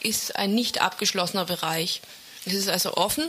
ist 0.00 0.36
ein 0.36 0.54
nicht 0.54 0.80
abgeschlossener 0.80 1.44
Bereich. 1.44 2.02
Es 2.44 2.52
ist 2.52 2.68
also 2.68 2.94
offen. 2.96 3.28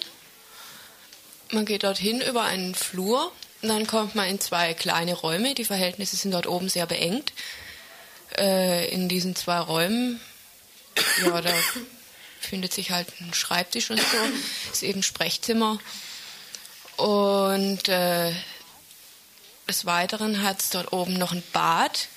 Man 1.52 1.66
geht 1.66 1.84
dorthin 1.84 2.22
über 2.22 2.44
einen 2.44 2.76
Flur 2.76 3.32
und 3.62 3.70
dann 3.70 3.88
kommt 3.88 4.16
man 4.16 4.28
in 4.28 4.40
zwei 4.40 4.74
kleine 4.74 5.14
Räume. 5.14 5.56
Die 5.56 5.66
Verhältnisse 5.66 6.16
sind 6.18 6.32
dort 6.32 6.48
oben 6.48 6.70
sehr 6.70 6.86
beengt. 6.86 7.32
Äh, 8.38 8.90
in 8.90 9.08
diesen 9.08 9.36
zwei 9.36 9.60
Räumen, 9.60 10.20
ja, 11.24 11.42
da 11.42 11.54
findet 12.40 12.74
sich 12.74 12.92
halt 12.92 13.08
ein 13.22 13.34
Schreibtisch 13.34 13.90
und 13.90 14.00
so, 14.00 14.18
ist 14.72 14.84
eben 14.84 15.04
Sprechzimmer. 15.04 15.80
Und 16.98 17.88
äh, 17.88 18.34
des 19.68 19.86
Weiteren 19.86 20.44
hat 20.44 20.62
es 20.62 20.70
dort 20.70 20.92
oben 20.92 21.14
noch 21.14 21.32
ein 21.32 21.44
Bad, 21.54 22.08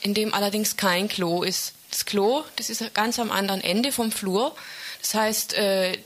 in 0.00 0.14
dem 0.14 0.34
allerdings 0.34 0.76
kein 0.76 1.08
Klo 1.08 1.42
ist. 1.42 1.74
Das 1.90 2.04
Klo, 2.04 2.44
das 2.56 2.70
ist 2.70 2.94
ganz 2.94 3.18
am 3.18 3.30
anderen 3.30 3.60
Ende 3.60 3.92
vom 3.92 4.12
Flur. 4.12 4.54
Das 5.00 5.14
heißt, 5.14 5.54
äh, 5.54 5.98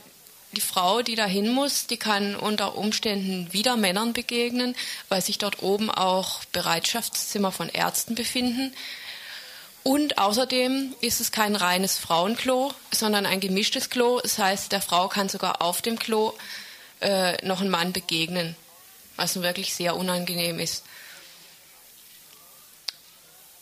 die 0.55 0.61
Frau, 0.61 1.01
die 1.01 1.15
dahin 1.15 1.49
muss, 1.49 1.85
die 1.85 1.97
kann 1.97 2.35
unter 2.35 2.75
Umständen 2.75 3.53
wieder 3.53 3.77
Männern 3.77 4.13
begegnen, 4.13 4.75
weil 5.09 5.21
sich 5.21 5.37
dort 5.37 5.61
oben 5.61 5.91
auch 5.91 6.43
Bereitschaftszimmer 6.45 7.51
von 7.51 7.69
Ärzten 7.69 8.15
befinden. 8.15 8.73
Und 9.83 10.17
außerdem 10.17 10.95
ist 11.01 11.21
es 11.21 11.31
kein 11.31 11.55
reines 11.55 11.99
Frauenklo, 11.99 12.73
sondern 12.89 13.27
ein 13.27 13.39
gemischtes 13.39 13.91
Klo. 13.91 14.19
Das 14.19 14.39
heißt, 14.39 14.71
der 14.71 14.81
Frau 14.81 15.07
kann 15.09 15.29
sogar 15.29 15.61
auf 15.61 15.83
dem 15.83 15.99
Klo 15.99 16.33
äh, 17.01 17.45
noch 17.45 17.61
ein 17.61 17.69
Mann 17.69 17.93
begegnen, 17.93 18.55
was 19.15 19.39
wirklich 19.43 19.75
sehr 19.75 19.95
unangenehm 19.95 20.57
ist. 20.57 20.83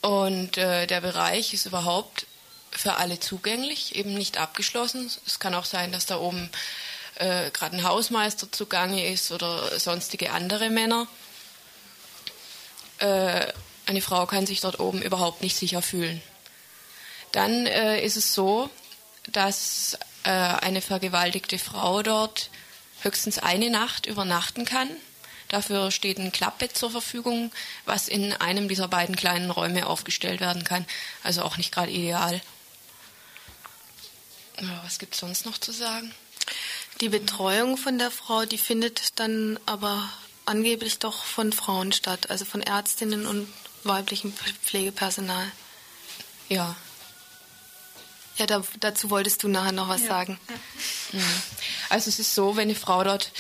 Und 0.01 0.57
äh, 0.57 0.87
der 0.87 1.01
Bereich 1.01 1.53
ist 1.53 1.65
überhaupt 1.65 2.25
für 2.71 2.95
alle 2.95 3.19
zugänglich, 3.19 3.95
eben 3.95 4.13
nicht 4.13 4.37
abgeschlossen. 4.37 5.09
Es 5.25 5.39
kann 5.39 5.55
auch 5.55 5.65
sein, 5.65 5.91
dass 5.91 6.05
da 6.05 6.17
oben 6.17 6.49
äh, 7.15 7.49
gerade 7.51 7.77
ein 7.77 7.83
Hausmeister 7.83 8.51
zugange 8.51 9.07
ist 9.07 9.31
oder 9.31 9.79
sonstige 9.79 10.31
andere 10.31 10.69
Männer. 10.69 11.07
Äh, 12.99 13.51
eine 13.85 14.01
Frau 14.01 14.25
kann 14.25 14.45
sich 14.45 14.61
dort 14.61 14.79
oben 14.79 15.01
überhaupt 15.01 15.41
nicht 15.41 15.57
sicher 15.57 15.81
fühlen. 15.81 16.21
Dann 17.31 17.65
äh, 17.65 18.03
ist 18.03 18.17
es 18.17 18.33
so, 18.33 18.69
dass 19.31 19.97
äh, 20.23 20.29
eine 20.29 20.81
vergewaltigte 20.81 21.59
Frau 21.59 22.03
dort 22.03 22.49
höchstens 23.01 23.39
eine 23.39 23.69
Nacht 23.69 24.05
übernachten 24.05 24.65
kann 24.65 24.89
Dafür 25.53 25.91
steht 25.91 26.17
ein 26.17 26.31
Klappbett 26.31 26.75
zur 26.75 26.89
Verfügung, 26.89 27.51
was 27.85 28.07
in 28.07 28.33
einem 28.33 28.67
dieser 28.67 28.87
beiden 28.87 29.15
kleinen 29.15 29.51
Räume 29.51 29.85
aufgestellt 29.85 30.41
werden 30.41 30.63
kann. 30.63 30.83
Also 31.21 31.43
auch 31.43 31.57
nicht 31.57 31.71
gerade 31.71 31.91
ideal. 31.91 32.41
Was 34.83 34.97
gibt 34.97 35.13
es 35.13 35.19
sonst 35.19 35.45
noch 35.45 35.59
zu 35.59 35.71
sagen? 35.71 36.11
Die 37.01 37.09
Betreuung 37.09 37.77
von 37.77 37.97
der 37.97 38.11
Frau, 38.11 38.45
die 38.45 38.57
findet 38.57 39.19
dann 39.19 39.59
aber 39.65 40.09
angeblich 40.45 40.99
doch 40.99 41.23
von 41.23 41.51
Frauen 41.51 41.91
statt, 41.91 42.29
also 42.29 42.45
von 42.45 42.61
Ärztinnen 42.61 43.25
und 43.25 43.47
weiblichem 43.83 44.33
Pflegepersonal. 44.33 45.51
Ja. 46.49 46.75
Ja, 48.37 48.45
da, 48.47 48.63
dazu 48.79 49.09
wolltest 49.09 49.43
du 49.43 49.47
nachher 49.47 49.71
noch 49.71 49.89
was 49.89 50.01
ja. 50.01 50.07
sagen. 50.07 50.39
Mhm. 51.11 51.21
Also 51.89 52.09
es 52.09 52.19
ist 52.19 52.33
so, 52.33 52.55
wenn 52.55 52.63
eine 52.63 52.75
Frau 52.75 53.03
dort 53.03 53.31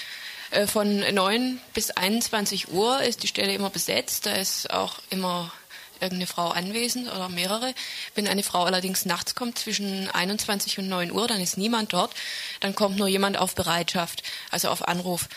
äh, 0.51 0.67
von 0.67 0.99
9 0.99 1.59
bis 1.73 1.91
21 1.91 2.71
Uhr 2.71 3.01
ist 3.01 3.23
die 3.23 3.27
Stelle 3.27 3.53
immer 3.53 3.69
besetzt. 3.69 4.25
Da 4.25 4.33
ist 4.33 4.69
auch 4.69 4.99
immer 5.09 5.51
irgendeine 5.95 6.27
Frau 6.27 6.49
anwesend 6.49 7.07
oder 7.11 7.29
mehrere. 7.29 7.73
Wenn 8.15 8.27
eine 8.27 8.43
Frau 8.43 8.63
allerdings 8.63 9.05
nachts 9.05 9.35
kommt 9.35 9.57
zwischen 9.57 10.09
21 10.09 10.79
und 10.79 10.89
9 10.89 11.11
Uhr, 11.11 11.27
dann 11.27 11.41
ist 11.41 11.57
niemand 11.57 11.93
dort. 11.93 12.11
Dann 12.59 12.75
kommt 12.75 12.97
nur 12.97 13.07
jemand 13.07 13.37
auf 13.37 13.55
Bereitschaft, 13.55 14.23
also 14.51 14.69
auf 14.69 14.87
Anruf. 14.87 15.29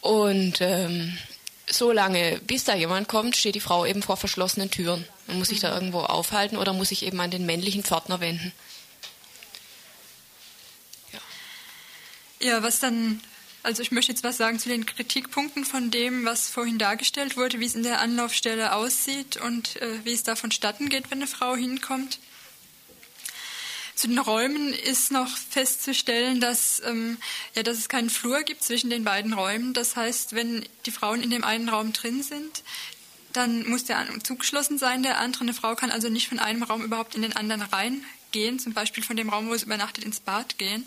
Und 0.00 0.60
ähm, 0.60 1.16
so 1.70 1.92
lange, 1.92 2.40
bis 2.46 2.64
da 2.64 2.74
jemand 2.74 3.08
kommt, 3.08 3.36
steht 3.36 3.54
die 3.54 3.60
Frau 3.60 3.86
eben 3.86 4.02
vor 4.02 4.16
verschlossenen 4.16 4.70
Türen 4.70 5.06
und 5.28 5.38
muss 5.38 5.48
sich 5.48 5.60
da 5.60 5.74
irgendwo 5.74 6.00
aufhalten 6.00 6.56
oder 6.56 6.72
muss 6.72 6.88
sich 6.88 7.04
eben 7.04 7.20
an 7.20 7.30
den 7.30 7.46
männlichen 7.46 7.84
Pförtner 7.84 8.20
wenden. 8.20 8.52
Ja, 11.12 11.20
ja 12.48 12.62
was 12.62 12.80
dann 12.80 13.20
also 13.62 13.82
ich 13.82 13.92
möchte 13.92 14.12
jetzt 14.12 14.24
was 14.24 14.36
sagen 14.36 14.58
zu 14.58 14.68
den 14.68 14.86
Kritikpunkten 14.86 15.64
von 15.64 15.90
dem, 15.90 16.24
was 16.24 16.50
vorhin 16.50 16.78
dargestellt 16.78 17.36
wurde, 17.36 17.60
wie 17.60 17.66
es 17.66 17.74
in 17.74 17.82
der 17.82 18.00
Anlaufstelle 18.00 18.74
aussieht 18.74 19.36
und 19.36 19.76
äh, 19.76 20.04
wie 20.04 20.12
es 20.12 20.24
da 20.24 20.34
vonstatten 20.34 20.88
geht, 20.88 21.10
wenn 21.10 21.18
eine 21.18 21.26
Frau 21.26 21.54
hinkommt. 21.54 22.18
Zu 23.94 24.08
den 24.08 24.18
Räumen 24.18 24.72
ist 24.72 25.12
noch 25.12 25.36
festzustellen, 25.36 26.40
dass, 26.40 26.82
ähm, 26.84 27.18
ja, 27.54 27.62
dass 27.62 27.78
es 27.78 27.88
keinen 27.88 28.10
Flur 28.10 28.42
gibt 28.42 28.64
zwischen 28.64 28.90
den 28.90 29.04
beiden 29.04 29.32
Räumen. 29.32 29.74
Das 29.74 29.94
heißt, 29.94 30.34
wenn 30.34 30.66
die 30.86 30.90
Frauen 30.90 31.22
in 31.22 31.30
dem 31.30 31.44
einen 31.44 31.68
Raum 31.68 31.92
drin 31.92 32.22
sind, 32.22 32.62
dann 33.32 33.68
muss 33.68 33.84
der 33.84 34.04
zugeschlossen 34.24 34.78
sein, 34.78 35.02
der 35.02 35.18
andere. 35.18 35.42
Eine 35.42 35.54
Frau 35.54 35.74
kann 35.74 35.90
also 35.90 36.08
nicht 36.08 36.28
von 36.28 36.38
einem 36.38 36.62
Raum 36.62 36.82
überhaupt 36.82 37.14
in 37.14 37.22
den 37.22 37.36
anderen 37.36 37.62
reingehen, 37.62 38.58
zum 38.58 38.72
Beispiel 38.72 39.04
von 39.04 39.16
dem 39.16 39.28
Raum, 39.28 39.48
wo 39.48 39.56
sie 39.56 39.66
übernachtet, 39.66 40.04
ins 40.04 40.20
Bad 40.20 40.58
gehen. 40.58 40.86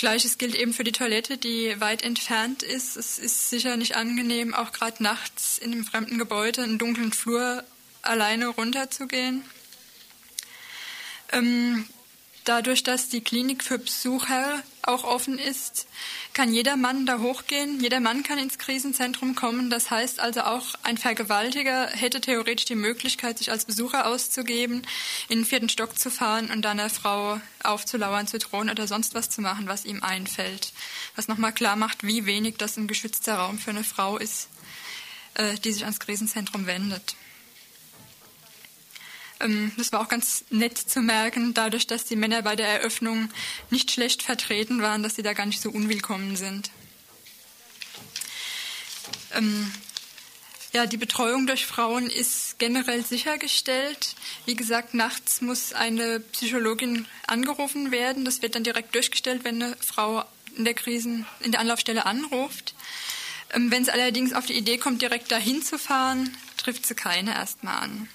Gleiches 0.00 0.38
gilt 0.38 0.54
eben 0.54 0.72
für 0.72 0.82
die 0.82 0.92
Toilette, 0.92 1.36
die 1.36 1.78
weit 1.78 2.02
entfernt 2.02 2.62
ist. 2.62 2.96
Es 2.96 3.18
ist 3.18 3.50
sicher 3.50 3.76
nicht 3.76 3.96
angenehm, 3.96 4.54
auch 4.54 4.72
gerade 4.72 5.02
nachts 5.02 5.58
in 5.58 5.72
einem 5.72 5.84
fremden 5.84 6.16
Gebäude, 6.16 6.62
einen 6.62 6.78
dunklen 6.78 7.12
Flur 7.12 7.64
alleine 8.00 8.48
runterzugehen. 8.48 9.44
Ähm, 11.32 11.86
dadurch, 12.44 12.82
dass 12.82 13.08
die 13.08 13.20
Klinik 13.20 13.62
für 13.62 13.78
Besucher 13.78 14.62
auch 14.82 15.04
offen 15.04 15.38
ist, 15.38 15.86
kann 16.32 16.52
jeder 16.52 16.76
Mann 16.76 17.06
da 17.06 17.18
hochgehen. 17.18 17.80
Jeder 17.80 18.00
Mann 18.00 18.22
kann 18.22 18.38
ins 18.38 18.58
Krisenzentrum 18.58 19.34
kommen. 19.34 19.70
Das 19.70 19.90
heißt 19.90 20.20
also 20.20 20.42
auch 20.42 20.74
ein 20.82 20.96
Vergewaltiger 20.96 21.88
hätte 21.88 22.20
theoretisch 22.20 22.64
die 22.64 22.74
Möglichkeit, 22.74 23.38
sich 23.38 23.50
als 23.50 23.64
Besucher 23.64 24.06
auszugeben, 24.06 24.82
in 25.28 25.40
den 25.40 25.44
vierten 25.44 25.68
Stock 25.68 25.98
zu 25.98 26.10
fahren 26.10 26.50
und 26.50 26.62
dann 26.62 26.80
einer 26.80 26.90
Frau 26.90 27.40
aufzulauern, 27.62 28.26
zu 28.26 28.38
drohen 28.38 28.70
oder 28.70 28.86
sonst 28.86 29.14
was 29.14 29.28
zu 29.28 29.40
machen, 29.40 29.68
was 29.68 29.84
ihm 29.84 30.02
einfällt. 30.02 30.72
Was 31.16 31.28
nochmal 31.28 31.52
klar 31.52 31.76
macht, 31.76 32.04
wie 32.04 32.26
wenig 32.26 32.56
das 32.56 32.76
ein 32.76 32.88
geschützter 32.88 33.34
Raum 33.34 33.58
für 33.58 33.70
eine 33.70 33.84
Frau 33.84 34.16
ist, 34.16 34.48
äh, 35.34 35.54
die 35.56 35.72
sich 35.72 35.84
ans 35.84 36.00
Krisenzentrum 36.00 36.66
wendet. 36.66 37.16
Ähm, 39.40 39.72
das 39.76 39.92
war 39.92 40.00
auch 40.00 40.08
ganz 40.08 40.44
nett 40.50 40.78
zu 40.78 41.00
merken, 41.00 41.54
dadurch, 41.54 41.86
dass 41.86 42.04
die 42.04 42.16
Männer 42.16 42.42
bei 42.42 42.56
der 42.56 42.68
Eröffnung 42.68 43.30
nicht 43.70 43.90
schlecht 43.90 44.22
vertreten 44.22 44.82
waren, 44.82 45.02
dass 45.02 45.16
sie 45.16 45.22
da 45.22 45.32
gar 45.32 45.46
nicht 45.46 45.60
so 45.60 45.70
unwillkommen 45.70 46.36
sind. 46.36 46.70
Ähm, 49.32 49.72
ja, 50.72 50.86
die 50.86 50.96
Betreuung 50.96 51.46
durch 51.46 51.66
Frauen 51.66 52.08
ist 52.08 52.58
generell 52.58 53.04
sichergestellt. 53.04 54.14
Wie 54.46 54.54
gesagt, 54.54 54.94
nachts 54.94 55.40
muss 55.40 55.72
eine 55.72 56.20
Psychologin 56.20 57.06
angerufen 57.26 57.90
werden. 57.90 58.24
Das 58.24 58.40
wird 58.40 58.54
dann 58.54 58.62
direkt 58.62 58.94
durchgestellt, 58.94 59.42
wenn 59.42 59.62
eine 59.62 59.76
Frau 59.78 60.24
in 60.56 60.64
der 60.64 60.74
Krisen, 60.74 61.26
in 61.40 61.50
der 61.50 61.60
Anlaufstelle 61.60 62.06
anruft. 62.06 62.74
Ähm, 63.52 63.70
wenn 63.70 63.84
sie 63.84 63.92
allerdings 63.92 64.32
auf 64.32 64.46
die 64.46 64.56
Idee 64.56 64.78
kommt, 64.78 65.02
direkt 65.02 65.32
dahin 65.32 65.62
zu 65.62 65.78
fahren, 65.78 66.36
trifft 66.56 66.86
sie 66.86 66.94
keine 66.94 67.34
erstmal 67.34 67.82
an. 67.82 68.08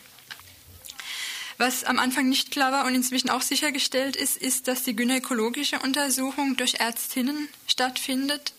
Was 1.57 1.85
am 1.85 1.99
Anfang 1.99 2.27
nicht 2.27 2.51
klar 2.51 2.71
war 2.71 2.85
und 2.85 2.95
inzwischen 2.95 3.29
auch 3.29 3.41
sichergestellt 3.41 4.15
ist, 4.15 4.35
ist, 4.37 4.67
dass 4.67 4.83
die 4.83 4.95
gynäkologische 4.95 5.79
Untersuchung 5.79 6.57
durch 6.57 6.75
Ärztinnen 6.75 7.47
stattfindet. 7.67 8.53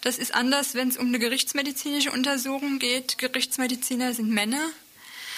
Das 0.00 0.18
ist 0.18 0.34
anders, 0.34 0.74
wenn 0.74 0.88
es 0.88 0.96
um 0.96 1.06
eine 1.06 1.18
gerichtsmedizinische 1.18 2.10
Untersuchung 2.10 2.78
geht. 2.78 3.18
Gerichtsmediziner 3.18 4.14
sind 4.14 4.30
Männer. 4.30 4.70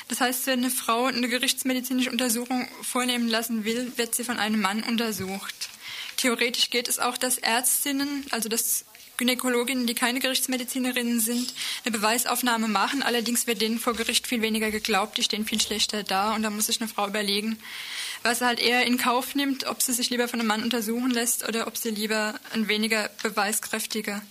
Das 0.09 0.21
heißt, 0.21 0.47
wenn 0.47 0.61
eine 0.61 0.71
Frau 0.71 1.05
eine 1.05 1.29
gerichtsmedizinische 1.29 2.11
Untersuchung 2.11 2.69
vornehmen 2.83 3.29
lassen 3.29 3.65
will, 3.65 3.93
wird 3.97 4.15
sie 4.15 4.25
von 4.25 4.39
einem 4.39 4.61
Mann 4.61 4.83
untersucht. 4.83 5.55
Theoretisch 6.17 6.71
geht 6.71 6.89
es 6.89 6.99
auch, 6.99 7.17
dass 7.17 7.39
Ärztinnen, 7.39 8.27
also 8.31 8.49
dass 8.49 8.85
Gynäkologinnen, 9.21 9.87
die 9.87 9.95
keine 9.95 10.19
Gerichtsmedizinerinnen 10.19 11.21
sind, 11.21 11.53
eine 11.85 11.93
Beweisaufnahme 11.93 12.69
machen. 12.69 13.03
Allerdings 13.03 13.47
wird 13.47 13.61
denen 13.61 13.79
vor 13.79 13.95
Gericht 13.95 14.27
viel 14.27 14.41
weniger 14.41 14.71
geglaubt, 14.71 15.19
die 15.19 15.23
stehen 15.23 15.45
viel 15.45 15.61
schlechter 15.61 16.03
da 16.03 16.35
und 16.35 16.43
da 16.43 16.49
muss 16.49 16.67
sich 16.67 16.81
eine 16.81 16.89
Frau 16.89 17.07
überlegen, 17.07 17.59
was 18.23 18.39
sie 18.39 18.47
halt 18.47 18.61
eher 18.61 18.87
in 18.87 18.97
Kauf 18.97 19.35
nimmt, 19.35 19.67
ob 19.67 19.83
sie 19.83 19.93
sich 19.93 20.09
lieber 20.09 20.27
von 20.27 20.41
einem 20.41 20.49
Mann 20.49 20.63
untersuchen 20.63 21.11
lässt 21.11 21.47
oder 21.47 21.67
ob 21.67 21.77
sie 21.77 21.91
lieber 21.91 22.35
eine 22.53 22.69
weniger 22.69 23.11
beweiskräftige 23.23 24.23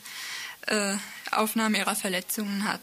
äh, 0.66 0.96
Aufnahme 1.32 1.78
ihrer 1.78 1.96
Verletzungen 1.96 2.66
hat. 2.66 2.82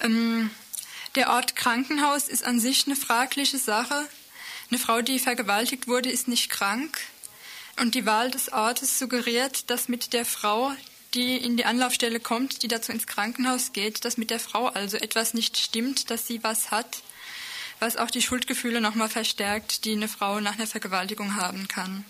Ähm, 0.00 0.50
der 1.16 1.30
Ort 1.30 1.56
Krankenhaus 1.56 2.28
ist 2.28 2.44
an 2.44 2.60
sich 2.60 2.86
eine 2.86 2.94
fragliche 2.94 3.58
Sache. 3.58 4.08
Eine 4.70 4.78
Frau, 4.78 5.02
die 5.02 5.18
vergewaltigt 5.18 5.88
wurde, 5.88 6.10
ist 6.10 6.28
nicht 6.28 6.48
krank. 6.48 6.96
Und 7.78 7.94
die 7.94 8.06
Wahl 8.06 8.30
des 8.30 8.52
Ortes 8.52 8.98
suggeriert, 8.98 9.70
dass 9.70 9.88
mit 9.88 10.12
der 10.12 10.24
Frau, 10.24 10.72
die 11.14 11.36
in 11.36 11.56
die 11.56 11.64
Anlaufstelle 11.64 12.20
kommt, 12.20 12.62
die 12.62 12.68
dazu 12.68 12.92
ins 12.92 13.06
Krankenhaus 13.06 13.72
geht, 13.72 14.04
dass 14.04 14.16
mit 14.16 14.30
der 14.30 14.40
Frau 14.40 14.66
also 14.68 14.96
etwas 14.96 15.34
nicht 15.34 15.56
stimmt, 15.56 16.10
dass 16.10 16.26
sie 16.26 16.42
was 16.42 16.70
hat, 16.70 17.02
was 17.78 17.96
auch 17.96 18.10
die 18.10 18.22
Schuldgefühle 18.22 18.80
nochmal 18.80 19.08
verstärkt, 19.08 19.84
die 19.84 19.92
eine 19.92 20.08
Frau 20.08 20.40
nach 20.40 20.54
einer 20.54 20.66
Vergewaltigung 20.66 21.36
haben 21.36 21.68
kann. 21.68 22.04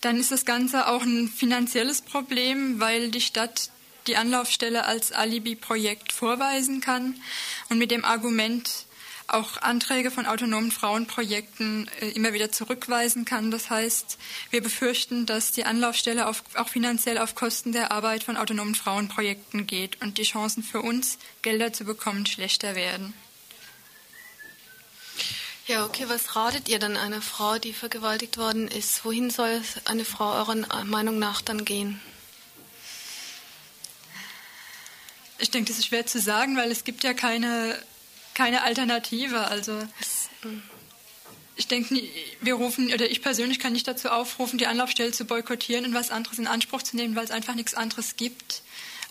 Dann 0.00 0.18
ist 0.18 0.30
das 0.30 0.46
Ganze 0.46 0.86
auch 0.86 1.02
ein 1.02 1.28
finanzielles 1.28 2.00
Problem, 2.00 2.80
weil 2.80 3.10
die 3.10 3.20
Stadt 3.20 3.70
die 4.06 4.16
Anlaufstelle 4.16 4.86
als 4.86 5.12
Alibi-Projekt 5.12 6.12
vorweisen 6.12 6.80
kann 6.80 7.20
und 7.68 7.78
mit 7.78 7.90
dem 7.90 8.04
Argument, 8.04 8.86
auch 9.34 9.62
Anträge 9.62 10.10
von 10.10 10.26
autonomen 10.26 10.70
Frauenprojekten 10.70 11.88
äh, 12.00 12.08
immer 12.10 12.32
wieder 12.32 12.52
zurückweisen 12.52 13.24
kann. 13.24 13.50
Das 13.50 13.70
heißt, 13.70 14.18
wir 14.50 14.62
befürchten, 14.62 15.26
dass 15.26 15.52
die 15.52 15.64
Anlaufstelle 15.64 16.26
auf, 16.26 16.42
auch 16.54 16.68
finanziell 16.68 17.18
auf 17.18 17.34
Kosten 17.34 17.72
der 17.72 17.92
Arbeit 17.92 18.24
von 18.24 18.36
autonomen 18.36 18.74
Frauenprojekten 18.74 19.66
geht 19.66 20.00
und 20.02 20.18
die 20.18 20.24
Chancen 20.24 20.62
für 20.62 20.80
uns, 20.80 21.18
Gelder 21.42 21.72
zu 21.72 21.84
bekommen, 21.84 22.26
schlechter 22.26 22.74
werden. 22.74 23.14
Ja, 25.66 25.84
okay, 25.84 26.06
was 26.08 26.34
ratet 26.34 26.68
ihr 26.68 26.80
dann 26.80 26.96
einer 26.96 27.22
Frau, 27.22 27.58
die 27.58 27.72
vergewaltigt 27.72 28.38
worden 28.38 28.66
ist? 28.66 29.04
Wohin 29.04 29.30
soll 29.30 29.62
eine 29.84 30.04
Frau 30.04 30.32
eurer 30.32 30.84
Meinung 30.84 31.20
nach 31.20 31.42
dann 31.42 31.64
gehen? 31.64 32.00
Ich 35.38 35.50
denke, 35.50 35.68
das 35.68 35.78
ist 35.78 35.86
schwer 35.86 36.04
zu 36.06 36.20
sagen, 36.20 36.56
weil 36.56 36.70
es 36.70 36.84
gibt 36.84 37.04
ja 37.04 37.14
keine 37.14 37.80
keine 38.40 38.62
Alternative. 38.62 39.48
Also 39.48 39.78
ich 41.56 41.68
denke, 41.68 42.02
wir 42.40 42.54
rufen, 42.54 42.90
oder 42.90 43.10
ich 43.10 43.20
persönlich 43.20 43.58
kann 43.58 43.74
nicht 43.74 43.86
dazu 43.86 44.08
aufrufen, 44.08 44.58
die 44.58 44.66
Anlaufstelle 44.66 45.12
zu 45.12 45.26
boykottieren 45.26 45.84
und 45.84 45.92
was 45.92 46.10
anderes 46.10 46.38
in 46.38 46.46
Anspruch 46.46 46.82
zu 46.82 46.96
nehmen, 46.96 47.16
weil 47.16 47.24
es 47.24 47.30
einfach 47.30 47.54
nichts 47.54 47.74
anderes 47.74 48.16
gibt. 48.16 48.62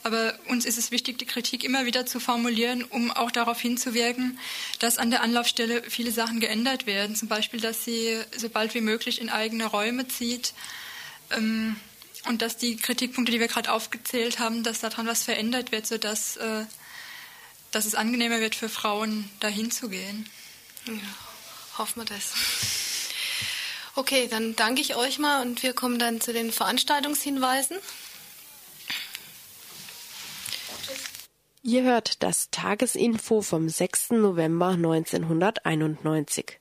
Aber 0.01 0.34
uns 0.47 0.65
ist 0.65 0.80
es 0.80 0.89
wichtig, 0.89 1.19
die 1.19 1.27
Kritik 1.27 1.63
immer 1.63 1.86
wieder 1.86 2.07
zu 2.07 2.19
formulieren, 2.19 2.84
um 2.84 3.11
auch 3.11 3.30
darauf 3.30 3.61
hinzuwirken, 3.61 4.39
dass 4.80 4.97
an 4.97 5.11
der 5.11 5.21
Anlaufstelle 5.21 5.84
viele 5.84 6.11
Sachen 6.11 6.39
geändert 6.39 6.88
werden. 6.88 7.15
Zum 7.15 7.27
Beispiel, 7.27 7.59
dass 7.59 7.86
sie 7.86 8.19
so 8.36 8.49
bald 8.49 8.73
wie 8.73 8.82
möglich 8.82 9.21
in 9.21 9.30
eigene 9.30 9.67
Räume 9.67 10.07
zieht. 10.07 10.53
Ähm, 11.30 11.75
und 12.27 12.41
dass 12.41 12.57
die 12.57 12.77
Kritikpunkte, 12.77 13.32
die 13.32 13.39
wir 13.39 13.47
gerade 13.47 13.71
aufgezählt 13.71 14.39
haben, 14.39 14.63
dass 14.63 14.80
daran 14.80 15.05
was 15.05 15.21
verändert 15.21 15.71
wird, 15.71 15.86
sodass 15.86 16.38
äh, 16.38 16.65
dass 17.72 17.86
es 17.86 17.95
angenehmer 17.95 18.39
wird 18.39 18.55
für 18.55 18.70
Frauen, 18.70 19.30
dahin 19.39 19.72
zu 19.72 19.89
gehen. 19.89 20.30
Ja, 20.86 20.93
hoffen 21.78 22.01
wir 22.01 22.05
das. 22.05 22.34
Okay, 23.95 24.28
dann 24.30 24.55
danke 24.55 24.82
ich 24.82 24.95
euch 24.95 25.20
mal 25.20 25.41
und 25.41 25.61
wir 25.61 25.74
kommen 25.74 25.99
dann 25.99 26.22
zu 26.22 26.32
den 26.32 26.51
Veranstaltungshinweisen. 26.51 27.78
Ihr 31.63 31.84
hört 31.84 32.24
das 32.24 32.49
Tagesinfo 32.51 33.41
vom 33.41 33.67
6. 33.67 34.11
November 34.11 34.70
1991. 34.70 36.59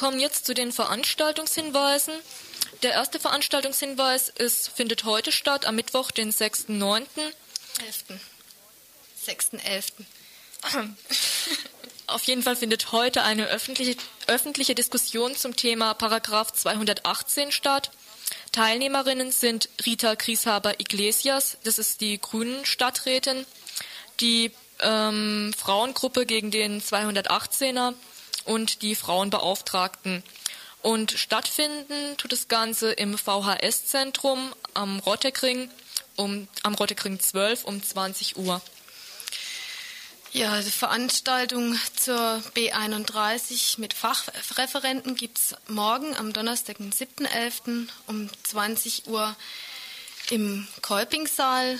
kommen 0.02 0.18
jetzt 0.18 0.46
zu 0.46 0.52
den 0.52 0.72
Veranstaltungshinweisen. 0.72 2.12
Der 2.82 2.90
erste 2.90 3.20
Veranstaltungshinweis 3.20 4.30
ist, 4.30 4.68
findet 4.68 5.04
heute 5.04 5.30
statt, 5.30 5.64
am 5.64 5.76
Mittwoch, 5.76 6.10
den 6.10 6.32
6.9. 6.32 7.06
11. 7.86 8.20
6.11. 9.24 9.92
Auf 12.08 12.24
jeden 12.24 12.42
Fall 12.42 12.56
findet 12.56 12.90
heute 12.90 13.22
eine 13.22 13.46
öffentliche, 13.46 13.94
öffentliche 14.26 14.74
Diskussion 14.74 15.36
zum 15.36 15.54
Thema 15.54 15.94
Paragraph 15.94 16.52
218 16.52 17.52
statt. 17.52 17.92
Teilnehmerinnen 18.50 19.30
sind 19.30 19.68
Rita 19.86 20.16
Grieshaber-Iglesias, 20.16 21.58
das 21.62 21.78
ist 21.78 22.00
die 22.00 22.20
Grünen 22.20 22.66
Stadträtin, 22.66 23.46
die 24.18 24.50
ähm, 24.80 25.54
Frauengruppe 25.56 26.26
gegen 26.26 26.50
den 26.50 26.82
218er, 26.82 27.94
und 28.44 28.82
die 28.82 28.94
Frauenbeauftragten. 28.94 30.22
Und 30.82 31.12
stattfinden 31.12 32.16
tut 32.16 32.32
das 32.32 32.48
Ganze 32.48 32.92
im 32.92 33.16
VHS-Zentrum 33.16 34.52
am 34.74 34.98
Rottekring, 34.98 35.70
um, 36.16 36.48
am 36.62 36.74
Rottekring 36.74 37.20
12 37.20 37.64
um 37.64 37.82
20 37.82 38.36
Uhr. 38.36 38.60
Ja, 40.32 40.60
die 40.62 40.70
Veranstaltung 40.70 41.78
zur 41.94 42.42
B31 42.56 43.78
mit 43.78 43.92
Fachreferenten 43.92 45.14
gibt 45.14 45.38
es 45.38 45.54
morgen 45.68 46.16
am 46.16 46.32
Donnerstag, 46.32 46.78
den 46.78 46.90
7.11. 46.90 47.86
um 48.06 48.30
20 48.42 49.06
Uhr 49.08 49.36
im 50.30 50.66
Kolpingsaal. 50.80 51.74
Äh, 51.74 51.78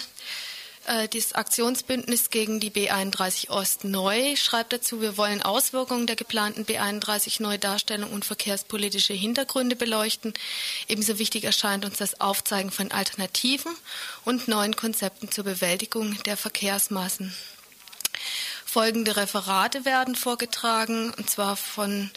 das 0.85 1.33
Aktionsbündnis 1.33 2.31
gegen 2.31 2.59
die 2.59 2.71
B31 2.71 3.51
Ost 3.51 3.85
neu 3.85 4.35
schreibt 4.37 4.73
dazu, 4.73 5.01
wir 5.01 5.17
wollen 5.17 5.41
Auswirkungen 5.41 6.07
der 6.07 6.17
geplanten 6.17 6.65
B31 6.65 7.41
Neudarstellung 7.41 8.11
und 8.11 8.25
verkehrspolitische 8.25 9.13
Hintergründe 9.13 9.77
beleuchten. 9.77 10.35
Ebenso 10.89 11.19
wichtig 11.19 11.45
erscheint 11.45 11.85
uns 11.85 11.99
das 11.99 12.21
Aufzeigen 12.21 12.71
von 12.71 12.91
Alternativen 12.91 13.73
und 14.25 14.49
neuen 14.49 14.75
Konzepten 14.75 15.31
zur 15.31 15.45
Bewältigung 15.45 16.21
der 16.25 16.37
Verkehrsmassen. 16.37 17.33
Folgende 18.65 19.17
Referate 19.17 19.85
werden 19.85 20.17
vorgetragen, 20.17 21.13
und 21.17 21.31
zwar 21.31 21.57
von 21.57 22.11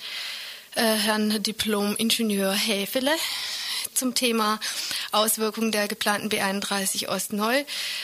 äh, 0.76 0.82
Herrn 0.82 1.44
Diplom-Ingenieur 1.44 2.54
Häfele 2.54 3.12
zum 3.96 4.14
Thema 4.14 4.60
Auswirkungen 5.12 5.72
der 5.72 5.88
geplanten 5.88 6.30
B31 6.30 7.08
Ostneu 7.08 7.64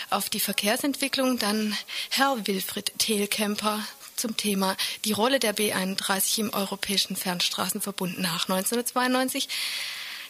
auf 0.09 0.29
die 0.29 0.39
Verkehrsentwicklung. 0.39 1.37
Dann 1.37 1.77
Herr 2.09 2.47
Wilfried 2.47 2.91
Thelkemper 2.97 3.85
zum 4.15 4.37
Thema 4.37 4.77
die 5.05 5.11
Rolle 5.11 5.39
der 5.39 5.55
B31 5.55 6.39
im 6.39 6.53
europäischen 6.53 7.15
Fernstraßenverbund 7.15 8.19
nach 8.19 8.49
1992. 8.49 9.49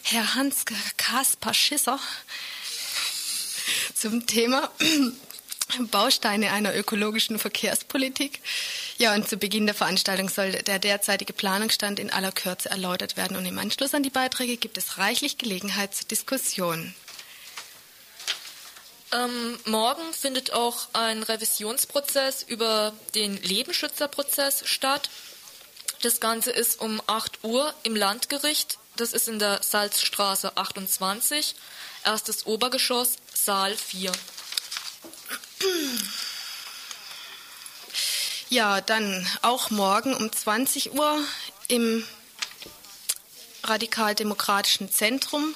Herr 0.02 0.34
Hans 0.34 0.64
Kaspar 0.96 1.54
Schisser 1.54 2.00
zum 3.94 4.26
Thema 4.26 4.70
Bausteine 5.90 6.52
einer 6.52 6.76
ökologischen 6.76 7.38
Verkehrspolitik. 7.38 8.40
Ja, 8.98 9.14
und 9.14 9.28
zu 9.28 9.36
Beginn 9.36 9.66
der 9.66 9.74
Veranstaltung 9.74 10.28
soll 10.28 10.52
der 10.52 10.78
derzeitige 10.78 11.32
Planungsstand 11.32 11.98
in 11.98 12.10
aller 12.10 12.32
Kürze 12.32 12.70
erläutert 12.70 13.16
werden. 13.16 13.36
Und 13.36 13.46
im 13.46 13.58
Anschluss 13.58 13.94
an 13.94 14.02
die 14.02 14.10
Beiträge 14.10 14.56
gibt 14.56 14.78
es 14.78 14.98
reichlich 14.98 15.38
Gelegenheit 15.38 15.94
zur 15.94 16.08
Diskussion. 16.08 16.94
Ähm, 19.12 19.58
morgen 19.66 20.12
findet 20.12 20.52
auch 20.54 20.88
ein 20.94 21.22
Revisionsprozess 21.22 22.42
über 22.42 22.94
den 23.14 23.36
Lebensschützerprozess 23.42 24.62
statt. 24.66 25.10
Das 26.00 26.18
Ganze 26.18 26.50
ist 26.50 26.80
um 26.80 27.00
8 27.06 27.44
Uhr 27.44 27.74
im 27.82 27.94
Landgericht. 27.94 28.78
Das 28.96 29.12
ist 29.12 29.28
in 29.28 29.38
der 29.38 29.62
Salzstraße 29.62 30.56
28, 30.56 31.54
erstes 32.04 32.46
Obergeschoss, 32.46 33.16
Saal 33.34 33.76
4. 33.76 34.12
Ja, 38.48 38.80
dann 38.80 39.26
auch 39.40 39.70
morgen 39.70 40.14
um 40.14 40.30
20 40.30 40.92
Uhr 40.92 41.18
im 41.68 42.04
radikal-demokratischen 43.64 44.90
Zentrum 44.90 45.54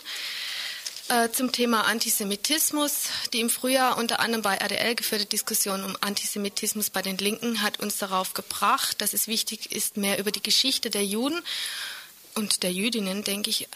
äh, 1.09 1.31
zum 1.31 1.53
Thema 1.53 1.83
Antisemitismus. 1.83 3.11
Die 3.33 3.41
im 3.41 3.51
Frühjahr 3.51 3.99
unter 3.99 4.21
anderem 4.21 4.43
bei 4.43 4.57
RDL 4.57 4.95
geführte 4.95 5.27
Diskussion 5.27 5.85
um 5.85 5.97
Antisemitismus 6.01 6.91
bei 6.91 7.03
den 7.03 7.19
Linken 7.19 7.63
hat 7.63 7.81
uns 7.81 7.99
darauf 7.99 8.33
gebracht, 8.33 9.01
dass 9.01 9.13
es 9.13 9.29
wichtig 9.29 9.73
ist, 9.73 9.97
mehr 9.97 10.19
über 10.19 10.33
die 10.33 10.43
Geschichte 10.43 10.89
der 10.89 11.05
Juden 11.05 11.41
und 12.35 12.63
der 12.63 12.73
Jüdinnen, 12.73 13.25
denke 13.25 13.51
ich, 13.51 13.69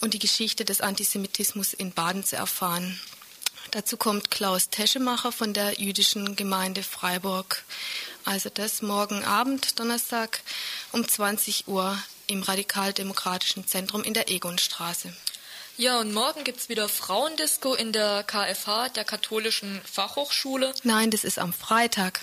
und 0.00 0.14
die 0.14 0.18
Geschichte 0.18 0.64
des 0.64 0.80
Antisemitismus 0.80 1.72
in 1.72 1.92
Baden 1.92 2.24
zu 2.24 2.36
erfahren. 2.36 2.98
Dazu 3.72 3.96
kommt 3.96 4.30
Klaus 4.30 4.68
Teschemacher 4.68 5.32
von 5.32 5.54
der 5.54 5.80
jüdischen 5.80 6.36
Gemeinde 6.36 6.82
Freiburg. 6.82 7.64
Also 8.22 8.50
das 8.50 8.82
morgen 8.82 9.24
Abend, 9.24 9.78
Donnerstag 9.80 10.40
um 10.92 11.08
20 11.08 11.68
Uhr 11.68 11.98
im 12.26 12.42
Radikaldemokratischen 12.42 13.66
Zentrum 13.66 14.04
in 14.04 14.12
der 14.12 14.30
Egonstraße. 14.30 15.14
Ja, 15.78 15.98
und 16.00 16.12
morgen 16.12 16.44
gibt 16.44 16.60
es 16.60 16.68
wieder 16.68 16.86
Frauendisco 16.86 17.72
in 17.72 17.92
der 17.92 18.24
KFH, 18.24 18.90
der 18.90 19.04
Katholischen 19.04 19.80
Fachhochschule. 19.90 20.74
Nein, 20.82 21.10
das 21.10 21.24
ist 21.24 21.38
am 21.38 21.54
Freitag. 21.54 22.20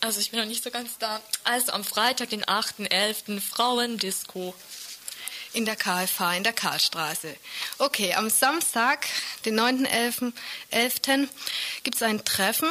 Also 0.00 0.20
ich 0.20 0.30
bin 0.30 0.38
noch 0.38 0.46
nicht 0.46 0.62
so 0.62 0.70
ganz 0.70 0.98
da. 0.98 1.22
Also 1.44 1.72
am 1.72 1.82
Freitag, 1.82 2.28
den 2.28 2.44
8.11. 2.44 3.40
Frauendisco 3.40 4.54
in 5.52 5.64
der 5.64 5.76
KFH 5.76 6.34
in 6.36 6.44
der 6.44 6.52
Karlstraße. 6.52 7.34
Okay, 7.78 8.14
am 8.14 8.30
Samstag, 8.30 9.06
den 9.44 9.58
9.11., 9.58 11.28
gibt 11.82 11.96
es 11.96 12.02
ein 12.02 12.24
Treffen, 12.24 12.68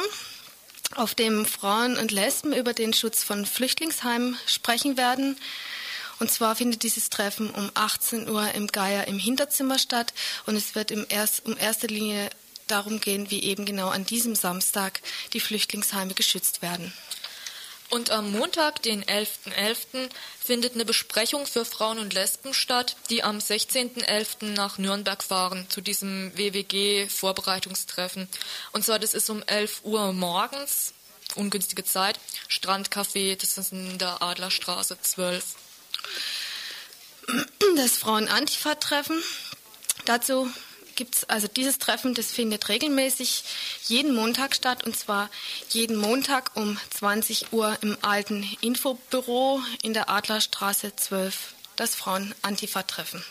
auf 0.94 1.14
dem 1.14 1.44
Frauen 1.44 1.96
und 1.96 2.10
Lesben 2.10 2.52
über 2.52 2.72
den 2.72 2.92
Schutz 2.92 3.22
von 3.22 3.44
Flüchtlingsheimen 3.46 4.38
sprechen 4.46 4.96
werden. 4.96 5.36
Und 6.18 6.30
zwar 6.30 6.56
findet 6.56 6.82
dieses 6.82 7.10
Treffen 7.10 7.50
um 7.50 7.70
18 7.74 8.28
Uhr 8.28 8.52
im 8.54 8.66
Geier 8.66 9.06
im 9.06 9.18
Hinterzimmer 9.18 9.78
statt 9.78 10.12
und 10.46 10.56
es 10.56 10.74
wird 10.74 10.90
im 10.90 11.06
erst, 11.08 11.46
um 11.46 11.56
erster 11.56 11.88
Linie 11.88 12.30
darum 12.66 13.00
gehen, 13.00 13.30
wie 13.30 13.42
eben 13.42 13.64
genau 13.64 13.88
an 13.88 14.04
diesem 14.04 14.34
Samstag 14.34 15.00
die 15.32 15.40
Flüchtlingsheime 15.40 16.14
geschützt 16.14 16.60
werden. 16.62 16.92
Und 17.90 18.10
am 18.10 18.32
Montag, 18.32 18.82
den 18.82 19.02
11.11., 19.04 19.54
.11., 19.56 20.10
findet 20.38 20.74
eine 20.74 20.84
Besprechung 20.84 21.46
für 21.46 21.64
Frauen 21.64 21.98
und 21.98 22.12
Lesben 22.12 22.52
statt, 22.52 22.96
die 23.08 23.22
am 23.22 23.38
16.11. 23.38 24.50
nach 24.50 24.76
Nürnberg 24.76 25.22
fahren 25.22 25.66
zu 25.70 25.80
diesem 25.80 26.36
WWG-Vorbereitungstreffen. 26.36 28.28
Und 28.72 28.84
zwar, 28.84 28.98
das 28.98 29.14
ist 29.14 29.30
um 29.30 29.42
11 29.42 29.80
Uhr 29.84 30.12
morgens, 30.12 30.92
ungünstige 31.34 31.84
Zeit, 31.84 32.20
Strandcafé, 32.48 33.36
das 33.40 33.56
ist 33.56 33.72
in 33.72 33.98
der 33.98 34.22
Adlerstraße 34.22 35.00
12. 35.00 35.44
Das 37.76 37.96
Frauen-Antifa-Treffen. 37.98 39.22
Dazu 40.04 40.50
gibt's 40.98 41.22
also 41.24 41.46
dieses 41.46 41.78
Treffen, 41.78 42.12
das 42.12 42.32
findet 42.32 42.68
regelmäßig 42.68 43.44
jeden 43.84 44.16
Montag 44.16 44.56
statt 44.56 44.84
und 44.84 44.98
zwar 44.98 45.30
jeden 45.70 45.96
Montag 45.96 46.50
um 46.56 46.76
20 46.90 47.52
Uhr 47.52 47.78
im 47.82 47.96
alten 48.02 48.42
Infobüro 48.60 49.62
in 49.82 49.94
der 49.94 50.10
Adlerstraße 50.10 50.96
12, 50.96 51.54
das 51.76 51.94
Frauen-Antifa-Treffen. 51.94 53.24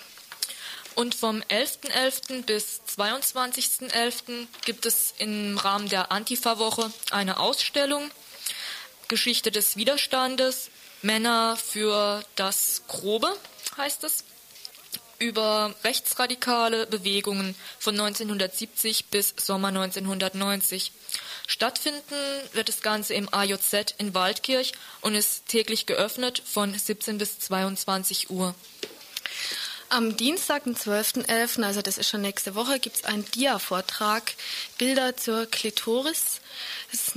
Und 0.95 1.13
vom 1.13 1.41
11.11. 1.41 1.91
.11. 1.91 2.45
bis 2.45 2.81
22.11. 2.97 4.47
gibt 4.65 4.85
es 4.85 5.13
im 5.17 5.57
Rahmen 5.57 5.89
der 5.89 6.11
Antifa-Woche 6.11 6.91
eine 7.11 7.37
Ausstellung 7.37 8.09
Geschichte 9.09 9.51
des 9.51 9.75
Widerstandes, 9.75 10.69
Männer 11.01 11.57
für 11.57 12.23
das 12.35 12.83
Grobe 12.87 13.37
heißt 13.77 14.03
es 14.05 14.23
über 15.19 15.73
rechtsradikale 15.83 16.87
Bewegungen 16.87 17.55
von 17.79 17.99
1970 17.99 19.05
bis 19.05 19.33
Sommer 19.37 19.69
1990. 19.69 20.91
Stattfinden 21.47 22.01
wird 22.53 22.69
das 22.69 22.81
Ganze 22.81 23.13
im 23.13 23.33
AJZ 23.33 23.95
in 23.97 24.13
Waldkirch 24.13 24.73
und 25.01 25.15
ist 25.15 25.47
täglich 25.47 25.85
geöffnet 25.85 26.41
von 26.45 26.77
17 26.77 27.17
bis 27.17 27.39
22 27.39 28.29
Uhr. 28.29 28.53
Am 29.89 30.17
Dienstag, 30.17 30.65
den 30.65 30.75
12.11., 30.75 31.63
also 31.63 31.81
das 31.81 31.97
ist 31.97 32.09
schon 32.09 32.19
nächste 32.19 32.55
Woche, 32.55 32.77
gibt 32.77 32.97
es 32.97 33.03
einen 33.05 33.23
Dia-Vortrag 33.31 34.33
Bilder 34.77 35.15
zur 35.15 35.45
Klitoris. 35.45 36.41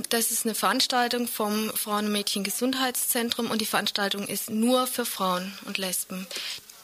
Das 0.09 0.31
ist 0.31 0.45
eine 0.45 0.55
Veranstaltung 0.55 1.27
vom 1.27 1.69
Frauen- 1.75 2.05
und 2.05 2.13
Mädchen-Gesundheitszentrum 2.13 3.51
und 3.51 3.59
die 3.59 3.65
Veranstaltung 3.65 4.25
ist 4.25 4.49
nur 4.49 4.87
für 4.87 5.05
Frauen 5.05 5.53
und 5.65 5.77
Lesben 5.77 6.27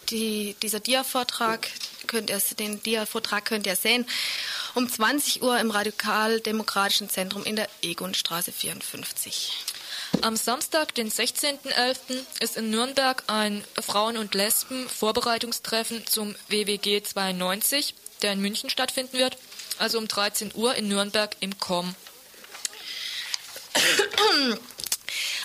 die, 0.09 0.55
dieser 0.61 0.79
Dia-Vortrag, 0.79 1.67
könnt 2.07 2.29
ihr, 2.29 2.39
den 2.57 2.81
Dia-Vortrag 2.81 3.45
könnt 3.45 3.67
ihr 3.67 3.75
sehen, 3.75 4.05
um 4.75 4.89
20 4.89 5.41
Uhr 5.41 5.59
im 5.59 5.71
Radikaldemokratischen 5.71 7.09
Zentrum 7.09 7.43
in 7.43 7.55
der 7.55 7.67
Egonstraße 7.81 8.51
54. 8.51 9.51
Am 10.21 10.35
Samstag, 10.35 10.95
den 10.95 11.11
16.11., 11.11 12.23
ist 12.39 12.57
in 12.57 12.69
Nürnberg 12.69 13.23
ein 13.27 13.63
Frauen- 13.79 14.17
und 14.17 14.33
Lesben-Vorbereitungstreffen 14.33 16.07
zum 16.07 16.35
WWG 16.47 17.03
92, 17.03 17.93
der 18.21 18.33
in 18.33 18.41
München 18.41 18.69
stattfinden 18.69 19.17
wird, 19.17 19.37
also 19.77 19.97
um 19.97 20.07
13 20.07 20.51
Uhr 20.55 20.75
in 20.75 20.87
Nürnberg 20.87 21.35
im 21.39 21.57
KOM. 21.59 21.93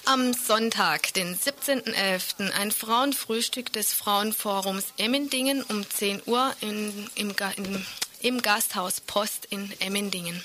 Am 0.05 0.33
Sonntag, 0.35 1.15
den 1.15 1.39
17.11., 1.39 2.51
ein 2.53 2.73
Frauenfrühstück 2.73 3.73
des 3.73 3.93
Frauenforums 3.93 4.87
Emmendingen 4.99 5.63
um 5.63 5.89
10 5.89 6.23
Uhr 6.27 6.55
in, 6.61 7.09
im, 7.15 7.35
in, 7.57 7.87
im 8.21 8.43
Gasthaus 8.43 9.01
Post 9.01 9.47
in 9.51 9.73
Emmendingen. 9.81 10.43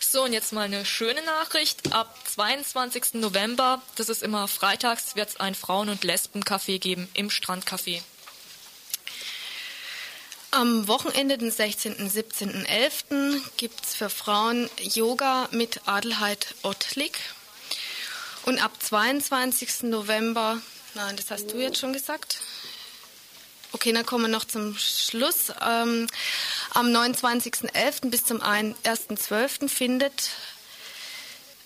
So, 0.00 0.24
und 0.24 0.32
jetzt 0.32 0.52
mal 0.52 0.62
eine 0.62 0.84
schöne 0.86 1.22
Nachricht. 1.22 1.92
Ab 1.92 2.16
22. 2.24 3.14
November, 3.14 3.82
das 3.96 4.08
ist 4.08 4.22
immer 4.22 4.48
freitags, 4.48 5.16
wird 5.16 5.30
es 5.30 5.40
ein 5.40 5.54
Frauen- 5.54 5.88
und 5.88 6.04
Lesbencafé 6.04 6.78
geben 6.78 7.08
im 7.14 7.28
Strandcafé. 7.28 8.02
Am 10.52 10.88
Wochenende, 10.88 11.36
den 11.36 11.50
16. 11.50 11.96
17.11., 12.08 13.40
gibt 13.56 13.84
es 13.84 13.94
für 13.94 14.08
Frauen 14.08 14.70
Yoga 14.80 15.48
mit 15.50 15.86
Adelheid 15.86 16.54
Ottlik. 16.62 17.18
Und 18.46 18.62
ab 18.62 18.72
22. 18.80 19.82
November, 19.82 20.62
nein, 20.94 21.16
das 21.16 21.30
hast 21.30 21.50
du 21.52 21.58
jetzt 21.58 21.78
schon 21.78 21.92
gesagt. 21.92 22.38
Okay, 23.72 23.92
dann 23.92 24.06
kommen 24.06 24.24
wir 24.24 24.28
noch 24.28 24.44
zum 24.44 24.76
Schluss. 24.78 25.52
Ähm, 25.60 26.06
am 26.70 26.86
29.11. 26.86 28.08
bis 28.08 28.24
zum 28.24 28.40
1.12. 28.40 29.68
findet 29.68 30.30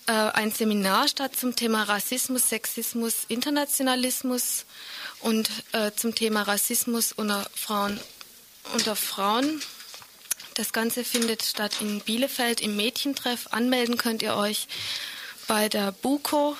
äh, 0.07 0.11
ein 0.11 0.51
Seminar 0.51 1.07
statt 1.07 1.35
zum 1.35 1.55
Thema 1.55 1.83
Rassismus, 1.83 2.49
Sexismus, 2.49 3.25
Internationalismus 3.27 4.65
und 5.19 5.49
äh, 5.73 5.91
zum 5.95 6.15
Thema 6.15 6.41
Rassismus 6.41 7.11
unter 7.11 7.47
Frauen. 7.53 7.99
Unter 8.73 8.95
Frauen. 8.95 9.61
Das 10.55 10.73
Ganze 10.73 11.03
findet 11.03 11.43
statt 11.43 11.77
in 11.79 12.01
Bielefeld 12.01 12.59
im 12.59 12.75
Mädchentreff. 12.75 13.47
Anmelden 13.51 13.97
könnt 13.97 14.23
ihr 14.23 14.35
euch 14.35 14.67
bei 15.47 15.69
der 15.69 15.91
BUKO 15.91 16.57